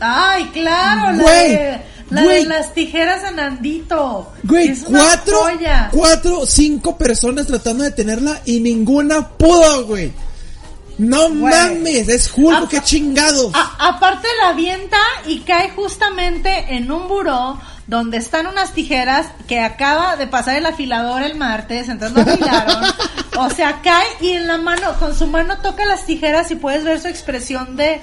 Ay, 0.00 0.44
claro, 0.52 1.16
la, 1.16 1.22
Güey, 1.22 1.48
de, 1.50 1.80
la 2.10 2.22
güey. 2.24 2.42
de 2.42 2.48
las 2.48 2.74
tijeras 2.74 3.22
de 3.22 3.30
Nandito. 3.32 4.32
Güey, 4.42 4.68
es 4.68 4.82
una 4.82 4.98
cuatro, 4.98 5.38
joya. 5.38 5.88
cuatro, 5.92 6.44
cinco 6.44 6.98
personas 6.98 7.46
tratando 7.46 7.84
de 7.84 7.92
tenerla 7.92 8.40
y 8.44 8.58
ninguna 8.60 9.28
pudo, 9.28 9.86
güey. 9.86 10.12
No 11.02 11.28
Güey. 11.28 11.52
mames, 11.54 12.08
es 12.08 12.32
Hulk, 12.34 12.68
qué 12.68 12.80
chingados. 12.82 13.52
A- 13.54 13.88
aparte 13.88 14.28
la 14.42 14.50
avienta 14.50 14.96
y 15.26 15.40
cae 15.40 15.70
justamente 15.70 16.76
en 16.76 16.90
un 16.90 17.08
buró 17.08 17.60
donde 17.86 18.16
están 18.18 18.46
unas 18.46 18.72
tijeras 18.72 19.26
que 19.48 19.60
acaba 19.60 20.16
de 20.16 20.26
pasar 20.26 20.56
el 20.56 20.66
afilador 20.66 21.22
el 21.22 21.34
martes, 21.34 21.88
entonces 21.88 22.24
lo 22.26 22.32
afilaron. 22.32 22.84
o 23.38 23.50
sea, 23.50 23.80
cae 23.82 24.06
y 24.20 24.30
en 24.30 24.46
la 24.46 24.56
mano, 24.58 24.94
con 24.98 25.14
su 25.16 25.26
mano 25.26 25.58
toca 25.58 25.84
las 25.84 26.06
tijeras 26.06 26.50
y 26.50 26.54
puedes 26.54 26.84
ver 26.84 27.00
su 27.00 27.08
expresión 27.08 27.76
de 27.76 28.00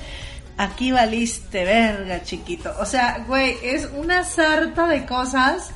aquí 0.58 0.92
valiste 0.92 1.64
verga, 1.64 2.22
chiquito. 2.24 2.72
O 2.80 2.86
sea, 2.86 3.24
güey, 3.26 3.58
es 3.64 3.88
una 3.96 4.26
sarta 4.26 4.88
de 4.88 5.06
cosas 5.06 5.70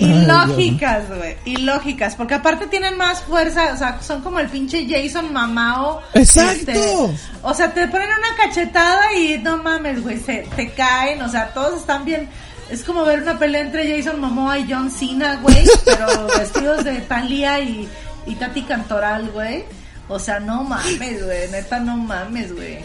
ilógicas, 0.00 1.08
güey, 1.08 1.36
ilógicas, 1.44 2.14
porque 2.14 2.34
aparte 2.34 2.66
tienen 2.66 2.96
más 2.96 3.20
fuerza, 3.22 3.72
o 3.72 3.76
sea, 3.76 4.00
son 4.02 4.22
como 4.22 4.40
el 4.40 4.48
pinche 4.48 4.86
Jason 4.88 5.32
Mamao. 5.32 6.00
Exacto. 6.14 6.72
este, 6.72 7.18
o 7.42 7.54
sea, 7.54 7.72
te 7.72 7.86
ponen 7.88 8.08
una 8.08 8.36
cachetada 8.36 9.14
y 9.14 9.38
no 9.38 9.58
mames, 9.58 10.02
güey, 10.02 10.18
se 10.18 10.48
te 10.56 10.70
caen, 10.70 11.22
o 11.22 11.28
sea, 11.28 11.52
todos 11.52 11.80
están 11.80 12.04
bien. 12.04 12.28
Es 12.70 12.84
como 12.84 13.04
ver 13.04 13.22
una 13.22 13.38
pelea 13.38 13.62
entre 13.62 13.96
Jason 13.96 14.20
Momoa 14.20 14.58
y 14.60 14.72
John 14.72 14.90
Cena, 14.90 15.36
güey, 15.42 15.64
pero 15.84 16.28
vestidos 16.38 16.84
de 16.84 17.00
Thalía 17.00 17.60
y, 17.60 17.88
y 18.26 18.34
Tati 18.36 18.62
Cantoral, 18.62 19.30
güey. 19.30 19.64
O 20.08 20.18
sea, 20.18 20.40
no 20.40 20.64
mames, 20.64 21.24
güey, 21.24 21.48
neta, 21.50 21.78
no 21.78 21.96
mames, 21.96 22.52
güey. 22.52 22.78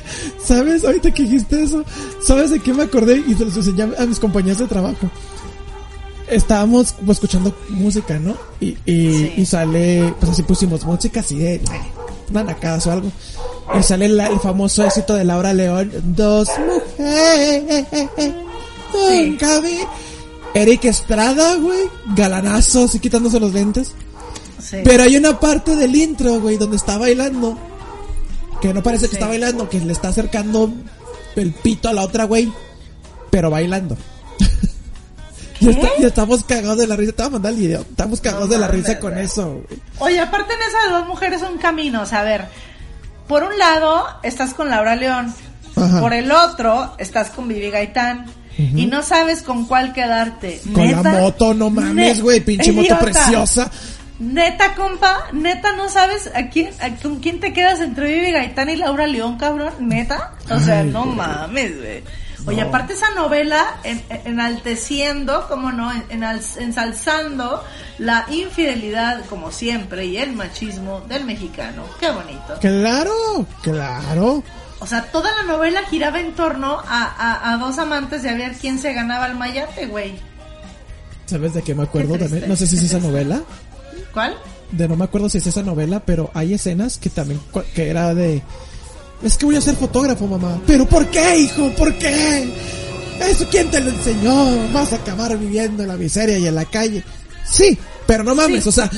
¿Sabes? 0.43 0.84
Ahorita 0.84 1.11
que 1.11 1.24
dijiste 1.24 1.63
eso, 1.63 1.84
¿sabes 2.22 2.51
de 2.51 2.59
qué 2.59 2.72
me 2.72 2.84
acordé? 2.84 3.24
Y 3.28 3.34
se 3.34 3.45
los 3.45 3.57
enseñé 3.57 3.84
a 3.97 4.05
mis 4.05 4.20
compañeros 4.20 4.59
de 4.59 4.68
trabajo. 4.68 5.09
Estábamos 6.28 6.93
pues, 7.05 7.17
escuchando 7.17 7.55
música, 7.69 8.17
¿no? 8.19 8.36
Y, 8.59 8.78
y, 8.86 9.11
Sí. 9.13 9.34
y 9.38 9.45
sale, 9.45 10.13
pues 10.19 10.32
así 10.32 10.43
pusimos 10.43 10.84
música 10.86 11.19
así 11.19 11.38
de 11.38 11.61
nanacadas 12.32 12.88
o 12.88 12.91
algo. 12.91 13.11
Y 13.80 13.84
sale 13.84 14.07
la- 14.09 14.28
el 14.28 14.39
famoso 14.39 14.84
éxito 14.86 15.13
de 15.15 15.23
Laura 15.23 15.53
León, 15.53 15.91
Dos 16.03 16.49
mujeres, 16.97 17.86
nunca 18.93 19.59
vi. 19.59 19.80
Eric 20.53 20.86
Estrada, 20.86 21.55
güey, 21.55 21.89
galanazo, 22.15 22.86
así 22.86 22.99
quitándose 22.99 23.39
los 23.39 23.53
lentes. 23.53 23.93
Sí. 24.61 24.78
Pero 24.84 25.03
hay 25.03 25.17
una 25.17 25.39
parte 25.39 25.76
del 25.76 25.95
intro, 25.95 26.39
güey, 26.39 26.57
donde 26.57 26.78
está 26.78 26.97
bailando. 26.97 27.57
Que 28.61 28.73
no 28.73 28.82
parece 28.82 29.05
que 29.05 29.09
Sí. 29.11 29.15
está 29.17 29.28
bailando, 29.28 29.69
que 29.69 29.80
le 29.80 29.91
está 29.93 30.07
acercando 30.07 30.71
el 31.36 31.51
pito 31.51 31.89
a 31.89 31.93
la 31.93 32.03
otra, 32.03 32.23
güey. 32.23 32.51
Pero 33.30 33.49
bailando. 33.51 33.97
está- 35.72 36.07
estamos 36.07 36.43
cagados 36.43 36.78
de 36.78 36.88
la 36.88 36.95
risa. 36.95 37.11
Te 37.13 37.22
voy 37.24 37.28
a 37.28 37.32
mandar 37.32 37.53
el 37.53 37.59
video. 37.59 37.82
Estamos 37.82 38.22
cagados 38.22 38.47
No 38.49 38.53
de 38.53 38.59
la 38.59 38.68
risa 38.68 38.99
con 38.99 39.18
eso, 39.18 39.51
güey. 39.68 39.80
Oye, 39.99 40.20
aparte 40.20 40.53
en 40.53 40.59
esas 40.61 40.91
dos 40.99 41.07
mujeres 41.07 41.39
son 41.41 41.57
caminos. 41.57 42.13
A 42.13 42.24
ver, 42.24 42.45
por 43.28 43.43
un 43.43 43.57
lado 43.57 44.05
estás 44.24 44.53
con 44.53 44.70
Laura 44.70 44.95
León, 44.95 45.34
Ajá. 45.76 45.99
por 45.99 46.13
el 46.13 46.32
otro 46.32 46.93
estás 46.97 47.30
con 47.30 47.47
Vivi 47.47 47.70
Gaitán. 47.72 48.26
Y 48.57 48.86
no 48.86 49.03
sabes 49.03 49.41
con 49.41 49.66
cuál 49.66 49.91
quedarte. 49.91 50.61
Con 50.74 50.89
la 50.89 51.03
moto, 51.03 51.53
no 51.53 51.70
mames, 51.70 52.22
güey. 52.22 52.39
Pinche 52.39 52.72
moto 52.72 52.97
preciosa. 52.99 53.70
Neta, 54.18 54.76
compa, 54.76 55.26
neta, 55.34 55.76
no 55.76 55.89
sabes 55.89 56.32
a 56.34 56.47
quién, 56.49 56.70
a 56.80 56.89
con 57.01 57.20
quién 57.20 57.41
te 57.41 57.51
quedas 57.51 57.82
entre 57.82 58.13
Vivi 58.13 58.32
Gaitán 58.32 58.70
y 58.70 58.78
Laura 58.78 59.07
León, 59.07 59.38
cabrón, 59.38 59.74
neta. 59.82 60.32
O 60.49 60.57
sea, 60.61 60.80
Ay, 60.80 60.89
no 60.89 61.03
güey. 61.03 61.16
mames, 61.18 61.78
güey. 61.78 62.03
Oye, 62.47 62.61
aparte 62.61 62.93
esa 62.93 63.09
novela, 63.11 63.77
en- 63.83 64.03
en- 64.09 64.21
enalteciendo, 64.27 65.47
como 65.47 65.71
no, 65.71 65.91
En- 65.91 66.23
ensalzando 66.23 67.63
la 67.97 68.25
infidelidad, 68.29 69.25
como 69.25 69.51
siempre, 69.51 70.05
y 70.05 70.17
el 70.17 70.33
machismo 70.33 71.01
del 71.07 71.25
mexicano. 71.25 71.83
Qué 71.99 72.11
bonito. 72.11 72.55
Claro, 72.61 73.45
claro. 73.61 74.43
O 74.79 74.87
sea, 74.87 75.03
toda 75.11 75.31
la 75.37 75.43
novela 75.43 75.81
giraba 75.89 76.19
en 76.19 76.33
torno 76.33 76.79
a, 76.87 77.03
a, 77.17 77.53
a 77.53 77.57
dos 77.57 77.77
amantes 77.79 78.21
de 78.23 78.29
a 78.29 78.33
ver 78.35 78.53
quién 78.59 78.77
se 78.77 78.93
ganaba 78.93 79.27
el 79.27 79.35
mayate, 79.35 79.85
güey. 79.87 80.15
¿Sabes 81.25 81.53
de 81.53 81.63
qué 81.63 81.73
me 81.73 81.83
acuerdo 81.83 82.13
Qué 82.13 82.19
también? 82.19 82.47
No 82.47 82.55
sé 82.55 82.67
si 82.67 82.75
es 82.75 82.83
esa 82.83 82.99
novela. 82.99 83.41
¿Cuál? 84.13 84.35
de 84.71 84.87
no 84.87 84.95
me 84.95 85.05
acuerdo 85.05 85.29
si 85.29 85.37
es 85.37 85.47
esa 85.47 85.61
novela, 85.61 86.01
pero 86.01 86.31
hay 86.33 86.53
escenas 86.55 86.97
que 86.97 87.09
también 87.09 87.39
que 87.75 87.89
era 87.89 88.13
de 88.15 88.41
es 89.26 89.38
que 89.38 89.45
voy 89.45 89.55
a 89.55 89.61
ser 89.61 89.76
fotógrafo, 89.76 90.28
mamá. 90.28 90.59
Pero 90.67 90.86
¿por 90.88 91.07
qué, 91.09 91.38
hijo? 91.38 91.69
¿Por 91.76 91.93
qué? 91.97 92.49
¿Eso 93.21 93.47
quién 93.49 93.69
te 93.71 93.80
lo 93.82 93.89
enseñó? 93.91 94.71
Vas 94.73 94.93
a 94.93 94.97
acabar 94.97 95.38
viviendo 95.38 95.84
en 95.84 95.89
la 95.89 95.95
miseria 95.97 96.38
y 96.38 96.47
en 96.47 96.55
la 96.55 96.65
calle. 96.65 97.03
Sí, 97.45 97.78
pero 98.05 98.23
no 98.23 98.36
mames, 98.36 98.63
Sí. 98.63 98.69
o 98.69 98.71
sea, 98.71 98.89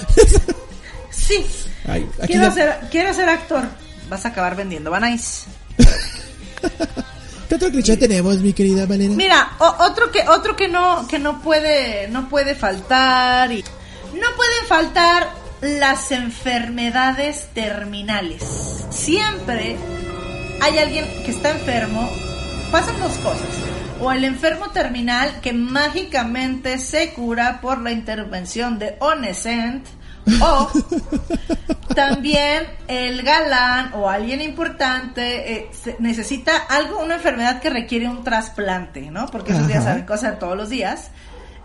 Sí. 1.11 1.45
ay, 1.87 2.07
Quiero 2.25 2.43
ya- 2.43 2.51
ser, 2.51 2.79
quiero 2.91 3.13
ser 3.13 3.29
actor. 3.29 3.63
Vas 4.09 4.25
a 4.25 4.29
acabar 4.29 4.55
vendiendo 4.55 4.89
Banais. 4.91 5.43
¿Qué 7.49 7.55
otro 7.55 7.69
cliché 7.69 7.95
tenemos, 7.97 8.37
mi 8.39 8.53
querida 8.53 8.85
Valera? 8.85 9.13
Mira, 9.13 9.51
o- 9.59 9.75
otro 9.85 10.11
que 10.11 10.27
otro 10.27 10.55
que 10.55 10.67
no 10.67 11.07
que 11.07 11.17
no 11.19 11.41
puede 11.41 12.07
no 12.09 12.27
puede 12.29 12.55
faltar 12.55 13.51
y 13.51 13.63
no 14.13 14.27
pueden 14.35 14.65
faltar 14.67 15.29
las 15.61 16.11
enfermedades 16.11 17.47
terminales. 17.53 18.43
Siempre 18.89 19.77
hay 20.61 20.79
alguien 20.79 21.05
que 21.23 21.31
está 21.31 21.51
enfermo, 21.51 22.09
pasan 22.71 22.99
dos 22.99 23.13
cosas. 23.17 23.47
O 23.99 24.11
el 24.11 24.23
enfermo 24.23 24.69
terminal 24.69 25.39
que 25.41 25.53
mágicamente 25.53 26.77
se 26.77 27.13
cura 27.13 27.61
por 27.61 27.81
la 27.81 27.91
intervención 27.91 28.77
de 28.77 28.95
Onescent 28.99 29.87
o 30.41 30.69
también 31.95 32.67
el 32.87 33.23
galán 33.23 33.91
o 33.95 34.09
alguien 34.09 34.41
importante 34.41 35.53
eh, 35.53 35.71
necesita 35.99 36.57
algo, 36.57 36.99
una 36.99 37.15
enfermedad 37.15 37.59
que 37.59 37.69
requiere 37.69 38.07
un 38.07 38.23
trasplante, 38.23 39.09
¿no? 39.09 39.25
Porque 39.27 39.53
esos 39.53 39.67
días 39.67 39.83
saben 39.83 40.05
cosas 40.05 40.37
todos 40.37 40.55
los 40.55 40.69
días. 40.69 41.11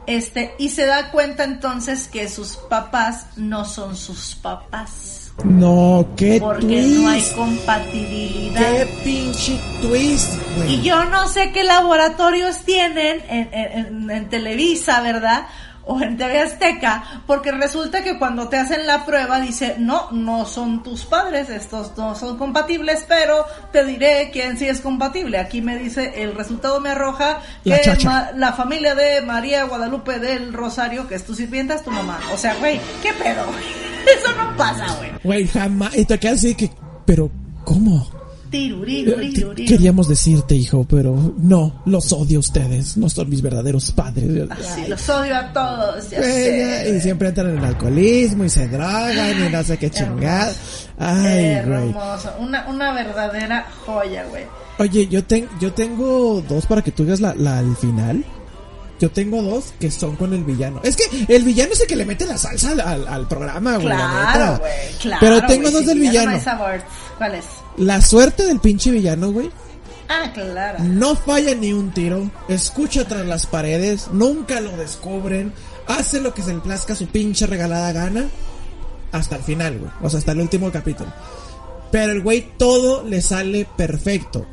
Este, 0.07 0.55
y 0.59 0.71
se 0.71 0.87
da 0.87 1.11
cuenta 1.11 1.45
entonces 1.45 2.09
que 2.09 2.29
sus 2.29 2.57
papás 2.57 3.27
no 3.37 3.65
son 3.65 3.97
sus 3.97 4.35
papás. 4.35 5.22
No, 5.45 6.07
qué 6.17 6.39
Porque 6.41 6.61
twist. 6.67 6.97
no 6.99 7.09
hay 7.09 7.23
compatibilidad. 7.35 8.61
Qué 8.61 8.87
pinche 9.05 9.59
twist, 9.81 10.35
güey. 10.57 10.75
Y 10.75 10.83
yo 10.83 11.05
no 11.07 11.29
sé 11.29 11.51
qué 11.53 11.65
laboratorios 11.65 12.59
tienen 12.59 13.21
en, 13.29 13.49
en- 13.53 13.87
en- 13.87 14.11
en 14.11 14.29
Televisa, 14.29 15.01
¿verdad? 15.03 15.47
O 15.85 16.01
en 16.01 16.17
TV 16.17 16.39
Azteca, 16.39 17.23
porque 17.27 17.51
resulta 17.51 18.05
que 18.05 18.19
cuando 18.19 18.49
te 18.49 18.57
hacen 18.57 18.87
la 18.87 19.05
prueba 19.05 19.41
dice, 19.41 19.77
no, 19.79 20.11
no 20.13 20.45
son 20.45 20.83
tus 20.83 21.05
padres, 21.05 21.49
estos 21.49 21.97
no 21.97 22.15
son 22.15 22.39
compatibles, 22.39 23.05
pero 23.09 23.45
te 23.73 23.85
diré 23.85 24.31
quién 24.33 24.57
sí 24.59 24.69
es 24.69 24.81
compatible. 24.81 25.39
Aquí 25.39 25.61
me 25.61 25.77
dice, 25.77 26.23
el 26.23 26.35
resultado 26.35 26.81
me 26.81 26.91
arroja 26.91 27.41
La 27.65 27.81
que 27.81 27.97
la 28.37 28.53
familia 28.53 28.95
de 28.95 29.23
María 29.23 29.65
Guadalupe 29.65 30.19
del 30.19 30.53
Rosario, 30.53 31.09
que 31.09 31.17
es 31.17 31.25
tu 31.25 31.35
sirvienta, 31.35 31.75
es 31.75 31.83
tu 31.83 31.91
mamá. 31.91 32.21
O 32.33 32.37
sea, 32.37 32.55
güey, 32.57 32.81
¿qué 33.03 33.13
pedo? 33.15 33.45
Eso 34.19 34.33
no 34.37 34.57
pasa, 34.57 34.87
güey. 34.97 35.11
Güey, 35.23 35.49
jamás. 35.49 35.97
Y 35.97 36.05
te 36.05 36.19
quedas 36.19 36.39
así 36.39 36.55
que, 36.55 36.71
pero, 37.05 37.31
¿cómo? 37.65 38.22
Tirurirurirurir. 38.53 39.67
Queríamos 39.69 40.09
decirte, 40.09 40.55
hijo, 40.55 40.85
pero 40.89 41.35
no, 41.39 41.83
los 41.87 42.13
odio 42.13 42.37
a 42.39 42.41
ustedes, 42.41 42.97
no 42.97 43.09
son 43.09 43.29
mis 43.31 43.43
verdaderos 43.43 43.91
padres. 43.93 44.49
Así, 44.51 44.87
los 44.89 45.09
odio 45.09 45.37
a 45.37 45.53
todos, 45.53 46.11
ya 46.11 46.23
sé. 46.23 46.95
y 46.97 47.01
siempre 47.01 47.29
entran 47.29 47.51
en 47.51 47.59
el 47.59 47.65
alcoholismo 47.65 48.45
y 48.45 48.49
se 48.51 48.69
drogan 48.69 49.47
y 49.47 49.49
no 49.51 49.65
sé 49.65 49.79
qué 49.79 49.91
chingada. 49.91 50.53
Ay, 50.99 51.61
güey. 51.67 51.89
Hermoso, 51.89 52.33
una, 52.39 52.67
una 52.69 52.93
verdadera 52.93 53.67
joya, 53.85 54.25
güey. 54.27 54.45
Oye, 54.79 55.07
yo, 55.09 55.25
ten, 55.25 55.49
yo 55.61 55.73
tengo 55.73 56.43
dos 56.49 56.67
para 56.67 56.83
que 56.83 56.93
tú 56.93 57.05
digas 57.05 57.21
la, 57.21 57.35
la 57.35 57.59
al 57.59 57.77
final. 57.77 58.25
Yo 59.01 59.11
tengo 59.11 59.43
dos 59.43 59.73
que 59.81 59.91
son 59.91 60.15
con 60.15 60.33
el 60.33 60.45
villano. 60.45 60.81
Es 60.85 60.95
que 60.97 61.05
el 61.35 61.43
villano 61.43 61.73
es 61.73 61.81
el 61.81 61.89
que 61.89 61.97
le 61.97 62.05
mete 62.05 62.25
la 62.25 62.39
salsa 62.39 62.71
al, 62.71 62.81
al- 62.81 63.09
al 63.09 63.27
programa, 63.27 63.75
güey. 63.77 63.89
la 63.89 63.97
Claro, 63.97 64.29
neta. 64.53 64.59
güey, 64.59 64.73
claro. 65.01 65.19
Pero 65.21 65.47
tengo 65.47 65.71
dos 65.73 65.81
si 65.81 65.87
del 65.89 65.99
no 65.99 66.11
villano. 66.11 66.41
sabor. 66.41 66.81
¿Cuál 67.19 67.35
es? 67.35 67.45
La 67.77 68.01
suerte 68.01 68.45
del 68.47 68.61
pinche 68.61 68.91
villano, 68.91 69.31
güey. 69.33 69.51
Ah, 70.09 70.31
claro. 70.35 70.79
No 70.85 71.15
falla 71.17 71.55
ni 71.55 71.73
un 71.73 71.91
tiro. 71.93 72.31
Escucha 72.49 73.07
tras 73.07 73.25
las 73.27 73.47
paredes. 73.47 74.09
Nunca 74.13 74.61
lo 74.61 74.77
descubren. 74.77 75.53
Hace 75.87 76.21
lo 76.21 76.35
que 76.35 76.43
se 76.43 76.53
le 76.55 76.61
plazca 76.61 76.95
su 76.95 77.07
pinche 77.07 77.47
regalada 77.47 77.93
gana. 77.93 78.27
Hasta 79.11 79.37
el 79.37 79.43
final, 79.43 79.79
güey. 79.79 79.91
O 80.03 80.11
sea, 80.11 80.19
hasta 80.19 80.33
el 80.33 80.41
último 80.41 80.71
capítulo. 80.71 81.11
Pero 81.91 82.13
el 82.13 82.23
güey 82.23 82.47
todo 82.59 83.03
le 83.05 83.21
sale 83.23 83.67
perfecto. 83.77 84.47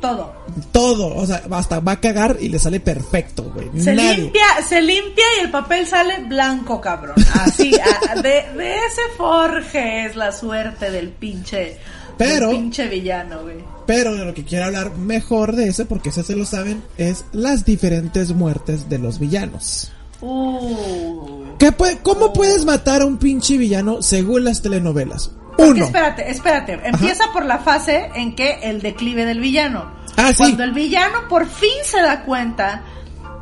Todo. 0.00 0.32
Todo. 0.72 1.14
O 1.16 1.26
sea, 1.26 1.42
hasta 1.50 1.80
va 1.80 1.92
a 1.92 2.00
cagar 2.00 2.36
y 2.40 2.48
le 2.48 2.58
sale 2.58 2.78
perfecto, 2.80 3.44
güey. 3.54 3.68
Se 3.82 3.94
Nadie. 3.94 4.16
limpia, 4.18 4.44
se 4.66 4.80
limpia 4.80 5.24
y 5.38 5.44
el 5.44 5.50
papel 5.50 5.86
sale 5.86 6.22
blanco, 6.24 6.80
cabrón. 6.80 7.16
Así, 7.34 7.72
a- 7.78 8.14
de, 8.20 8.44
de 8.56 8.76
ese 8.76 9.02
forje 9.16 10.06
es 10.06 10.16
la 10.16 10.32
suerte 10.32 10.90
del 10.90 11.08
pinche, 11.08 11.78
Pero- 12.18 12.48
del 12.48 12.56
pinche 12.58 12.88
villano, 12.88 13.42
güey. 13.42 13.64
Pero 13.86 14.14
de 14.14 14.24
lo 14.24 14.34
que 14.34 14.44
quiero 14.44 14.66
hablar 14.66 14.96
mejor 14.96 15.56
de 15.56 15.68
ese, 15.68 15.86
porque 15.86 16.10
ese 16.10 16.22
se 16.22 16.36
lo 16.36 16.44
saben, 16.44 16.82
es 16.98 17.24
las 17.32 17.64
diferentes 17.64 18.32
muertes 18.32 18.88
de 18.90 18.98
los 18.98 19.18
villanos. 19.18 19.90
Uh. 20.20 21.54
¿Qué 21.58 21.72
puede, 21.72 21.98
¿Cómo 21.98 22.32
puedes 22.32 22.64
matar 22.64 23.02
a 23.02 23.06
un 23.06 23.16
pinche 23.18 23.56
villano 23.56 24.02
según 24.02 24.44
las 24.44 24.60
telenovelas? 24.62 25.30
Porque 25.56 25.72
Uno. 25.72 25.84
espérate, 25.86 26.30
espérate. 26.30 26.78
Empieza 26.84 27.24
por 27.32 27.44
la 27.44 27.58
fase 27.58 28.10
en 28.14 28.36
que 28.36 28.58
el 28.62 28.80
declive 28.82 29.24
del 29.24 29.40
villano. 29.40 29.90
Ah, 30.16 30.28
sí. 30.30 30.36
Cuando 30.38 30.64
el 30.64 30.72
villano 30.72 31.26
por 31.28 31.46
fin 31.46 31.70
se 31.84 32.00
da 32.00 32.24
cuenta 32.24 32.82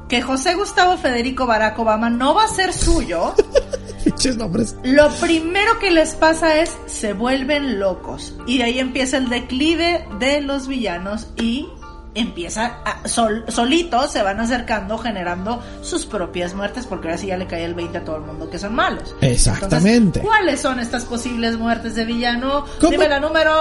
que 0.08 0.22
José 0.22 0.54
Gustavo 0.54 0.96
Federico 0.96 1.46
Barack 1.46 1.78
Obama 1.78 2.08
no 2.08 2.34
va 2.34 2.44
a 2.44 2.48
ser 2.48 2.72
suyo, 2.72 3.34
Pinches 4.16 4.36
nombres. 4.36 4.74
lo 4.82 5.10
primero 5.16 5.78
que 5.78 5.90
les 5.90 6.14
pasa 6.14 6.60
es 6.60 6.74
se 6.86 7.12
vuelven 7.12 7.78
locos. 7.78 8.34
Y 8.46 8.58
de 8.58 8.64
ahí 8.64 8.78
empieza 8.78 9.18
el 9.18 9.28
declive 9.28 10.06
de 10.18 10.40
los 10.40 10.68
villanos 10.68 11.28
y 11.36 11.68
empieza 12.14 12.78
a, 12.84 13.06
sol, 13.06 13.44
solitos 13.48 14.10
se 14.10 14.22
van 14.22 14.40
acercando 14.40 14.96
generando 14.96 15.62
sus 15.82 16.06
propias 16.06 16.54
muertes 16.54 16.86
porque 16.86 17.08
ahora 17.08 17.18
sí 17.18 17.26
ya 17.26 17.36
le 17.36 17.46
cae 17.46 17.64
el 17.64 17.74
20 17.74 17.98
a 17.98 18.04
todo 18.04 18.16
el 18.16 18.22
mundo 18.22 18.48
que 18.48 18.58
son 18.58 18.74
malos. 18.74 19.14
Exactamente. 19.20 20.20
Entonces, 20.20 20.22
¿Cuáles 20.22 20.60
son 20.60 20.80
estas 20.80 21.04
posibles 21.04 21.58
muertes 21.58 21.94
de 21.94 22.06
villano? 22.06 22.64
¿Cómo? 22.80 22.92
Dime 22.92 23.08
la 23.08 23.20
número 23.20 23.52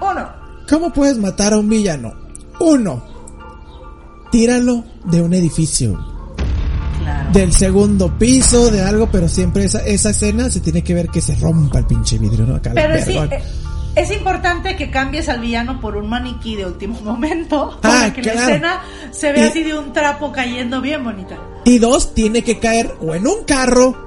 uno. 0.00 0.28
¿Cómo 0.68 0.92
puedes 0.92 1.18
matar 1.18 1.52
a 1.52 1.58
un 1.58 1.68
villano? 1.68 2.14
Uno. 2.58 3.04
Tíralo 4.32 4.84
de 5.04 5.22
un 5.22 5.32
edificio. 5.32 6.15
Claro. 7.06 7.30
Del 7.32 7.52
segundo 7.52 8.18
piso, 8.18 8.70
de 8.70 8.82
algo, 8.82 9.08
pero 9.10 9.28
siempre 9.28 9.64
esa, 9.64 9.78
esa 9.86 10.10
escena 10.10 10.50
se 10.50 10.58
tiene 10.60 10.82
que 10.82 10.92
ver 10.92 11.08
que 11.08 11.20
se 11.20 11.36
rompa 11.36 11.78
el 11.78 11.86
pinche 11.86 12.18
vidrio, 12.18 12.46
¿no? 12.46 12.56
Acá, 12.56 12.72
Pero 12.74 13.04
sí, 13.04 13.16
eh, 13.16 13.42
es 13.94 14.10
importante 14.10 14.74
que 14.76 14.90
cambies 14.90 15.28
al 15.28 15.40
villano 15.40 15.80
por 15.80 15.96
un 15.96 16.08
maniquí 16.08 16.56
de 16.56 16.66
último 16.66 17.00
momento 17.04 17.70
Ah, 17.76 17.80
para 17.80 18.12
que 18.12 18.22
la 18.24 18.32
escena 18.32 18.80
se 19.12 19.32
vea 19.32 19.46
Y- 19.46 19.48
así 19.50 19.62
de 19.62 19.78
un 19.78 19.92
trapo 19.92 20.32
cayendo 20.32 20.80
bien 20.80 21.04
bonita. 21.04 21.38
Y 21.64 21.78
dos, 21.78 22.12
tiene 22.12 22.42
que 22.42 22.58
caer 22.58 22.94
o 23.00 23.14
en 23.14 23.26
un 23.26 23.44
carro, 23.44 24.04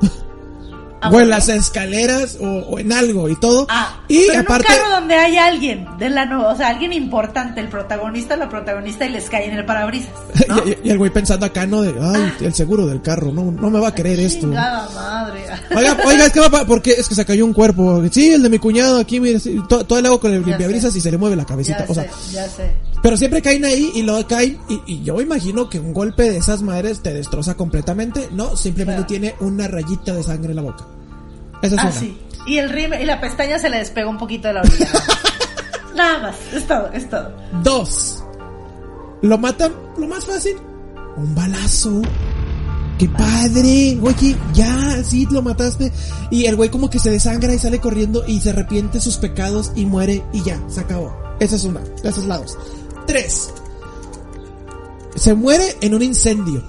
Ah, 1.02 1.10
o 1.12 1.20
en 1.22 1.30
las 1.30 1.48
escaleras, 1.48 2.38
o, 2.42 2.46
o 2.46 2.78
en 2.80 2.92
algo 2.92 3.30
y 3.30 3.36
todo. 3.38 3.66
Ah, 3.70 4.02
y 4.10 4.28
pero 4.28 4.42
aparte, 4.42 4.68
en 4.68 4.74
un 4.74 4.80
carro 4.82 4.96
donde 5.00 5.16
hay 5.16 5.38
alguien 5.38 5.88
de 5.98 6.10
la 6.10 6.26
no, 6.26 6.50
o 6.50 6.56
sea, 6.58 6.68
alguien 6.70 6.92
importante, 6.92 7.62
el 7.62 7.70
protagonista, 7.70 8.36
la 8.36 8.50
protagonista 8.50 9.06
y 9.06 9.10
les 9.10 9.30
cae 9.30 9.46
en 9.46 9.54
el 9.58 9.66
parabrisas, 9.66 10.12
¿no? 10.50 10.58
y, 10.68 10.78
y 10.84 10.90
el 10.90 10.98
güey 10.98 11.10
pensando 11.12 11.46
acá, 11.46 11.66
¿no? 11.66 11.82
De, 11.84 11.94
ay, 12.02 12.34
el 12.42 12.54
seguro 12.54 12.86
del 12.86 13.02
carro, 13.02 13.32
no, 13.32 13.46
no 13.50 13.70
me 13.70 13.80
va 13.80 13.88
a 13.90 13.96
querer 13.96 14.20
esto. 14.20 14.48
Madre. 14.48 15.46
Oiga, 15.76 15.98
oiga, 16.06 16.26
es 16.26 16.34
que 16.34 16.40
va 16.42 16.66
porque 16.66 16.92
es 16.92 17.08
que 17.08 17.16
se 17.16 17.26
cayó 17.26 17.46
un 17.46 17.54
cuerpo. 17.54 18.04
Sí, 18.12 18.34
el 18.34 18.44
de 18.44 18.50
mi 18.50 18.60
cuñado 18.60 18.98
aquí, 19.00 19.20
mire, 19.20 19.40
sí, 19.40 19.58
to- 19.70 19.86
todo 19.86 20.00
el 20.00 20.06
agua 20.06 20.20
con 20.20 20.34
el 20.34 20.44
limpiabrisas 20.44 20.96
y 20.96 21.02
se 21.02 21.12
le 21.12 21.18
mueve 21.18 21.36
la 21.36 21.46
cabecita. 21.46 21.86
ya 21.86 21.92
o 21.92 21.94
sea, 21.94 22.04
sé, 22.04 22.32
ya 22.34 22.50
sé. 22.50 22.72
Pero 23.02 23.18
siempre 23.18 23.42
caen 23.42 23.66
ahí 23.66 23.92
y 23.96 24.02
luego 24.04 24.28
caen 24.28 24.60
y, 24.70 24.82
y 24.86 25.04
yo 25.04 25.22
imagino 25.22 25.70
que 25.70 25.80
un 25.80 25.94
golpe 25.94 26.24
de 26.30 26.38
esas 26.38 26.62
madres 26.62 27.02
te 27.02 27.14
destroza 27.14 27.56
completamente. 27.56 28.30
No, 28.32 28.56
simplemente 28.58 29.06
Claro. 29.06 29.08
tiene 29.08 29.36
una 29.40 29.68
rayita 29.68 30.14
de 30.14 30.24
sangre 30.24 30.50
en 30.52 30.56
la 30.58 30.62
boca. 30.64 30.86
Esa 31.62 31.76
es 31.76 31.82
Ah, 31.82 31.88
una. 31.90 31.92
sí. 32.00 32.18
Y 32.48 32.58
el 32.58 32.70
rime, 32.70 33.02
y 33.02 33.06
la 33.06 33.20
pestaña 33.22 33.60
se 33.60 33.70
le 33.70 33.78
despegó 33.78 34.10
un 34.10 34.18
poquito 34.18 34.48
de 34.48 34.54
la 34.56 34.62
orilla. 34.62 34.88
Nada 35.96 36.20
más, 36.20 36.36
es 36.54 36.66
todo, 36.68 36.88
es 36.94 37.10
todo. 37.10 37.32
Dos. 37.64 38.24
Lo 39.22 39.38
matan, 39.38 39.74
lo 39.98 40.08
más 40.08 40.26
fácil, 40.26 40.56
un 41.18 41.36
balazo. 41.36 42.02
¡Qué 42.98 43.08
padre! 43.10 43.98
Oye, 44.02 44.36
ya, 44.54 45.04
sí, 45.04 45.26
lo 45.32 45.42
mataste. 45.42 45.92
Y 46.32 46.46
el 46.46 46.56
güey 46.56 46.70
como 46.70 46.90
que 46.90 47.00
se 47.00 47.10
desangra 47.10 47.54
y 47.54 47.60
sale 47.60 47.80
corriendo 47.80 48.24
y 48.28 48.42
se 48.42 48.50
arrepiente 48.50 49.00
sus 49.00 49.18
pecados 49.18 49.72
y 49.76 49.86
muere 49.86 50.24
y 50.34 50.44
ya, 50.44 50.60
se 50.68 50.82
acabó. 50.82 51.16
Esa 51.40 51.56
es 51.56 51.64
una, 51.64 51.82
esa 52.04 52.10
es 52.20 52.26
la 52.26 52.38
dos. 52.40 52.58
Tres. 53.10 53.52
Se 55.16 55.34
muere 55.34 55.76
en 55.82 55.94
un 55.96 56.02
incendio. 56.02 56.64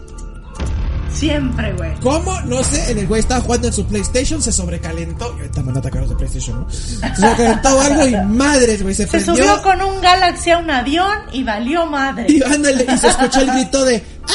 Siempre, 1.13 1.73
güey. 1.75 1.93
¿Cómo? 2.01 2.41
No 2.43 2.63
sé, 2.63 2.93
el 2.93 3.07
güey 3.07 3.21
estaba 3.21 3.41
jugando 3.41 3.67
en 3.67 3.73
su 3.75 3.85
PlayStation, 3.85 4.41
se 4.41 4.53
sobrecalentó. 4.53 5.35
Y 5.37 5.41
ahorita 5.43 5.61
me 5.61 5.67
van 5.69 5.77
a 5.77 5.81
atacar 5.81 6.01
los 6.03 6.11
de 6.11 6.17
PlayStation, 6.17 6.61
¿no? 6.61 6.71
Se 6.71 6.97
sobrecalentó 7.17 7.81
algo 7.81 8.07
y 8.07 8.17
madres, 8.27 8.83
güey, 8.83 8.95
se, 8.95 9.05
Se 9.05 9.11
prendió. 9.11 9.35
subió 9.35 9.63
con 9.63 9.83
un 9.83 10.01
Galaxy 10.01 10.51
a 10.51 10.59
un 10.59 10.71
avión 10.71 11.19
y 11.33 11.43
valió 11.45 11.85
madre. 11.87 12.27
Y 12.29 12.43
ándale, 12.43 12.87
y 12.93 12.99
se 12.99 13.09
escucha 13.09 13.43
el 13.43 13.51
grito 13.51 13.85
de 13.85 14.03
¡Ah! 14.29 14.33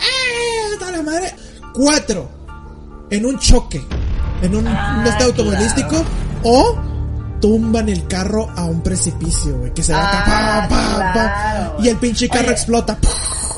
¡Ah! 0.00 0.76
¡Toda 0.78 0.92
la 0.92 1.02
madre! 1.02 1.34
Cuatro. 1.74 2.28
En 3.10 3.26
un 3.26 3.38
choque. 3.38 3.82
En 4.42 4.56
un, 4.56 4.66
Ah, 4.66 4.98
un 5.00 5.06
este 5.06 5.24
automovilístico. 5.24 5.88
claro. 5.90 6.04
O 6.42 6.78
tumban 7.42 7.90
el 7.90 8.06
carro 8.06 8.48
a 8.56 8.64
un 8.64 8.82
precipicio, 8.82 9.58
güey. 9.58 9.74
Que 9.74 9.82
se 9.82 9.92
va 9.92 10.00
Ah, 10.02 10.66
claro, 10.68 11.76
y 11.82 11.88
el 11.88 11.96
pinche 11.96 12.28
carro 12.28 12.44
Oye. 12.44 12.52
explota. 12.52 12.96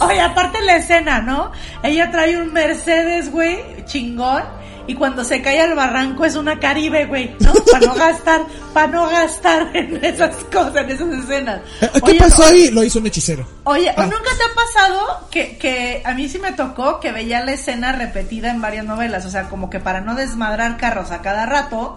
Oye, 0.01 0.21
aparte 0.21 0.61
la 0.63 0.77
escena, 0.77 1.21
¿no? 1.21 1.53
Ella 1.85 2.11
trae 2.11 2.37
un 2.41 2.53
Mercedes, 2.53 3.31
güey, 3.31 3.85
chingón. 3.85 4.43
Y 4.87 4.97
cuando 4.97 5.25
se 5.25 5.41
cae 5.41 5.61
al 5.63 5.75
barranco 5.75 6.27
es 6.27 6.37
una 6.37 6.59
Caribe, 6.59 7.07
güey, 7.07 7.35
¿no? 7.41 7.55
Para 7.73 7.87
no 7.87 7.95
gastar, 7.95 8.43
para 8.75 8.87
no 8.89 9.09
gastar 9.09 9.71
en 9.75 10.05
esas 10.05 10.37
cosas, 10.53 10.77
en 10.77 10.91
esas 10.91 11.09
escenas. 11.25 11.61
Eh, 11.81 11.89
¿Qué 11.95 12.01
Oye, 12.03 12.19
pasó 12.19 12.45
ahí? 12.45 12.71
Lo 12.71 12.83
hizo 12.85 12.99
un 12.99 13.07
hechicero. 13.07 13.47
Oye, 13.65 13.89
¿o 13.91 13.95
Ah. 14.01 14.03
nunca 14.05 14.31
te 14.37 14.43
ha 14.45 14.55
pasado 14.55 15.29
que, 15.31 15.57
que 15.57 16.03
a 16.05 16.13
mí 16.13 16.29
sí 16.29 16.39
me 16.39 16.53
tocó 16.53 17.01
que 17.01 17.13
veía 17.13 17.43
la 17.43 17.53
escena 17.53 17.93
repetida 17.93 18.51
en 18.51 18.61
varias 18.61 18.85
novelas? 18.85 19.25
O 19.25 19.31
sea, 19.31 19.45
como 19.49 19.71
que 19.71 19.81
para 19.81 20.03
no 20.03 20.15
desmadrar 20.17 20.77
carros 20.77 21.13
a 21.13 21.23
cada 21.23 21.47
rato, 21.47 21.97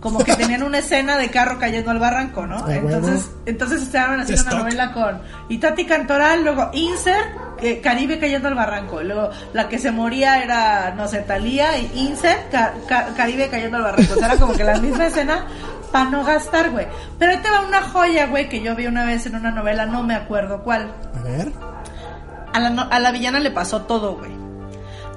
como 0.00 0.20
que 0.22 0.34
tenían 0.36 0.62
una 0.62 0.78
escena 0.78 1.16
de 1.16 1.28
carro 1.30 1.58
cayendo 1.58 1.90
al 1.90 1.98
barranco, 1.98 2.46
¿no? 2.46 2.58
Ah. 2.58 2.72
Entonces, 2.74 3.30
entonces 3.46 3.82
estaban 3.82 4.20
haciendo 4.20 4.44
una 4.46 4.58
novela 4.60 4.92
con 4.92 5.20
Itati 5.48 5.84
Cantoral, 5.86 6.44
luego 6.44 6.70
Insert, 6.72 7.26
eh, 7.60 7.80
Caribe 7.80 8.18
cayendo 8.20 8.46
al 8.48 8.54
barranco, 8.54 9.02
luego 9.02 9.30
la 9.52 9.68
que 9.68 9.78
se 9.80 9.90
moría 9.90 10.42
era, 10.42 10.92
no 10.96 11.08
sé, 11.08 11.18
Talía, 11.22 11.76
y 11.78 11.90
Insert, 11.96 12.50
Ca- 12.52 12.74
Ca- 12.88 13.08
Caribe 13.16 13.48
cayendo 13.48 13.78
al 13.78 13.82
barranco. 13.82 14.12
O 14.14 14.16
sea, 14.16 14.26
era 14.26 14.36
como 14.36 14.52
que 14.54 14.62
la 14.64 14.78
misma 14.78 15.06
escena 15.08 15.46
para 15.90 16.04
no 16.10 16.22
gastar, 16.24 16.70
güey. 16.70 16.86
Pero 17.18 17.32
ahí 17.32 17.38
te 17.38 17.50
va 17.50 17.62
una 17.62 17.82
joya, 17.82 18.26
güey, 18.26 18.48
que 18.48 18.60
yo 18.60 18.76
vi 18.76 18.86
una 18.86 19.04
vez 19.04 19.26
en 19.26 19.34
una 19.34 19.50
novela, 19.50 19.86
no 19.86 20.04
me 20.04 20.14
acuerdo 20.14 20.62
cuál. 20.62 20.92
A 21.18 21.22
ver. 21.24 21.50
A 22.52 22.60
la, 22.60 22.70
no- 22.70 22.86
a 22.88 22.98
la 23.00 23.10
villana 23.10 23.40
le 23.40 23.50
pasó 23.50 23.82
todo, 23.82 24.16
güey. 24.16 24.30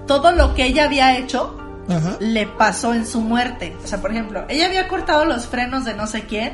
Todo 0.08 0.32
lo 0.32 0.56
que 0.56 0.66
ella 0.66 0.86
había 0.86 1.16
hecho 1.18 1.58
Ajá. 1.90 2.18
le 2.20 2.48
pasó 2.48 2.94
en 2.94 3.06
su 3.06 3.22
muerte. 3.22 3.76
O 3.84 3.88
sea, 3.88 4.02
por 4.02 4.12
ejemplo, 4.12 4.46
ella 4.50 4.68
había 4.68 4.88
cortado 4.88 5.26
los 5.26 5.48
frenos 5.48 5.86
de 5.86 5.94
no 5.94 6.08
sé 6.08 6.24
quién, 6.24 6.54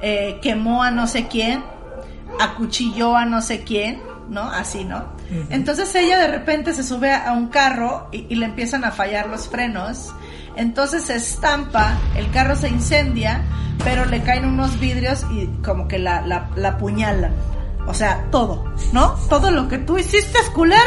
eh, 0.00 0.38
quemó 0.42 0.82
a 0.82 0.90
no 0.90 1.06
sé 1.06 1.26
quién, 1.26 1.64
acuchilló 2.40 3.16
a 3.16 3.24
no 3.24 3.42
sé 3.42 3.64
quién, 3.64 4.02
¿no? 4.28 4.42
Así, 4.42 4.84
¿no? 4.84 5.16
Entonces 5.50 5.92
ella 5.94 6.18
de 6.20 6.28
repente 6.28 6.72
se 6.72 6.84
sube 6.84 7.12
a 7.12 7.32
un 7.32 7.48
carro 7.48 8.08
y, 8.12 8.26
y 8.28 8.36
le 8.36 8.46
empiezan 8.46 8.84
a 8.84 8.92
fallar 8.92 9.28
los 9.28 9.48
frenos. 9.48 10.12
Entonces 10.56 11.04
se 11.04 11.16
estampa, 11.16 11.98
el 12.16 12.30
carro 12.30 12.56
se 12.56 12.68
incendia, 12.68 13.42
pero 13.84 14.04
le 14.04 14.22
caen 14.22 14.46
unos 14.46 14.78
vidrios 14.80 15.26
y 15.30 15.46
como 15.62 15.88
que 15.88 15.98
la, 15.98 16.22
la, 16.22 16.48
la 16.56 16.70
apuñalan. 16.70 17.32
O 17.86 17.94
sea, 17.94 18.26
todo, 18.30 18.64
¿no? 18.92 19.14
Todo 19.28 19.50
lo 19.50 19.68
que 19.68 19.78
tú 19.78 19.96
hiciste 19.96 20.38
es 20.38 20.50
culera, 20.50 20.82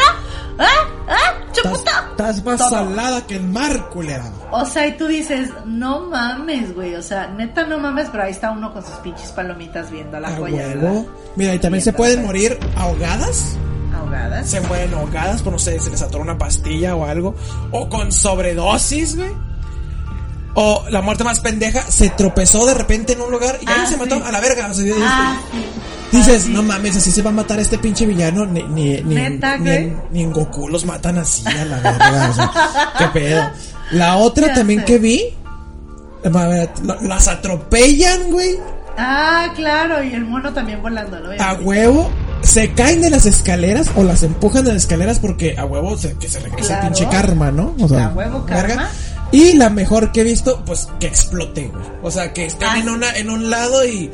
¿ah? 0.60 0.68
¿ah? 1.08 1.34
¡Chuputa! 1.54 2.08
Estás 2.12 2.44
más 2.44 2.58
Todo. 2.58 2.70
salada 2.70 3.26
que 3.26 3.38
el 3.38 3.44
mar, 3.48 3.90
culera. 3.90 4.30
O 4.52 4.66
sea, 4.66 4.86
y 4.86 4.98
tú 4.98 5.08
dices, 5.08 5.50
no 5.66 6.02
mames, 6.02 6.76
güey. 6.76 6.96
O 6.96 7.02
sea, 7.02 7.28
neta, 7.28 7.66
no 7.66 7.80
mames, 7.80 8.10
pero 8.12 8.24
ahí 8.24 8.32
está 8.32 8.52
uno 8.52 8.72
con 8.74 8.84
sus 8.84 8.96
pinches 8.96 9.32
palomitas 9.32 9.90
viendo 9.90 10.20
la 10.20 10.28
A 10.28 10.36
joya. 10.36 10.76
Mira, 11.36 11.56
y 11.56 11.60
también 11.60 11.84
se 11.84 11.94
pueden 11.94 12.24
morir 12.26 12.60
ahogadas. 12.76 13.56
Ahogadas. 13.96 14.50
Se 14.50 14.60
mueren 14.62 14.94
ahogadas, 14.94 15.42
por 15.42 15.54
no 15.54 15.60
sé, 15.60 15.80
se 15.80 15.90
les 15.90 16.02
atoró 16.02 16.24
una 16.24 16.38
pastilla 16.38 16.96
o 16.96 17.06
algo. 17.06 17.34
O 17.72 17.88
con 17.90 18.12
sobredosis, 18.12 19.16
güey. 19.16 19.32
O 20.56 20.84
la 20.90 21.02
muerte 21.02 21.24
más 21.24 21.40
pendeja, 21.40 21.82
se 21.90 22.10
tropezó 22.10 22.66
de 22.66 22.74
repente 22.74 23.14
en 23.14 23.22
un 23.22 23.32
lugar 23.32 23.58
y 23.62 23.70
ahí 23.70 23.76
Ah, 23.84 23.86
se 23.86 23.98
mató 23.98 24.16
a 24.24 24.32
la 24.32 24.40
verga. 24.42 24.68
O 24.70 24.74
sea, 24.74 24.94
Ah, 25.02 25.38
sí. 25.52 25.66
Dices, 26.12 26.44
sí. 26.44 26.50
no 26.52 26.64
mames, 26.64 26.98
así 26.98 27.12
se 27.12 27.22
va 27.22 27.30
a 27.30 27.34
matar 27.34 27.60
este 27.60 27.78
pinche 27.78 28.06
villano. 28.06 28.46
Ni, 28.46 28.64
ni, 28.64 29.02
ni, 29.02 29.16
¿Neta, 29.16 29.58
ni, 29.58 29.70
en, 29.70 30.02
ni 30.12 30.24
en 30.24 30.32
Goku 30.32 30.68
los 30.68 30.86
matan 30.86 31.18
así 31.20 31.44
a 31.48 31.66
la 31.66 31.80
verga. 31.80 32.30
o 32.30 32.34
sea, 32.34 32.52
qué 32.98 33.06
pedo. 33.20 33.50
La 33.92 34.18
otra 34.18 34.54
también 34.54 34.80
sé. 34.82 34.86
que 34.86 34.98
vi, 34.98 35.24
las 37.02 37.28
atropellan, 37.28 38.32
güey. 38.32 38.58
Ah, 38.98 39.54
claro, 39.56 40.04
y 40.04 40.14
el 40.14 40.26
mono 40.26 40.52
también 40.54 40.82
volando, 40.82 41.20
¿no? 41.20 41.30
A 41.42 41.54
huevo. 41.54 42.10
Se 42.42 42.72
caen 42.74 43.02
de 43.02 43.10
las 43.10 43.26
escaleras 43.26 43.92
o 43.96 44.04
las 44.04 44.24
empujan 44.24 44.64
de 44.66 44.74
las 44.74 44.84
escaleras 44.84 45.20
porque 45.20 45.58
a 45.58 45.66
huevo 45.66 45.98
se, 45.98 46.14
que 46.18 46.28
se 46.30 46.40
regresa 46.40 46.68
Claro. 46.80 46.88
el 46.88 46.94
pinche 46.94 47.10
karma, 47.10 47.52
¿no? 47.52 47.76
O 47.82 47.88
sea, 47.88 48.08
A 48.08 48.10
huevo 48.14 48.44
verga. 48.46 48.68
karma. 48.68 48.90
Y 49.32 49.54
la 49.54 49.70
mejor 49.70 50.12
que 50.12 50.22
he 50.22 50.24
visto, 50.24 50.64
pues 50.66 50.88
que 51.00 51.08
explote, 51.08 51.68
güey. 51.68 51.86
O 52.02 52.10
sea, 52.12 52.34
que 52.34 52.46
estén 52.46 52.68
Ah. 52.70 52.80
en 52.80 52.90
una 52.90 53.12
en 53.18 53.30
un 53.30 53.50
lado 53.50 53.86
y 53.86 54.10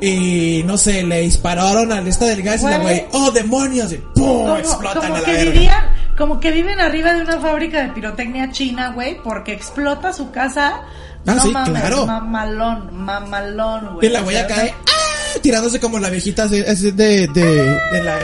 y 0.00 0.62
no 0.64 0.76
sé, 0.78 1.02
le 1.02 1.20
dispararon 1.20 1.92
al 1.92 2.06
esta 2.06 2.26
del 2.26 2.42
gas 2.42 2.62
y 2.62 2.66
la 2.66 2.78
Güey. 2.78 3.06
oh 3.12 3.30
demonios, 3.30 3.92
y 3.92 3.96
pum, 3.96 4.44
Como, 4.46 4.56
explotan 4.56 5.02
como 5.02 5.14
a 5.16 5.18
la 5.20 5.24
que 5.24 5.32
verga. 5.32 5.50
vivían, 5.52 5.84
como 6.16 6.40
que 6.40 6.50
viven 6.50 6.80
arriba 6.80 7.12
de 7.12 7.22
una 7.22 7.38
fábrica 7.38 7.82
de 7.82 7.88
pirotecnia 7.90 8.50
china, 8.50 8.90
güey, 8.94 9.20
porque 9.22 9.52
explota 9.52 10.12
su 10.12 10.30
casa. 10.30 10.82
Ah, 11.26 11.34
no 11.34 11.42
sí, 11.42 11.50
mames, 11.50 11.80
claro. 11.80 12.06
mamalón, 12.06 12.96
mamalón, 13.04 13.94
güey. 13.94 14.06
Y 14.06 14.10
la 14.10 14.20
güey 14.22 14.36
de, 14.36 14.42
¡ah! 14.52 15.38
tirándose 15.42 15.78
como 15.78 15.98
la 15.98 16.08
viejita 16.08 16.44
así, 16.44 16.60
así 16.60 16.90
de, 16.92 17.28
de, 17.28 17.44
de 17.92 18.02
la, 18.02 18.18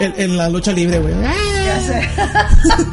en, 0.00 0.14
en 0.16 0.36
la 0.36 0.48
lucha 0.48 0.72
libre, 0.72 0.98
güey. 0.98 1.14
¡Ah! 1.24 1.32
Ya 1.64 1.80
sé. 1.80 2.08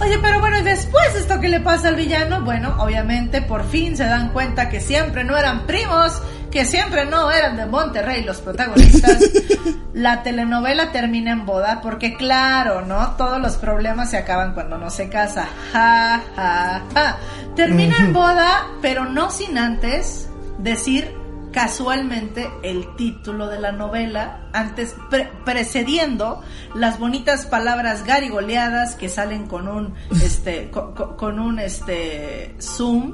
Oye, 0.00 0.18
pero 0.20 0.40
bueno, 0.40 0.58
y 0.58 0.62
después 0.62 1.14
esto 1.14 1.38
que 1.40 1.48
le 1.48 1.60
pasa 1.60 1.88
al 1.88 1.94
villano, 1.94 2.42
bueno, 2.42 2.74
obviamente 2.80 3.40
por 3.40 3.64
fin 3.68 3.96
se 3.96 4.04
dan 4.04 4.30
cuenta 4.30 4.68
que 4.68 4.80
siempre 4.80 5.22
no 5.22 5.36
eran 5.36 5.64
primos, 5.66 6.20
que 6.52 6.64
siempre 6.66 7.06
no 7.06 7.30
eran 7.30 7.56
de 7.56 7.66
Monterrey 7.66 8.22
los 8.24 8.40
protagonistas. 8.40 9.18
La 9.94 10.22
telenovela 10.22 10.92
termina 10.92 11.32
en 11.32 11.44
boda 11.46 11.80
porque 11.82 12.16
claro, 12.16 12.82
¿no? 12.86 13.12
Todos 13.16 13.40
los 13.40 13.56
problemas 13.56 14.10
se 14.10 14.18
acaban 14.18 14.54
cuando 14.54 14.78
no 14.78 14.90
se 14.90 15.08
casa. 15.08 15.46
Ja, 15.72 16.22
ja, 16.36 16.82
ja. 16.94 17.16
Termina 17.56 17.96
en 17.98 18.12
boda, 18.12 18.66
pero 18.80 19.04
no 19.06 19.30
sin 19.30 19.58
antes 19.58 20.28
decir 20.58 21.14
casualmente 21.52 22.50
el 22.62 22.96
título 22.96 23.46
de 23.48 23.60
la 23.60 23.72
novela, 23.72 24.40
antes 24.54 24.94
pre- 25.10 25.30
precediendo 25.44 26.40
las 26.74 26.98
bonitas 26.98 27.44
palabras 27.44 28.04
garigoleadas 28.06 28.94
que 28.94 29.10
salen 29.10 29.46
con 29.46 29.68
un 29.68 29.94
este 30.22 30.70
co- 30.70 30.94
co- 30.94 31.16
con, 31.16 31.38
un 31.38 31.58
este 31.58 32.54
zoom 32.58 33.12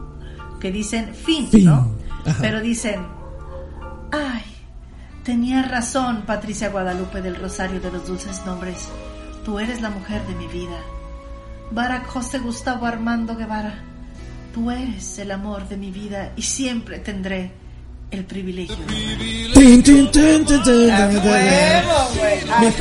que 0.61 0.71
dicen 0.71 1.15
fin, 1.17 1.49
Fin. 1.49 1.65
¿no? 1.65 1.89
Ajá. 2.25 2.37
Pero 2.41 2.61
dicen 2.61 3.01
ay, 4.13 4.45
tenía 5.25 5.63
razón 5.63 6.23
Patricia 6.27 6.71
Guadalupe 6.71 7.23
del 7.23 7.37
Rosario 7.37 7.81
de 7.81 7.93
los 7.93 8.07
Dulces 8.07 8.45
Nombres. 8.47 8.89
Tú 9.45 9.59
eres 9.59 9.81
la 9.81 9.91
mujer 9.91 10.27
de 10.27 10.35
mi 10.35 10.47
vida. 10.47 10.79
Barack 11.71 12.07
José 12.07 12.39
Gustavo 12.39 12.87
Armando 12.87 13.37
Guevara. 13.37 13.83
Tú 14.55 14.71
eres 14.71 15.19
el 15.19 15.31
amor 15.31 15.69
de 15.69 15.77
mi 15.77 15.91
vida 15.91 16.33
y 16.37 16.43
siempre 16.43 16.99
tendré 16.99 17.53
el 18.11 18.25
privilegio. 18.25 18.77
Tin, 19.55 19.83
tin, 19.83 20.11
tin, 20.11 20.47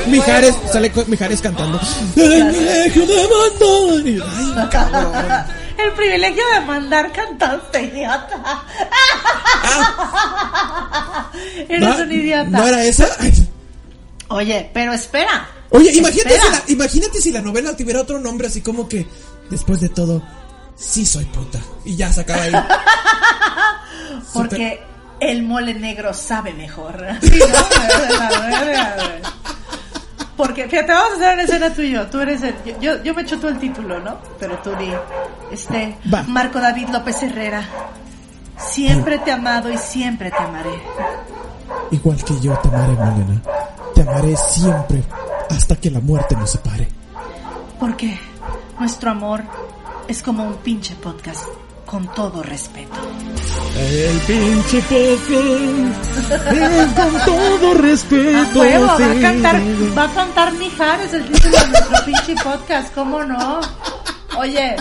Mijares, 0.08 0.56
sale 0.72 0.92
Mijares 1.08 1.42
cantando. 1.42 1.80
El 2.16 2.48
privilegio 2.50 3.06
de 3.06 3.28
mandar. 4.72 5.48
El 5.78 5.92
privilegio 5.92 6.44
de 6.56 6.62
mandar 6.62 7.12
cantante, 7.12 7.84
idiota. 7.84 8.64
Eres 11.70 11.82
¿No- 11.82 12.04
un 12.04 12.12
idiota. 12.12 12.50
¿No 12.50 12.68
era 12.68 12.84
esa? 12.84 13.08
Oye, 14.30 14.72
pero 14.74 14.94
espera. 14.94 15.48
Oye, 15.70 15.92
imagínate 15.94 16.40
si, 16.40 16.52
la, 16.52 16.64
imagínate 16.68 17.22
si 17.22 17.32
la 17.32 17.42
novela 17.42 17.76
tuviera 17.78 18.02
otro 18.02 18.20
nombre 18.20 18.48
así 18.48 18.62
como 18.62 18.90
que 18.90 19.06
después 19.52 19.80
de 19.80 19.90
todo, 19.90 20.24
sí 20.76 21.06
soy 21.06 21.26
puta. 21.26 21.60
Y 21.86 21.96
ya 21.96 22.12
se 22.12 22.22
acaba 22.22 22.42
ahí. 22.42 22.54
Porque 24.34 24.80
el 25.20 25.44
mole 25.44 25.74
negro 25.74 26.14
sabe 26.14 26.54
mejor. 26.54 27.06
Porque, 30.38 30.68
fíjate, 30.70 30.92
vamos 30.92 31.14
a 31.14 31.16
hacer 31.16 31.34
una 31.34 31.44
escena 31.44 31.74
tú 31.74 31.82
y 31.82 31.92
yo. 31.92 32.06
Tú 32.08 32.20
eres 32.20 32.44
el. 32.44 32.56
Yo, 32.80 33.02
yo, 33.04 33.16
me 33.16 33.24
echo 33.24 33.40
tú 33.40 33.48
el 33.48 33.58
título, 33.58 34.00
¿no? 34.00 34.18
Pero 34.40 34.60
tú 34.60 34.70
di. 34.76 34.92
Este. 35.52 35.98
Va. 36.14 36.22
Marco 36.24 36.60
David 36.60 36.90
López 36.90 37.24
Herrera. 37.24 37.64
Siempre 38.58 39.18
te 39.20 39.32
he 39.32 39.34
amado 39.34 39.72
y 39.72 39.78
siempre 39.78 40.30
te 40.30 40.38
amaré. 40.38 40.80
Igual 41.92 42.24
que 42.24 42.40
yo 42.40 42.56
te 42.60 42.68
amaré, 42.68 42.94
Malena. 42.94 43.42
Te 43.96 44.02
amaré 44.02 44.36
siempre 44.36 45.04
hasta 45.50 45.76
que 45.76 45.90
la 45.90 46.00
muerte 46.00 46.36
nos 46.36 46.52
separe. 46.52 46.88
Porque 47.80 48.20
nuestro 48.80 49.12
amor 49.12 49.44
es 50.08 50.22
como 50.22 50.44
un 50.44 50.56
pinche 50.58 50.96
podcast. 50.96 51.46
Con 51.88 52.06
todo 52.14 52.44
respeto. 52.44 52.94
El 53.80 54.20
pinche 54.20 54.82
podcast 54.82 55.82
es 56.52 56.94
con 56.94 57.26
todo 57.26 57.74
respeto. 57.76 58.60
huevo, 58.60 58.86
va 58.88 58.94
a 59.12 59.22
cantar, 59.22 59.62
va 59.98 60.04
a 60.04 60.14
cantar 60.14 60.54
Mijares 60.54 61.14
el 61.14 61.26
título 61.32 61.58
de 61.58 61.68
nuestro 61.68 62.06
pinche 62.06 62.36
podcast, 62.44 62.94
¿cómo 62.94 63.24
no? 63.24 63.62
Oye, 64.38 64.76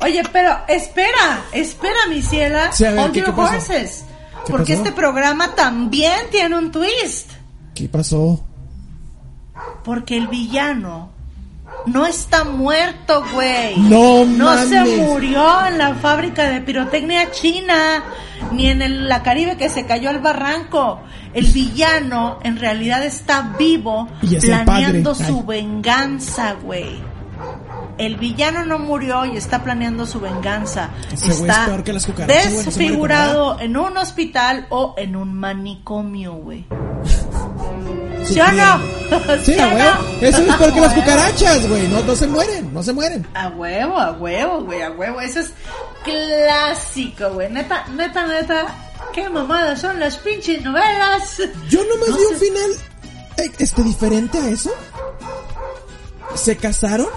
oye, 0.00 0.22
pero 0.32 0.56
espera, 0.68 1.44
espera, 1.52 2.06
mi 2.08 2.20
ciela, 2.20 2.72
Sí, 2.72 2.84
ver, 2.84 2.98
hold 2.98 3.12
¿qué- 3.12 3.20
your 3.20 3.26
qué 3.30 3.32
pasó? 3.36 3.54
horses, 3.54 4.04
¿Qué 4.44 4.50
porque 4.52 4.72
pasó? 4.74 4.82
este 4.84 4.92
programa 4.92 5.54
también 5.54 6.28
tiene 6.32 6.58
un 6.58 6.72
twist, 6.72 7.30
¿Qué 7.74 7.88
pasó? 7.88 8.44
porque 9.84 10.16
el 10.16 10.26
villano 10.26 11.10
no 11.86 12.06
está 12.06 12.44
muerto, 12.44 13.24
güey. 13.32 13.76
No 13.78 14.24
No 14.24 14.56
se 14.68 14.80
murió 15.02 15.66
en 15.66 15.78
la 15.78 15.94
fábrica 15.94 16.44
de 16.50 16.60
pirotecnia 16.60 17.30
china, 17.30 18.04
ni 18.52 18.68
en 18.68 18.82
el- 18.82 19.08
la 19.08 19.22
Caribe 19.22 19.56
que 19.56 19.68
se 19.68 19.86
cayó 19.86 20.10
al 20.10 20.20
barranco. 20.20 21.00
El 21.34 21.46
villano 21.46 22.38
en 22.42 22.58
realidad 22.58 23.04
está 23.04 23.54
vivo, 23.58 24.08
es 24.22 24.44
planeando 24.44 25.14
su 25.14 25.44
venganza, 25.44 26.54
güey. 26.62 27.00
El 27.98 28.16
villano 28.16 28.64
no 28.64 28.78
murió 28.78 29.24
y 29.26 29.36
está 29.36 29.62
planeando 29.62 30.06
su 30.06 30.20
venganza. 30.20 30.90
Ese 31.12 31.32
está 31.32 31.64
es 31.76 31.82
que 31.82 31.92
las 31.92 32.06
no 32.06 32.62
desfigurado 32.66 33.60
en 33.60 33.76
un 33.76 33.96
hospital 33.96 34.66
o 34.70 34.94
en 34.96 35.16
un 35.16 35.34
manicomio, 35.34 36.34
güey. 36.34 36.64
¿Sí 38.24 38.40
o 38.40 38.52
no? 38.52 39.02
Sí, 39.44 39.52
¿Sí 39.52 39.58
a 39.60 39.68
huevo. 39.68 39.78
no? 40.20 40.26
Eso 40.26 40.38
es 40.42 40.56
peor 40.56 40.72
que 40.72 40.80
las 40.80 40.94
cucarachas, 40.94 41.68
güey. 41.68 41.86
No, 41.88 42.00
no 42.02 42.16
se 42.16 42.26
mueren, 42.26 42.72
no 42.72 42.82
se 42.82 42.92
mueren. 42.94 43.26
A 43.34 43.48
huevo, 43.48 43.98
a 43.98 44.12
huevo, 44.12 44.64
güey, 44.64 44.80
a 44.80 44.90
huevo. 44.90 45.20
Eso 45.20 45.40
es 45.40 45.52
clásico, 46.02 47.30
güey. 47.34 47.50
Neta, 47.50 47.84
neta, 47.88 48.26
neta. 48.26 48.66
Qué 49.12 49.28
mamadas 49.28 49.80
son 49.82 50.00
las 50.00 50.16
pinches 50.16 50.62
novelas. 50.64 51.36
Yo 51.68 51.84
nomás 51.84 52.08
No 52.08 52.16
vi 52.16 52.22
un 52.32 52.36
final 52.38 52.70
eh, 53.36 53.50
este 53.58 53.82
diferente 53.82 54.38
a 54.38 54.48
eso. 54.48 54.70
Se 56.34 56.56
casaron. 56.56 57.08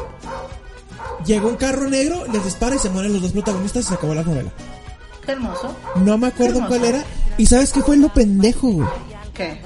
Llegó 1.25 1.47
un 1.47 1.55
carro 1.55 1.89
negro, 1.89 2.25
les 2.31 2.43
dispara 2.43 2.75
y 2.75 2.79
se 2.79 2.89
mueren 2.89 3.13
los 3.13 3.21
dos 3.21 3.31
protagonistas 3.31 3.85
y 3.85 3.87
se 3.87 3.93
acabó 3.93 4.13
la 4.13 4.23
novela. 4.23 4.51
Qué 5.25 5.31
hermoso. 5.31 5.75
No 5.95 6.17
me 6.17 6.27
acuerdo 6.27 6.55
Hermoso. 6.59 6.67
cuál 6.77 6.85
era. 6.85 7.03
¿Y 7.37 7.45
sabes 7.47 7.71
qué 7.71 7.81
fue 7.81 7.95
lo 7.97 8.09
pendejo, 8.09 8.67
güey? 8.67 8.87
¿Qué? 9.33 9.61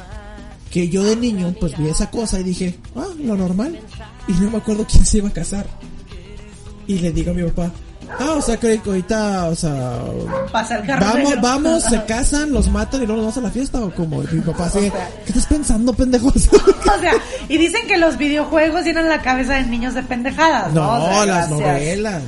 Que 0.72 0.90
yo 0.90 1.04
de 1.04 1.16
niño, 1.16 1.56
pues 1.60 1.78
vi 1.78 1.88
esa 1.88 2.12
cosa 2.12 2.40
y 2.40 2.44
dije, 2.44 2.78
ah, 2.96 3.08
lo 3.24 3.36
normal. 3.36 3.80
Y 4.28 4.34
no 4.34 4.52
me 4.52 4.58
acuerdo 4.58 4.86
quién 4.86 5.06
se 5.06 5.18
iba 5.18 5.30
a 5.30 5.34
casar. 5.34 5.68
Y 6.88 7.00
le 7.00 7.12
digo 7.12 7.32
a 7.32 7.34
mi 7.34 7.44
papá, 7.44 7.72
ah, 8.20 8.34
o 8.38 8.42
sea, 8.42 8.58
que 8.58 8.80
ahorita, 8.86 9.46
o 9.46 9.56
sea, 9.56 10.00
Pasa 10.52 10.78
el 10.78 10.88
vamos, 10.88 11.42
vamos, 11.42 11.84
se 11.84 12.04
casan, 12.08 12.52
los 12.52 12.70
matan 12.70 13.04
y 13.04 13.06
luego 13.06 13.22
nos 13.22 13.36
vamos 13.36 13.38
a 13.38 13.48
la 13.48 13.54
fiesta 13.54 13.80
o 13.80 13.92
como. 13.94 14.22
Mi 14.24 14.42
papá 14.42 14.66
así, 14.66 14.78
O 14.80 14.82
sea- 14.82 15.10
¿qué 15.26 15.30
estás 15.30 15.46
pensando, 15.46 15.94
pendejos? 15.94 16.34
O 16.90 17.00
sea, 17.02 17.14
y 17.48 17.58
dicen 17.58 17.88
que 17.88 17.98
los 17.98 18.18
videojuegos 18.18 18.84
llenan 18.84 19.08
la 19.10 19.22
cabeza 19.22 19.54
de 19.54 19.64
niños 19.66 19.94
de 19.94 20.02
pendejadas. 20.04 20.74
No, 20.74 20.98
no, 20.98 21.06
O 21.06 21.08
sea, 21.14 21.26
las 21.26 21.50
gracias. 21.50 21.60
novelas. 21.60 22.24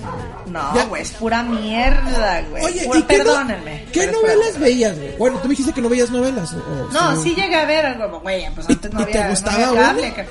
No, 0.47 0.88
güey, 0.89 1.01
es 1.01 1.11
pura 1.11 1.41
mierda, 1.43 2.41
güey. 2.49 2.63
Oye, 2.65 2.84
Pura- 2.86 2.99
¿y 2.99 3.03
qué, 3.03 3.17
no- 3.17 3.23
perdónenme. 3.23 3.86
qué 3.91 4.07
novelas 4.07 4.59
veías, 4.59 4.95
güey? 4.97 5.17
Bueno, 5.17 5.38
tú 5.39 5.47
me 5.47 5.53
dijiste 5.53 5.73
que 5.73 5.82
no 5.82 5.89
veías 5.89 6.11
novelas. 6.11 6.53
o- 6.53 6.57
o 6.57 6.91
No, 6.93 7.21
sí 7.23 7.34
llegué 7.34 7.55
a 7.55 7.65
ver 7.65 7.86
algo, 7.86 8.19
güey, 8.19 8.45
pues 8.53 8.69
¿Y- 8.69 8.73
antes 8.73 8.93
no 8.93 8.99
y 8.99 9.03
había, 9.03 9.23
te 9.23 9.29
gustaba 9.29 9.57
no 9.57 9.65
había 9.65 10.13
cable. 10.13 10.29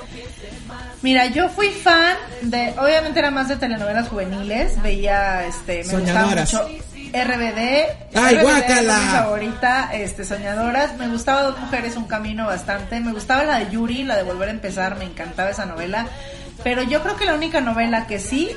Mira, 1.01 1.25
yo 1.27 1.49
fui 1.49 1.69
fan 1.69 2.15
de, 2.43 2.73
obviamente 2.77 3.19
era 3.19 3.31
más 3.31 3.47
de 3.47 3.55
telenovelas 3.55 4.07
juveniles, 4.07 4.81
veía, 4.83 5.45
este, 5.47 5.83
me 5.85 5.97
gustaba 5.97 6.29
Soñadoras. 6.29 6.53
mucho 6.53 6.67
RBD. 7.13 7.85
¡Ay, 8.15 8.35
RBD 8.35 8.41
guácala! 8.43 8.97
mi 8.99 9.05
favorita, 9.07 9.89
este, 9.93 10.23
Soñadoras. 10.23 10.97
Me 10.97 11.07
gustaba 11.07 11.41
Dos 11.43 11.59
Mujeres, 11.59 11.95
Un 11.97 12.05
Camino 12.05 12.45
bastante. 12.45 12.99
Me 12.99 13.11
gustaba 13.11 13.43
la 13.43 13.59
de 13.59 13.71
Yuri, 13.71 14.03
la 14.03 14.15
de 14.15 14.23
Volver 14.23 14.47
a 14.49 14.51
Empezar, 14.51 14.95
me 14.97 15.05
encantaba 15.05 15.49
esa 15.49 15.65
novela. 15.65 16.07
Pero 16.63 16.83
yo 16.83 17.01
creo 17.01 17.15
que 17.17 17.25
la 17.25 17.33
única 17.33 17.59
novela 17.59 18.05
que 18.05 18.19
sí, 18.19 18.51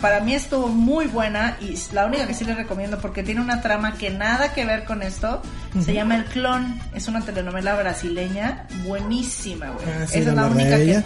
para 0.00 0.20
mí 0.20 0.34
estuvo 0.34 0.66
muy 0.66 1.06
buena 1.06 1.56
y 1.60 1.78
la 1.92 2.06
única 2.06 2.26
que 2.26 2.34
sí 2.34 2.44
les 2.44 2.56
recomiendo 2.56 2.98
porque 2.98 3.22
tiene 3.22 3.40
una 3.40 3.62
trama 3.62 3.94
que 3.94 4.10
nada 4.10 4.52
que 4.52 4.64
ver 4.64 4.84
con 4.84 5.02
esto, 5.02 5.40
se 5.82 5.94
llama 5.94 6.16
El 6.16 6.24
Clon. 6.24 6.78
Es 6.94 7.06
una 7.08 7.20
telenovela 7.20 7.74
brasileña 7.76 8.66
buenísima, 8.84 9.70
güey. 9.70 9.86
Ah, 9.86 10.06
sí, 10.06 10.18
Esa 10.18 10.30
es 10.30 10.36
la 10.36 10.46
única 10.46 10.76
que. 10.76 11.02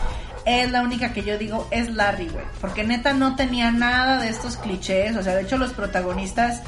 Es 0.48 0.70
la 0.70 0.82
única 0.82 1.12
que 1.12 1.22
yo 1.22 1.36
digo 1.38 1.68
es 1.70 1.90
Larry, 1.94 2.28
güey. 2.28 2.44
Porque 2.60 2.84
neta 2.84 3.12
no 3.12 3.36
tenía 3.36 3.70
nada 3.70 4.18
de 4.18 4.28
estos 4.28 4.56
clichés. 4.56 5.16
O 5.16 5.22
sea, 5.22 5.34
de 5.34 5.42
hecho 5.42 5.58
los 5.58 5.72
protagonistas, 5.72 6.62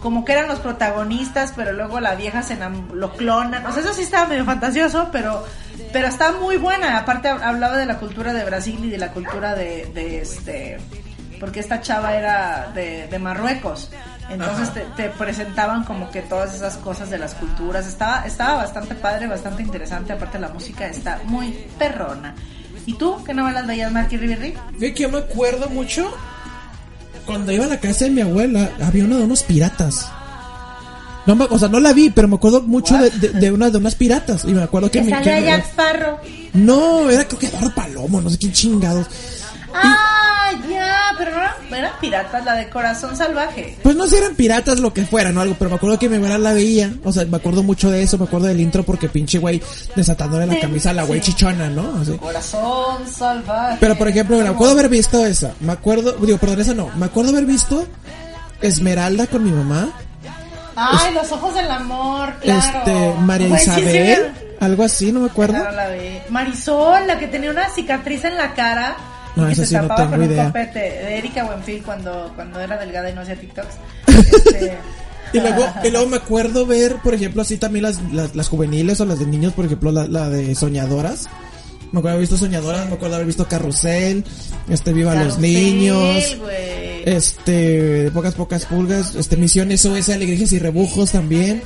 como 0.00 0.24
que 0.24 0.32
eran 0.32 0.48
los 0.48 0.60
protagonistas, 0.60 1.52
pero 1.54 1.72
luego 1.72 2.00
la 2.00 2.14
vieja 2.14 2.42
se 2.42 2.56
lo 2.92 3.12
clonan. 3.12 3.64
O 3.66 3.72
sea, 3.72 3.82
eso 3.82 3.92
sí 3.94 4.02
estaba 4.02 4.26
medio 4.26 4.44
fantasioso, 4.44 5.08
pero 5.12 5.44
pero 5.92 6.06
está 6.08 6.32
muy 6.32 6.56
buena. 6.56 6.98
Aparte 6.98 7.28
hab- 7.30 7.42
hablaba 7.42 7.76
de 7.76 7.86
la 7.86 7.98
cultura 7.98 8.32
de 8.32 8.44
Brasil 8.44 8.78
y 8.84 8.90
de 8.90 8.98
la 8.98 9.12
cultura 9.12 9.54
de, 9.54 9.86
de 9.94 10.20
este... 10.20 10.78
Porque 11.40 11.60
esta 11.60 11.80
chava 11.80 12.14
era 12.16 12.70
de, 12.74 13.06
de 13.08 13.18
Marruecos. 13.18 13.90
Entonces 14.28 14.74
te, 14.74 14.80
te 14.94 15.08
presentaban 15.08 15.84
como 15.84 16.10
que 16.10 16.20
todas 16.20 16.54
esas 16.54 16.76
cosas 16.76 17.08
de 17.08 17.16
las 17.18 17.34
culturas. 17.34 17.86
Estaba, 17.86 18.24
estaba 18.26 18.56
bastante 18.56 18.94
padre, 18.94 19.26
bastante 19.26 19.62
interesante. 19.62 20.12
Aparte 20.12 20.38
la 20.38 20.48
música 20.48 20.86
está 20.86 21.18
muy 21.24 21.66
perrona. 21.78 22.34
¿Y 22.86 22.94
tú 22.94 23.16
qué 23.24 23.34
novelas 23.34 23.66
veías, 23.66 23.92
Marky 23.92 24.16
Riverry? 24.16 24.54
Fíjate 24.72 24.94
que 24.94 25.02
yo 25.02 25.08
me 25.10 25.18
acuerdo 25.18 25.68
mucho 25.68 26.10
cuando 27.26 27.52
iba 27.52 27.64
a 27.64 27.68
la 27.68 27.78
casa 27.80 28.06
de 28.06 28.10
mi 28.10 28.20
abuela, 28.22 28.70
había 28.82 29.04
una 29.04 29.16
de 29.18 29.24
unos 29.24 29.42
piratas. 29.42 30.08
No 31.26 31.36
me- 31.36 31.44
o 31.44 31.58
sea, 31.58 31.68
no 31.68 31.78
la 31.80 31.92
vi, 31.92 32.10
pero 32.10 32.26
me 32.28 32.36
acuerdo 32.36 32.62
mucho 32.62 32.96
de, 32.96 33.10
de, 33.10 33.28
de 33.28 33.52
una 33.52 33.70
de 33.70 33.78
unas 33.78 33.94
piratas. 33.94 34.44
Y 34.44 34.48
me 34.48 34.62
acuerdo 34.62 34.90
que, 34.90 35.02
Que 35.02 35.10
sale 35.10 35.22
que- 35.24 35.30
a 35.32 35.40
Jack 35.40 35.66
Sparrow. 35.66 36.16
No, 36.54 37.08
era 37.10 37.26
creo 37.28 37.38
que 37.38 37.46
Eduardo 37.46 37.74
Palomo, 37.74 38.20
no 38.20 38.30
sé 38.30 38.38
quién 38.38 38.52
chingados. 38.52 39.06
Ah, 39.72 40.09
pero 41.20 41.32
no 41.32 41.36
eran, 41.36 41.54
eran 41.70 41.92
piratas, 42.00 42.42
la 42.46 42.54
de 42.54 42.70
Corazón 42.70 43.14
Salvaje. 43.14 43.76
Pues 43.82 43.94
no 43.94 44.06
sé, 44.06 44.16
eran 44.16 44.34
piratas 44.34 44.80
lo 44.80 44.94
que 44.94 45.04
fueran 45.04 45.36
o 45.36 45.42
algo, 45.42 45.54
pero 45.58 45.68
me 45.68 45.76
acuerdo 45.76 45.98
que 45.98 46.08
mi 46.08 46.16
abuela 46.16 46.38
la 46.38 46.54
veía. 46.54 46.94
O 47.04 47.12
sea, 47.12 47.26
me 47.26 47.36
acuerdo 47.36 47.62
mucho 47.62 47.90
de 47.90 48.02
eso, 48.02 48.16
me 48.16 48.24
acuerdo 48.24 48.46
del 48.46 48.58
intro 48.58 48.82
porque 48.84 49.10
pinche 49.10 49.38
güey 49.38 49.60
desatándole 49.94 50.46
la 50.46 50.58
camisa 50.58 50.90
a 50.90 50.94
la 50.94 51.02
güey 51.02 51.20
chichona, 51.20 51.68
¿no? 51.68 52.00
Así. 52.00 52.16
Corazón 52.16 53.06
Salvaje. 53.06 53.76
Pero 53.80 53.98
por 53.98 54.08
ejemplo, 54.08 54.38
me 54.38 54.48
acuerdo 54.48 54.72
haber 54.72 54.88
visto 54.88 55.26
esa. 55.26 55.52
Me 55.60 55.72
acuerdo, 55.72 56.12
digo, 56.12 56.38
perdón, 56.38 56.62
esa 56.62 56.72
no. 56.72 56.88
Me 56.96 57.04
acuerdo 57.04 57.32
haber 57.32 57.44
visto 57.44 57.86
Esmeralda 58.62 59.26
con 59.26 59.44
mi 59.44 59.50
mamá. 59.50 59.92
Ay, 60.74 61.12
los 61.12 61.30
ojos 61.32 61.54
del 61.54 61.70
amor, 61.70 62.32
claro. 62.40 62.78
Este, 62.78 63.14
María 63.20 63.58
sí, 63.58 63.64
sí, 63.64 63.80
Isabel, 63.80 64.32
algo 64.60 64.84
así, 64.84 65.12
no 65.12 65.20
me 65.20 65.26
acuerdo. 65.26 65.58
Claro, 65.58 65.76
la 65.76 65.90
vi. 65.90 66.18
Marisol, 66.30 67.06
la 67.06 67.18
que 67.18 67.26
tenía 67.26 67.50
una 67.50 67.68
cicatriz 67.68 68.24
en 68.24 68.38
la 68.38 68.54
cara. 68.54 68.96
No, 69.36 69.48
y 69.48 69.52
esa 69.52 69.62
se 69.62 69.68
sí 69.68 69.74
no 69.76 69.82
tapaba 69.82 70.00
tengo 70.02 70.10
con 70.12 70.20
un 70.20 70.30
idea. 70.32 70.46
copete. 70.46 70.78
De 70.80 71.18
Erika 71.18 71.44
Buenfil 71.44 71.82
cuando, 71.82 72.32
cuando 72.34 72.60
era 72.60 72.76
delgada 72.78 73.10
y 73.10 73.14
no 73.14 73.20
hacía 73.22 73.36
TikToks. 73.36 73.74
Este, 74.06 74.78
Y 75.32 75.38
luego, 75.40 75.64
y 75.84 75.90
luego 75.90 76.06
me 76.08 76.16
acuerdo 76.16 76.66
ver, 76.66 76.96
por 77.04 77.14
ejemplo, 77.14 77.42
así 77.42 77.56
también 77.56 77.84
las, 77.84 78.00
las, 78.12 78.34
las 78.34 78.48
juveniles 78.48 79.00
o 79.00 79.04
las 79.04 79.20
de 79.20 79.26
niños, 79.26 79.52
por 79.52 79.64
ejemplo, 79.64 79.92
la, 79.92 80.08
la 80.08 80.28
de 80.28 80.54
Soñadoras. 80.56 81.28
Me 81.92 81.98
acuerdo 81.98 82.10
haber 82.16 82.20
visto 82.20 82.36
Soñadoras, 82.36 82.88
me 82.88 82.94
acuerdo 82.94 83.14
haber 83.16 83.26
visto 83.26 83.46
Carrusel, 83.46 84.24
este 84.68 84.92
Viva 84.92 85.14
los 85.14 85.38
Niños, 85.38 86.36
güey. 86.40 87.02
este, 87.04 87.52
de 88.04 88.10
pocas 88.12 88.34
pocas 88.34 88.64
pulgas, 88.66 89.14
este 89.16 89.36
Misión 89.36 89.76
SOS 89.76 90.08
Alegrías 90.10 90.52
y 90.52 90.58
Rebujos 90.58 91.12
también. 91.12 91.62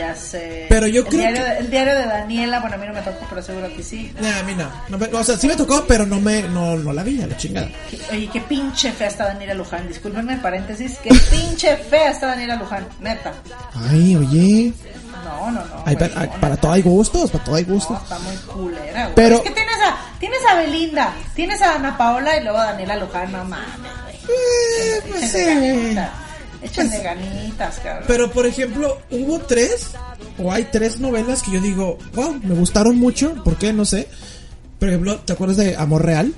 Ya 0.00 0.14
sé. 0.14 0.64
Pero 0.70 0.86
yo 0.86 1.02
el 1.02 1.08
creo 1.08 1.20
diario 1.20 1.44
que- 1.44 1.58
el 1.58 1.70
diario 1.70 1.94
de 1.94 2.06
Daniela, 2.06 2.60
bueno, 2.60 2.76
a 2.76 2.78
mí 2.78 2.86
no 2.86 2.94
me 2.94 3.02
tocó, 3.02 3.26
pero 3.28 3.42
seguro 3.42 3.68
que 3.76 3.82
sí. 3.82 4.10
Nah, 4.18 4.38
a 4.38 4.42
mí 4.44 4.54
no. 4.54 4.70
No 4.88 4.96
me- 4.96 5.06
o 5.06 5.22
sea, 5.24 5.36
sí 5.36 5.46
me 5.46 5.56
tocó, 5.56 5.84
pero 5.86 6.06
no 6.06 6.18
me, 6.20 6.42
no, 6.44 6.76
no 6.76 6.92
la 6.92 7.02
vi 7.02 7.20
a 7.22 7.26
la 7.26 7.36
chingada. 7.36 7.68
Oye, 8.10 8.30
qué 8.32 8.40
pinche 8.40 8.92
fea 8.92 9.08
está 9.08 9.26
Daniela 9.26 9.52
Luján. 9.54 9.86
Discúlpenme 9.88 10.32
el 10.34 10.40
paréntesis. 10.40 10.96
Qué 11.02 11.10
pinche 11.30 11.76
fea 11.76 12.10
está 12.12 12.28
Daniela 12.28 12.56
Luján. 12.56 12.86
Neta. 13.00 13.32
Ay, 13.90 14.16
oye. 14.16 14.72
No, 15.22 15.50
no, 15.50 15.64
no. 15.64 15.82
Ay, 15.84 15.94
güey, 15.96 16.08
para, 16.10 16.26
no, 16.26 16.32
para 16.40 16.56
todo 16.56 16.72
hay 16.72 16.82
gustos, 16.82 17.30
para 17.30 17.44
todo 17.44 17.54
hay 17.56 17.64
No, 17.66 17.74
gustos. 17.74 18.02
está 18.02 18.18
muy 18.20 18.36
culera, 18.36 19.02
güey. 19.04 19.14
Pero- 19.14 19.36
Es 19.36 19.42
que 19.42 19.50
tienes 19.50 19.74
a, 19.86 19.96
tienes 20.18 20.38
a 20.50 20.54
Belinda, 20.54 21.12
tienes 21.34 21.60
a 21.60 21.74
Ana 21.74 21.96
Paola 21.98 22.36
y 22.38 22.42
luego 22.42 22.56
a 22.58 22.64
Daniela 22.66 22.96
Luján. 22.96 23.30
No 23.30 23.44
mames, 23.44 23.66
güey. 24.02 24.16
Eh, 24.16 25.02
pues 25.08 25.30
Échenle 26.62 26.96
sí. 26.96 27.02
ganitas. 27.02 27.78
Cabrón. 27.78 28.04
Pero 28.06 28.30
por 28.30 28.46
ejemplo, 28.46 28.98
hubo 29.10 29.38
tres, 29.40 29.92
o 30.38 30.52
hay 30.52 30.68
tres 30.70 31.00
novelas 31.00 31.42
que 31.42 31.52
yo 31.52 31.60
digo, 31.60 31.98
wow, 32.14 32.40
me 32.42 32.54
gustaron 32.54 32.98
mucho, 32.98 33.34
¿por 33.44 33.56
qué? 33.56 33.72
No 33.72 33.84
sé. 33.84 34.08
Por 34.78 34.88
ejemplo, 34.88 35.18
¿te 35.20 35.32
acuerdas 35.32 35.56
de 35.58 35.76
Amor 35.76 36.04
Real? 36.04 36.32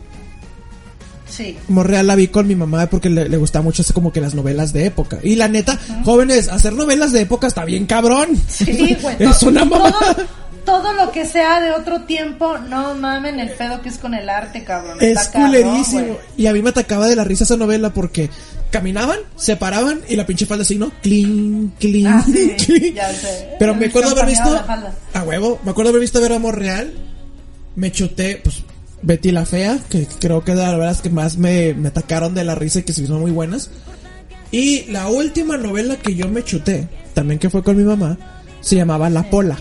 Sí. 1.28 1.56
Amor 1.68 1.88
Real 1.88 2.06
la 2.06 2.14
vi 2.14 2.28
con 2.28 2.46
mi 2.46 2.54
mamá 2.54 2.86
porque 2.86 3.08
le, 3.08 3.28
le 3.28 3.36
gustaba 3.38 3.62
mucho 3.62 3.82
así 3.82 3.92
como 3.92 4.12
que 4.12 4.20
las 4.20 4.34
novelas 4.34 4.72
de 4.72 4.86
época. 4.86 5.18
Y 5.22 5.36
la 5.36 5.48
neta, 5.48 5.78
jóvenes, 6.04 6.48
hacer 6.48 6.74
novelas 6.74 7.12
de 7.12 7.22
época 7.22 7.46
está 7.46 7.64
bien 7.64 7.86
cabrón. 7.86 8.36
Sí, 8.48 8.96
güey. 9.00 9.16
es 9.18 9.42
una 9.42 9.64
mamá. 9.64 9.94
Todo, 10.00 10.26
todo 10.64 10.92
lo 10.92 11.10
que 11.12 11.26
sea 11.26 11.60
de 11.60 11.72
otro 11.72 12.02
tiempo, 12.02 12.58
no 12.58 12.94
mamen 12.94 13.40
el 13.40 13.50
pedo 13.50 13.80
que 13.82 13.88
es 13.88 13.98
con 13.98 14.14
el 14.14 14.28
arte, 14.28 14.64
cabrón. 14.64 14.98
Es 15.00 15.28
cabrón, 15.28 15.50
culerísimo. 15.50 16.18
Y 16.36 16.46
a 16.46 16.52
mí 16.52 16.62
me 16.62 16.70
atacaba 16.70 17.06
de 17.06 17.16
la 17.16 17.24
risa 17.24 17.44
esa 17.44 17.56
novela 17.56 17.90
porque 17.90 18.30
caminaban, 18.70 19.18
se 19.36 19.56
paraban 19.56 20.00
y 20.08 20.16
la 20.16 20.26
pinche 20.26 20.46
falda 20.46 20.62
así, 20.62 20.76
¿no? 20.76 20.90
Clean, 21.02 21.72
clean, 21.78 22.14
Ah, 22.14 22.24
sí, 22.24 22.92
ya 22.94 23.12
sé. 23.12 23.50
Pero 23.58 23.74
me 23.74 23.86
acuerdo 23.86 24.10
haber 24.10 24.26
visto. 24.26 24.64
A 25.14 25.22
huevo, 25.22 25.60
me 25.64 25.70
acuerdo 25.70 25.90
haber 25.90 26.00
visto 26.00 26.20
ver 26.20 26.32
Amor 26.32 26.58
Real. 26.58 26.92
Me 27.76 27.90
chuté, 27.92 28.40
pues, 28.42 28.62
Betty 29.02 29.30
la 29.30 29.46
Fea, 29.46 29.78
que 29.88 30.06
creo 30.20 30.44
que 30.44 30.54
de 30.54 30.76
las 30.76 31.02
que 31.02 31.10
más 31.10 31.36
me, 31.36 31.74
me 31.74 31.88
atacaron 31.88 32.34
de 32.34 32.44
la 32.44 32.54
risa 32.54 32.80
y 32.80 32.82
que 32.82 32.92
se 32.92 33.06
son 33.06 33.20
muy 33.20 33.30
buenas. 33.30 33.70
Y 34.50 34.84
la 34.90 35.08
última 35.08 35.56
novela 35.56 35.96
que 35.96 36.14
yo 36.14 36.28
me 36.28 36.44
chuté, 36.44 36.86
también 37.14 37.38
que 37.38 37.50
fue 37.50 37.62
con 37.62 37.76
mi 37.76 37.84
mamá, 37.84 38.18
se 38.60 38.76
llamaba 38.76 39.08
La 39.10 39.28
Pola. 39.28 39.58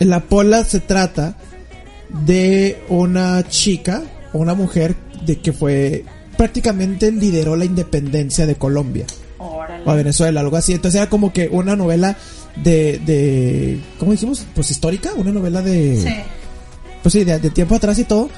La 0.00 0.20
Pola 0.20 0.64
se 0.64 0.80
trata 0.80 1.36
de 2.26 2.82
una 2.88 3.46
chica 3.48 4.02
o 4.32 4.38
una 4.38 4.54
mujer 4.54 4.94
de 5.24 5.38
que 5.40 5.52
fue 5.52 6.04
prácticamente 6.36 7.10
lideró 7.12 7.56
la 7.56 7.64
independencia 7.64 8.46
de 8.46 8.56
Colombia 8.56 9.06
Órale. 9.38 9.84
o 9.84 9.90
a 9.90 9.94
Venezuela, 9.94 10.40
algo 10.40 10.56
así. 10.56 10.72
Entonces 10.72 11.00
era 11.00 11.08
como 11.10 11.32
que 11.32 11.48
una 11.48 11.76
novela 11.76 12.16
de, 12.56 12.98
de 12.98 13.80
¿cómo 13.98 14.12
decimos? 14.12 14.44
Pues 14.54 14.70
histórica, 14.70 15.12
una 15.16 15.32
novela 15.32 15.62
de, 15.62 16.00
Sí. 16.00 16.14
pues 17.02 17.12
sí, 17.12 17.24
de, 17.24 17.38
de 17.38 17.50
tiempo 17.50 17.74
atrás 17.74 17.98
y 17.98 18.04
todo. 18.04 18.28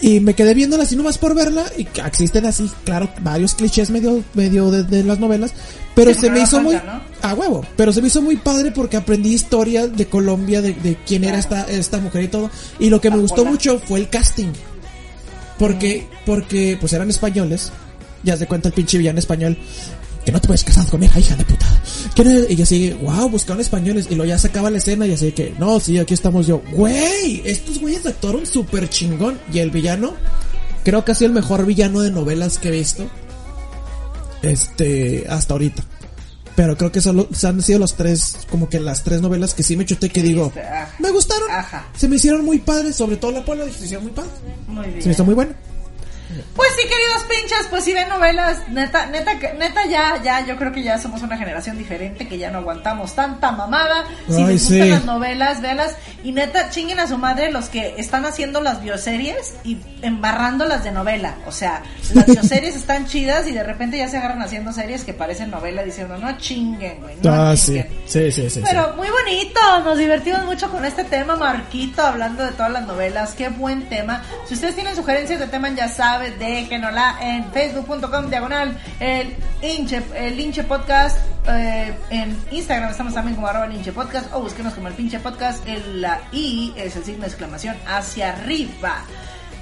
Y 0.00 0.20
me 0.20 0.34
quedé 0.34 0.52
viéndola 0.52 0.82
así 0.82 0.94
nomás 0.94 1.16
por 1.16 1.34
verla 1.34 1.64
y 1.78 1.88
existen 2.04 2.44
así, 2.44 2.70
claro, 2.84 3.08
varios 3.20 3.54
clichés 3.54 3.88
medio, 3.88 4.22
medio 4.34 4.70
de, 4.70 4.82
de 4.82 5.02
las 5.02 5.18
novelas, 5.18 5.54
pero 5.94 6.12
Sí, 6.12 6.20
se 6.20 6.30
me 6.30 6.40
hizo 6.42 6.60
muy, 6.60 6.74
¿no? 6.74 7.00
a 7.22 7.32
huevo, 7.32 7.64
pero 7.76 7.92
se 7.94 8.02
me 8.02 8.08
hizo 8.08 8.20
muy 8.20 8.36
padre 8.36 8.72
porque 8.72 8.98
aprendí 8.98 9.32
historia 9.32 9.86
de 9.86 10.06
Colombia, 10.06 10.60
de, 10.60 10.74
de 10.74 10.98
quién 11.06 11.24
era 11.24 11.38
esta, 11.38 11.62
esta 11.62 11.98
mujer 11.98 12.24
y 12.24 12.28
todo, 12.28 12.50
y 12.78 12.90
lo 12.90 13.00
que 13.00 13.10
me 13.10 13.16
gustó 13.16 13.46
mucho 13.46 13.78
fue 13.78 14.00
el 14.00 14.10
casting, 14.10 14.52
porque, 15.58 16.06
porque 16.26 16.76
pues 16.78 16.92
eran 16.92 17.08
españoles, 17.08 17.72
ya 18.22 18.36
se 18.36 18.46
cuenta 18.46 18.68
el 18.68 18.74
pinche 18.74 18.98
villano 18.98 19.18
español, 19.18 19.56
que 20.26 20.32
no 20.32 20.40
te 20.40 20.48
puedes 20.48 20.64
casar 20.64 20.84
con 20.86 20.98
mi 20.98 21.06
hija, 21.06 21.20
hija 21.20 21.36
de 21.36 21.44
puta. 21.44 21.66
¿Quién 22.16 22.28
es? 22.28 22.50
Y 22.50 22.56
yo 22.56 22.64
así, 22.64 22.90
wow, 23.00 23.28
buscaban 23.28 23.60
españoles. 23.60 24.08
Y 24.10 24.16
luego 24.16 24.28
ya 24.28 24.36
se 24.36 24.48
acaba 24.48 24.70
la 24.70 24.78
escena 24.78 25.06
y 25.06 25.12
así 25.12 25.30
que, 25.30 25.54
no, 25.56 25.78
sí, 25.78 26.00
aquí 26.00 26.14
estamos 26.14 26.48
yo. 26.48 26.60
Güey, 26.72 27.42
estos 27.44 27.78
güeyes 27.78 28.04
actuaron 28.04 28.44
súper 28.44 28.90
chingón. 28.90 29.38
Y 29.52 29.60
el 29.60 29.70
villano, 29.70 30.14
creo 30.82 31.04
que 31.04 31.12
ha 31.12 31.14
sido 31.14 31.28
el 31.28 31.34
mejor 31.34 31.64
villano 31.64 32.00
de 32.00 32.10
novelas 32.10 32.58
que 32.58 32.68
he 32.68 32.72
visto. 32.72 33.08
Este, 34.42 35.26
hasta 35.28 35.54
ahorita. 35.54 35.84
Pero 36.56 36.76
creo 36.76 36.90
que 36.90 37.00
solo 37.00 37.28
han 37.44 37.62
sido 37.62 37.78
los 37.78 37.94
tres, 37.94 38.38
como 38.50 38.68
que 38.68 38.80
las 38.80 39.04
tres 39.04 39.20
novelas 39.20 39.54
que 39.54 39.62
sí 39.62 39.76
me 39.76 39.86
chuté 39.86 40.08
que 40.08 40.22
digo, 40.24 40.52
me 40.98 41.10
gustaron. 41.12 41.50
Ajá. 41.52 41.86
Se 41.96 42.08
me 42.08 42.16
hicieron 42.16 42.44
muy 42.44 42.58
padres, 42.58 42.96
sobre 42.96 43.16
todo 43.16 43.30
la 43.30 43.44
pola, 43.44 43.64
se 43.66 43.84
hicieron 43.84 44.04
muy 44.04 44.12
padres. 44.12 44.32
Muy 44.66 44.88
bien. 44.88 45.02
Se 45.02 45.08
me 45.08 45.14
hizo 45.14 45.24
muy 45.24 45.34
buena. 45.34 45.54
Pues 46.54 46.68
sí, 46.80 46.88
queridos 46.88 47.22
pinches, 47.24 47.66
pues 47.70 47.84
si 47.84 47.92
ven 47.94 48.08
novelas, 48.08 48.68
neta, 48.68 49.06
neta, 49.06 49.34
neta 49.58 49.86
ya, 49.86 50.20
ya, 50.22 50.44
yo 50.46 50.56
creo 50.56 50.72
que 50.72 50.82
ya 50.82 50.98
somos 50.98 51.22
una 51.22 51.36
generación 51.36 51.78
diferente, 51.78 52.26
que 52.28 52.38
ya 52.38 52.50
no 52.50 52.58
aguantamos 52.58 53.14
tanta 53.14 53.52
mamada. 53.52 54.04
Si 54.28 54.36
Ay, 54.42 54.44
les 54.46 54.62
gustan 54.62 54.82
sí. 54.82 54.88
las 54.90 55.04
novelas, 55.04 55.60
véanlas. 55.60 55.94
Y 56.22 56.32
neta, 56.32 56.70
chinguen 56.70 56.98
a 57.00 57.06
su 57.06 57.18
madre 57.18 57.50
los 57.52 57.68
que 57.68 57.94
están 57.98 58.24
haciendo 58.26 58.60
las 58.60 58.82
bioseries 58.82 59.54
y 59.64 59.78
embarrándolas 60.02 60.82
de 60.84 60.90
novela. 60.92 61.34
O 61.46 61.52
sea, 61.52 61.82
las 62.14 62.26
bioseries 62.32 62.74
están 62.76 63.06
chidas 63.06 63.46
y 63.46 63.52
de 63.52 63.62
repente 63.62 63.98
ya 63.98 64.08
se 64.08 64.16
agarran 64.16 64.42
haciendo 64.42 64.72
series 64.72 65.04
que 65.04 65.12
parecen 65.14 65.50
novela 65.50 65.82
diciendo, 65.82 66.16
no 66.18 66.36
chinguen, 66.38 67.00
güey, 67.00 67.16
no 67.22 67.32
Ah, 67.32 67.56
sí. 67.56 67.66
chinguen. 67.74 67.88
Sí, 68.06 68.32
sí, 68.32 68.42
sí. 68.42 68.50
sí. 68.50 68.62
Pero 68.64 68.94
muy 68.96 69.08
bonito, 69.08 69.60
nos 69.84 69.98
divertimos 69.98 70.44
mucho 70.44 70.70
con 70.70 70.84
este 70.84 71.04
tema, 71.04 71.36
Marquito, 71.36 72.02
hablando 72.02 72.44
de 72.44 72.52
todas 72.52 72.72
las 72.72 72.86
novelas, 72.86 73.34
qué 73.34 73.48
buen 73.48 73.88
tema. 73.88 74.22
Si 74.46 74.54
ustedes 74.54 74.74
tienen 74.74 74.96
sugerencias 74.96 75.38
de 75.38 75.46
tema, 75.46 75.68
ya 75.70 75.88
saben, 75.88 76.25
déjenosla 76.32 77.18
en 77.20 77.50
facebook.com 77.52 78.28
diagonal, 78.28 78.78
el 79.00 79.34
hinche, 79.62 80.02
el 80.14 80.64
podcast, 80.66 81.18
eh, 81.48 81.94
en 82.10 82.36
Instagram 82.50 82.90
estamos 82.90 83.14
también 83.14 83.34
como 83.36 83.46
arroba 83.46 83.66
el 83.66 83.74
hinche 83.74 83.92
podcast, 83.92 84.32
o 84.32 84.40
búsquenos 84.40 84.74
como 84.74 84.88
el 84.88 84.94
pinche 84.94 85.18
podcast, 85.20 85.66
el, 85.66 86.00
la 86.00 86.20
I 86.32 86.72
es 86.76 86.96
el 86.96 87.04
signo 87.04 87.22
de 87.22 87.28
exclamación 87.28 87.76
hacia 87.86 88.30
arriba. 88.30 89.04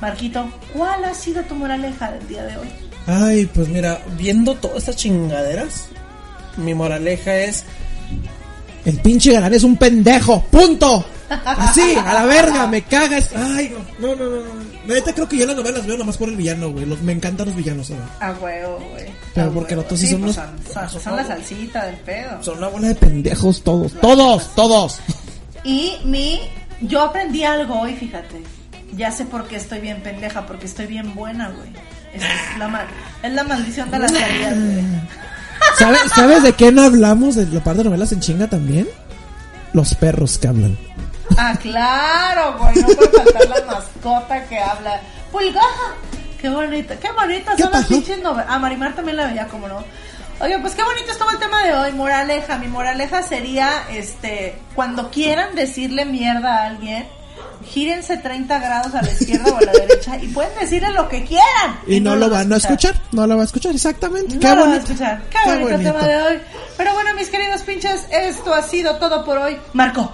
Marquito, 0.00 0.50
¿cuál 0.72 1.04
ha 1.04 1.14
sido 1.14 1.42
tu 1.42 1.54
moraleja 1.54 2.12
del 2.12 2.26
día 2.28 2.44
de 2.44 2.56
hoy? 2.56 2.68
Ay, 3.06 3.46
pues 3.46 3.68
mira, 3.68 4.00
viendo 4.16 4.54
todas 4.54 4.78
estas 4.78 4.96
chingaderas, 4.96 5.88
mi 6.56 6.74
moraleja 6.74 7.36
es 7.36 7.64
El 8.84 8.98
pinche 8.98 9.32
galán 9.32 9.54
es 9.54 9.62
un 9.64 9.76
pendejo. 9.76 10.42
¡Punto! 10.50 11.04
Así, 11.44 11.94
a 11.96 12.12
la 12.12 12.26
verga, 12.26 12.66
me 12.66 12.82
cagas. 12.82 13.30
Ay, 13.34 13.74
no, 13.98 14.08
no, 14.08 14.24
no, 14.24 14.36
no. 14.36 14.64
Neta, 14.86 15.12
creo 15.14 15.26
que 15.28 15.38
yo 15.38 15.46
las 15.46 15.56
novelas 15.56 15.86
veo 15.86 15.96
nomás 15.96 16.18
por 16.18 16.28
el 16.28 16.36
villano, 16.36 16.70
güey. 16.70 16.84
Los, 16.84 17.00
me 17.00 17.12
encantan 17.12 17.46
los 17.46 17.56
villanos, 17.56 17.86
¿sabes? 17.88 18.02
A 18.20 18.32
huevo, 18.32 18.78
güey. 18.92 19.06
Pero 19.34 19.46
A 19.48 19.50
porque 19.50 19.74
huevo. 19.74 19.76
los 19.76 19.84
otros 19.86 20.00
sí 20.00 20.08
son 20.08 20.20
pues 20.20 20.36
unos- 20.36 20.72
son, 20.72 20.90
son- 20.90 21.00
son 21.00 21.16
la 21.16 21.26
salsita 21.26 21.86
del 21.86 21.96
pedo. 21.96 22.42
Son 22.42 22.58
una 22.58 22.68
bola 22.68 22.88
de 22.88 22.94
pendejos 22.94 23.62
todos. 23.62 23.92
Todos, 23.94 24.54
todos. 24.54 25.00
Y 25.64 25.92
mi, 26.04 26.40
yo 26.82 27.00
aprendí 27.00 27.42
algo 27.42 27.80
hoy, 27.80 27.94
fíjate. 27.94 28.42
Ya 28.94 29.10
sé 29.10 29.24
por 29.24 29.48
qué 29.48 29.56
estoy 29.56 29.80
bien 29.80 30.02
pendeja, 30.02 30.46
porque 30.46 30.66
estoy 30.66 30.86
bien 30.86 31.14
buena, 31.14 31.48
güey. 31.48 31.70
Es 32.12 32.22
la, 32.58 32.68
mal, 32.68 32.86
es 33.22 33.32
la 33.32 33.42
maldición 33.44 33.90
de 33.90 33.98
las 33.98 34.12
caídas, 34.12 34.54
güey. 34.54 34.84
¿Sabes, 35.78 36.00
¿Sabes 36.14 36.42
de 36.42 36.52
qué 36.52 36.72
no 36.72 36.82
hablamos 36.82 37.34
de 37.34 37.46
la 37.46 37.62
parte 37.62 37.78
de 37.78 37.84
novelas 37.84 38.12
en 38.12 38.20
chinga 38.20 38.46
también? 38.46 38.88
Los 39.72 39.94
perros 39.94 40.38
que 40.38 40.48
hablan. 40.48 40.78
Ah, 41.36 41.56
claro, 41.60 42.56
güey. 42.58 42.76
No 42.76 42.86
puede 42.88 43.10
faltar 43.10 43.48
la 43.48 43.72
mascota 43.72 44.44
que 44.46 44.58
habla. 44.58 45.00
Pulgaja. 45.32 45.94
Qué 46.40 46.48
bonita, 46.48 46.94
qué 46.96 47.10
bonita 47.10 47.56
¿Qué 47.56 47.62
son 47.62 47.72
las 47.72 47.86
pinches 47.86 48.22
novelas. 48.22 48.46
Ah, 48.48 48.58
Marimar 48.58 48.94
también 48.94 49.16
la 49.16 49.26
veía, 49.26 49.48
como 49.48 49.66
no. 49.66 49.82
Oye, 50.40 50.58
pues 50.58 50.74
qué 50.74 50.82
bonito 50.82 51.10
estuvo 51.10 51.30
el 51.30 51.38
tema 51.38 51.64
de 51.64 51.72
hoy. 51.72 51.92
Moraleja. 51.92 52.58
Mi 52.58 52.68
moraleja 52.68 53.22
sería, 53.22 53.70
este, 53.90 54.58
cuando 54.74 55.10
quieran 55.10 55.54
decirle 55.54 56.04
mierda 56.04 56.58
a 56.58 56.66
alguien, 56.66 57.06
gírense 57.66 58.16
30 58.16 58.58
grados 58.58 58.94
a 58.94 59.02
la 59.02 59.10
izquierda 59.10 59.52
o 59.52 59.56
a 59.56 59.60
la 59.62 59.72
derecha 59.72 60.16
y 60.20 60.28
pueden 60.28 60.52
decirle 60.58 60.90
lo 60.92 61.08
que 61.08 61.24
quieran. 61.24 61.78
Y 61.86 62.00
no 62.00 62.16
lo 62.16 62.28
van 62.30 62.52
a 62.52 62.56
escuchar. 62.56 62.94
No 63.12 63.26
lo 63.26 63.36
va 63.36 63.42
a 63.42 63.46
escuchar, 63.46 63.74
exactamente. 63.74 64.34
No 64.34 64.40
Qué 64.40 64.48
lo 64.54 64.60
van 64.62 64.72
a 64.72 64.76
escuchar. 64.76 65.22
Qué, 65.30 65.38
Qué 65.44 65.50
bonito, 65.50 65.70
bonito. 65.70 65.92
tema 65.92 66.06
de 66.06 66.16
hoy. 66.22 66.38
Pero 66.76 66.92
bueno, 66.94 67.14
mis 67.14 67.28
queridos 67.28 67.60
pinches, 67.62 68.06
esto 68.10 68.54
ha 68.54 68.62
sido 68.62 68.96
todo 68.96 69.24
por 69.24 69.38
hoy. 69.38 69.56
Marco. 69.72 70.12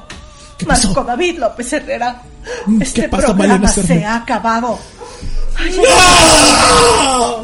¿Qué 0.58 0.66
Marco? 0.66 1.02
David 1.04 1.38
López 1.38 1.72
Herrera. 1.72 2.22
Este 2.80 3.02
¿qué 3.02 3.08
pasa, 3.08 3.26
programa 3.28 3.58
Malena 3.58 3.68
se 3.68 4.04
ha 4.04 4.16
acabado. 4.16 4.78
Ay, 5.56 5.76
¡No! 7.04 7.42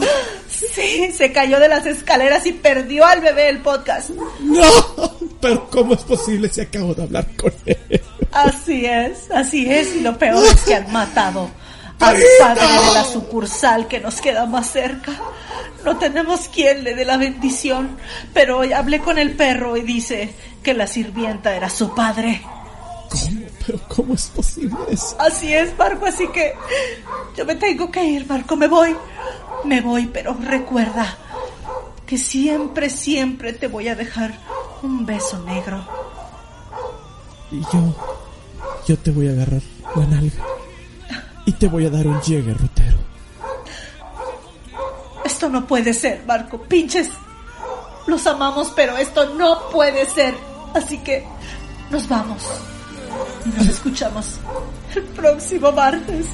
Sí, 0.49 1.13
se 1.13 1.33
cayó 1.33 1.59
de 1.61 1.69
las 1.69 1.85
escaleras 1.87 2.47
y 2.47 2.53
perdió 2.53 3.05
al 3.05 3.21
bebé 3.21 3.49
el 3.49 3.61
podcast. 3.61 4.11
¡No! 4.41 4.63
Pero 5.41 5.69
¿cómo 5.71 5.95
es 5.95 6.03
posible 6.03 6.49
si 6.49 6.63
acabo 6.63 6.95
de 6.95 7.03
hablar 7.03 7.27
con 7.37 7.53
él? 7.67 8.03
Así 8.37 8.85
es, 8.85 9.31
así 9.31 9.73
es. 9.73 9.97
Y 9.97 10.01
lo 10.01 10.19
peor 10.19 10.45
es 10.45 10.61
que 10.63 10.75
han 10.75 10.93
matado 10.93 11.51
al 12.01 12.23
padre 12.39 12.67
de 12.67 12.95
la 12.95 13.05
sucursal 13.05 13.89
que 13.89 13.99
nos 13.99 14.21
queda 14.21 14.45
más 14.45 14.71
cerca. 14.71 15.13
No 15.85 15.97
tenemos 15.97 16.49
quien 16.49 16.85
le 16.85 16.95
dé 16.95 17.07
la 17.07 17.17
bendición, 17.17 17.97
pero 18.35 18.59
hoy 18.59 18.75
hablé 18.75 19.01
con 19.01 19.19
el 19.19 19.35
perro 19.37 19.77
y 19.79 19.83
dice 19.83 20.35
que 20.63 20.75
la 20.75 20.87
sirvienta 20.87 21.57
era 21.57 21.71
su 21.71 21.95
padre. 21.95 22.43
¿Cómo? 23.09 23.47
¿Pero 23.67 23.81
cómo 23.89 24.15
es 24.15 24.27
posible 24.27 24.77
eso? 24.91 25.17
Así 25.19 25.55
es, 25.55 25.77
Marco, 25.79 26.07
así 26.07 26.29
que 26.29 26.55
yo 27.37 27.45
me 27.47 27.57
tengo 27.57 27.91
que 27.91 28.05
ir, 28.05 28.27
Marco, 28.27 28.55
me 28.55 28.69
voy. 28.69 28.95
Me 29.65 29.81
voy, 29.81 30.07
pero 30.07 30.35
recuerda 30.35 31.17
que 32.05 32.19
siempre, 32.19 32.91
siempre 32.91 33.55
te 33.55 33.67
voy 33.67 33.89
a 33.89 33.95
dejar 33.95 34.35
un 34.83 35.07
beso 35.07 35.39
negro. 35.39 35.85
Y 37.51 37.61
yo, 37.61 37.95
yo 38.87 38.97
te 38.99 39.11
voy 39.11 39.29
a 39.29 39.33
agarrar 39.33 39.63
la 39.97 40.07
nalga. 40.07 40.45
Y 41.45 41.53
te 41.53 41.69
voy 41.69 41.87
a 41.87 41.91
dar 41.91 42.07
un 42.07 42.21
llegue, 42.21 42.53
rutero. 42.55 42.99
Esto 45.25 45.49
no 45.49 45.67
puede 45.67 45.93
ser, 45.93 46.25
Marco. 46.27 46.61
Pinches. 46.63 47.09
Los 48.07 48.27
amamos, 48.27 48.73
pero 48.75 48.97
esto 48.97 49.35
no 49.35 49.69
puede 49.71 50.07
ser. 50.07 50.35
Así 50.75 50.99
que 50.99 51.25
nos 51.91 52.09
vamos. 52.09 52.43
Y 53.45 53.49
Nos 53.51 53.67
escuchamos 53.69 54.27
el 54.95 55.03
próximo 55.03 55.73
martes. 55.73 56.27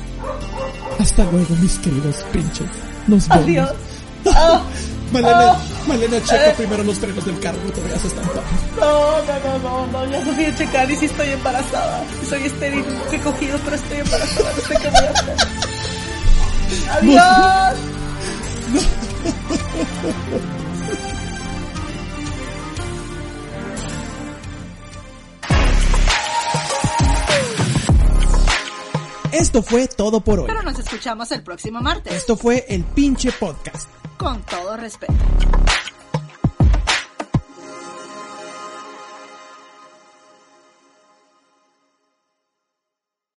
Hasta 0.98 1.24
luego, 1.24 1.54
mis 1.56 1.78
queridos 1.78 2.24
pinches. 2.32 2.70
Nos 3.06 3.28
vemos. 3.28 3.44
Adiós. 3.44 3.72
Ah, 4.24 4.62
Malena, 5.12 5.52
ah. 5.52 5.60
Malena, 5.86 6.20
checa 6.22 6.50
Eh. 6.50 6.54
primero 6.56 6.82
los 6.84 6.98
frenos 6.98 7.24
del 7.24 7.38
carro, 7.40 7.58
no 7.64 7.72
te 7.72 7.80
vayas 7.82 8.04
a 8.04 8.06
estampar. 8.06 8.42
No, 8.80 9.22
no, 9.22 9.58
no, 9.58 9.58
no, 9.58 9.86
no, 9.86 10.10
ya 10.10 10.24
no 10.24 10.32
fui 10.32 10.44
a 10.46 10.54
checar 10.54 10.90
y 10.90 10.96
si 10.96 11.06
estoy 11.06 11.28
embarazada. 11.30 12.04
Soy 12.28 12.42
estéril, 12.44 12.84
he 13.12 13.18
cogido, 13.18 13.58
pero 13.64 13.76
estoy 13.76 13.98
embarazada, 13.98 14.52
no 14.56 14.62
sé 14.62 14.74
qué 14.80 14.88
voy 14.88 15.04
a 15.06 15.10
hacer. 15.10 15.36
Adiós. 16.90 17.78
Esto 29.32 29.62
fue 29.62 29.88
todo 29.88 30.20
por 30.20 30.40
hoy. 30.40 30.46
Pero 30.46 30.62
nos 30.62 30.78
escuchamos 30.78 31.30
el 31.32 31.42
próximo 31.42 31.80
martes. 31.80 32.12
Esto 32.12 32.36
fue 32.36 32.66
el 32.68 32.84
pinche 32.84 33.32
podcast. 33.32 33.88
Con 34.22 34.40
todo 34.42 34.76
respeto. 34.76 35.14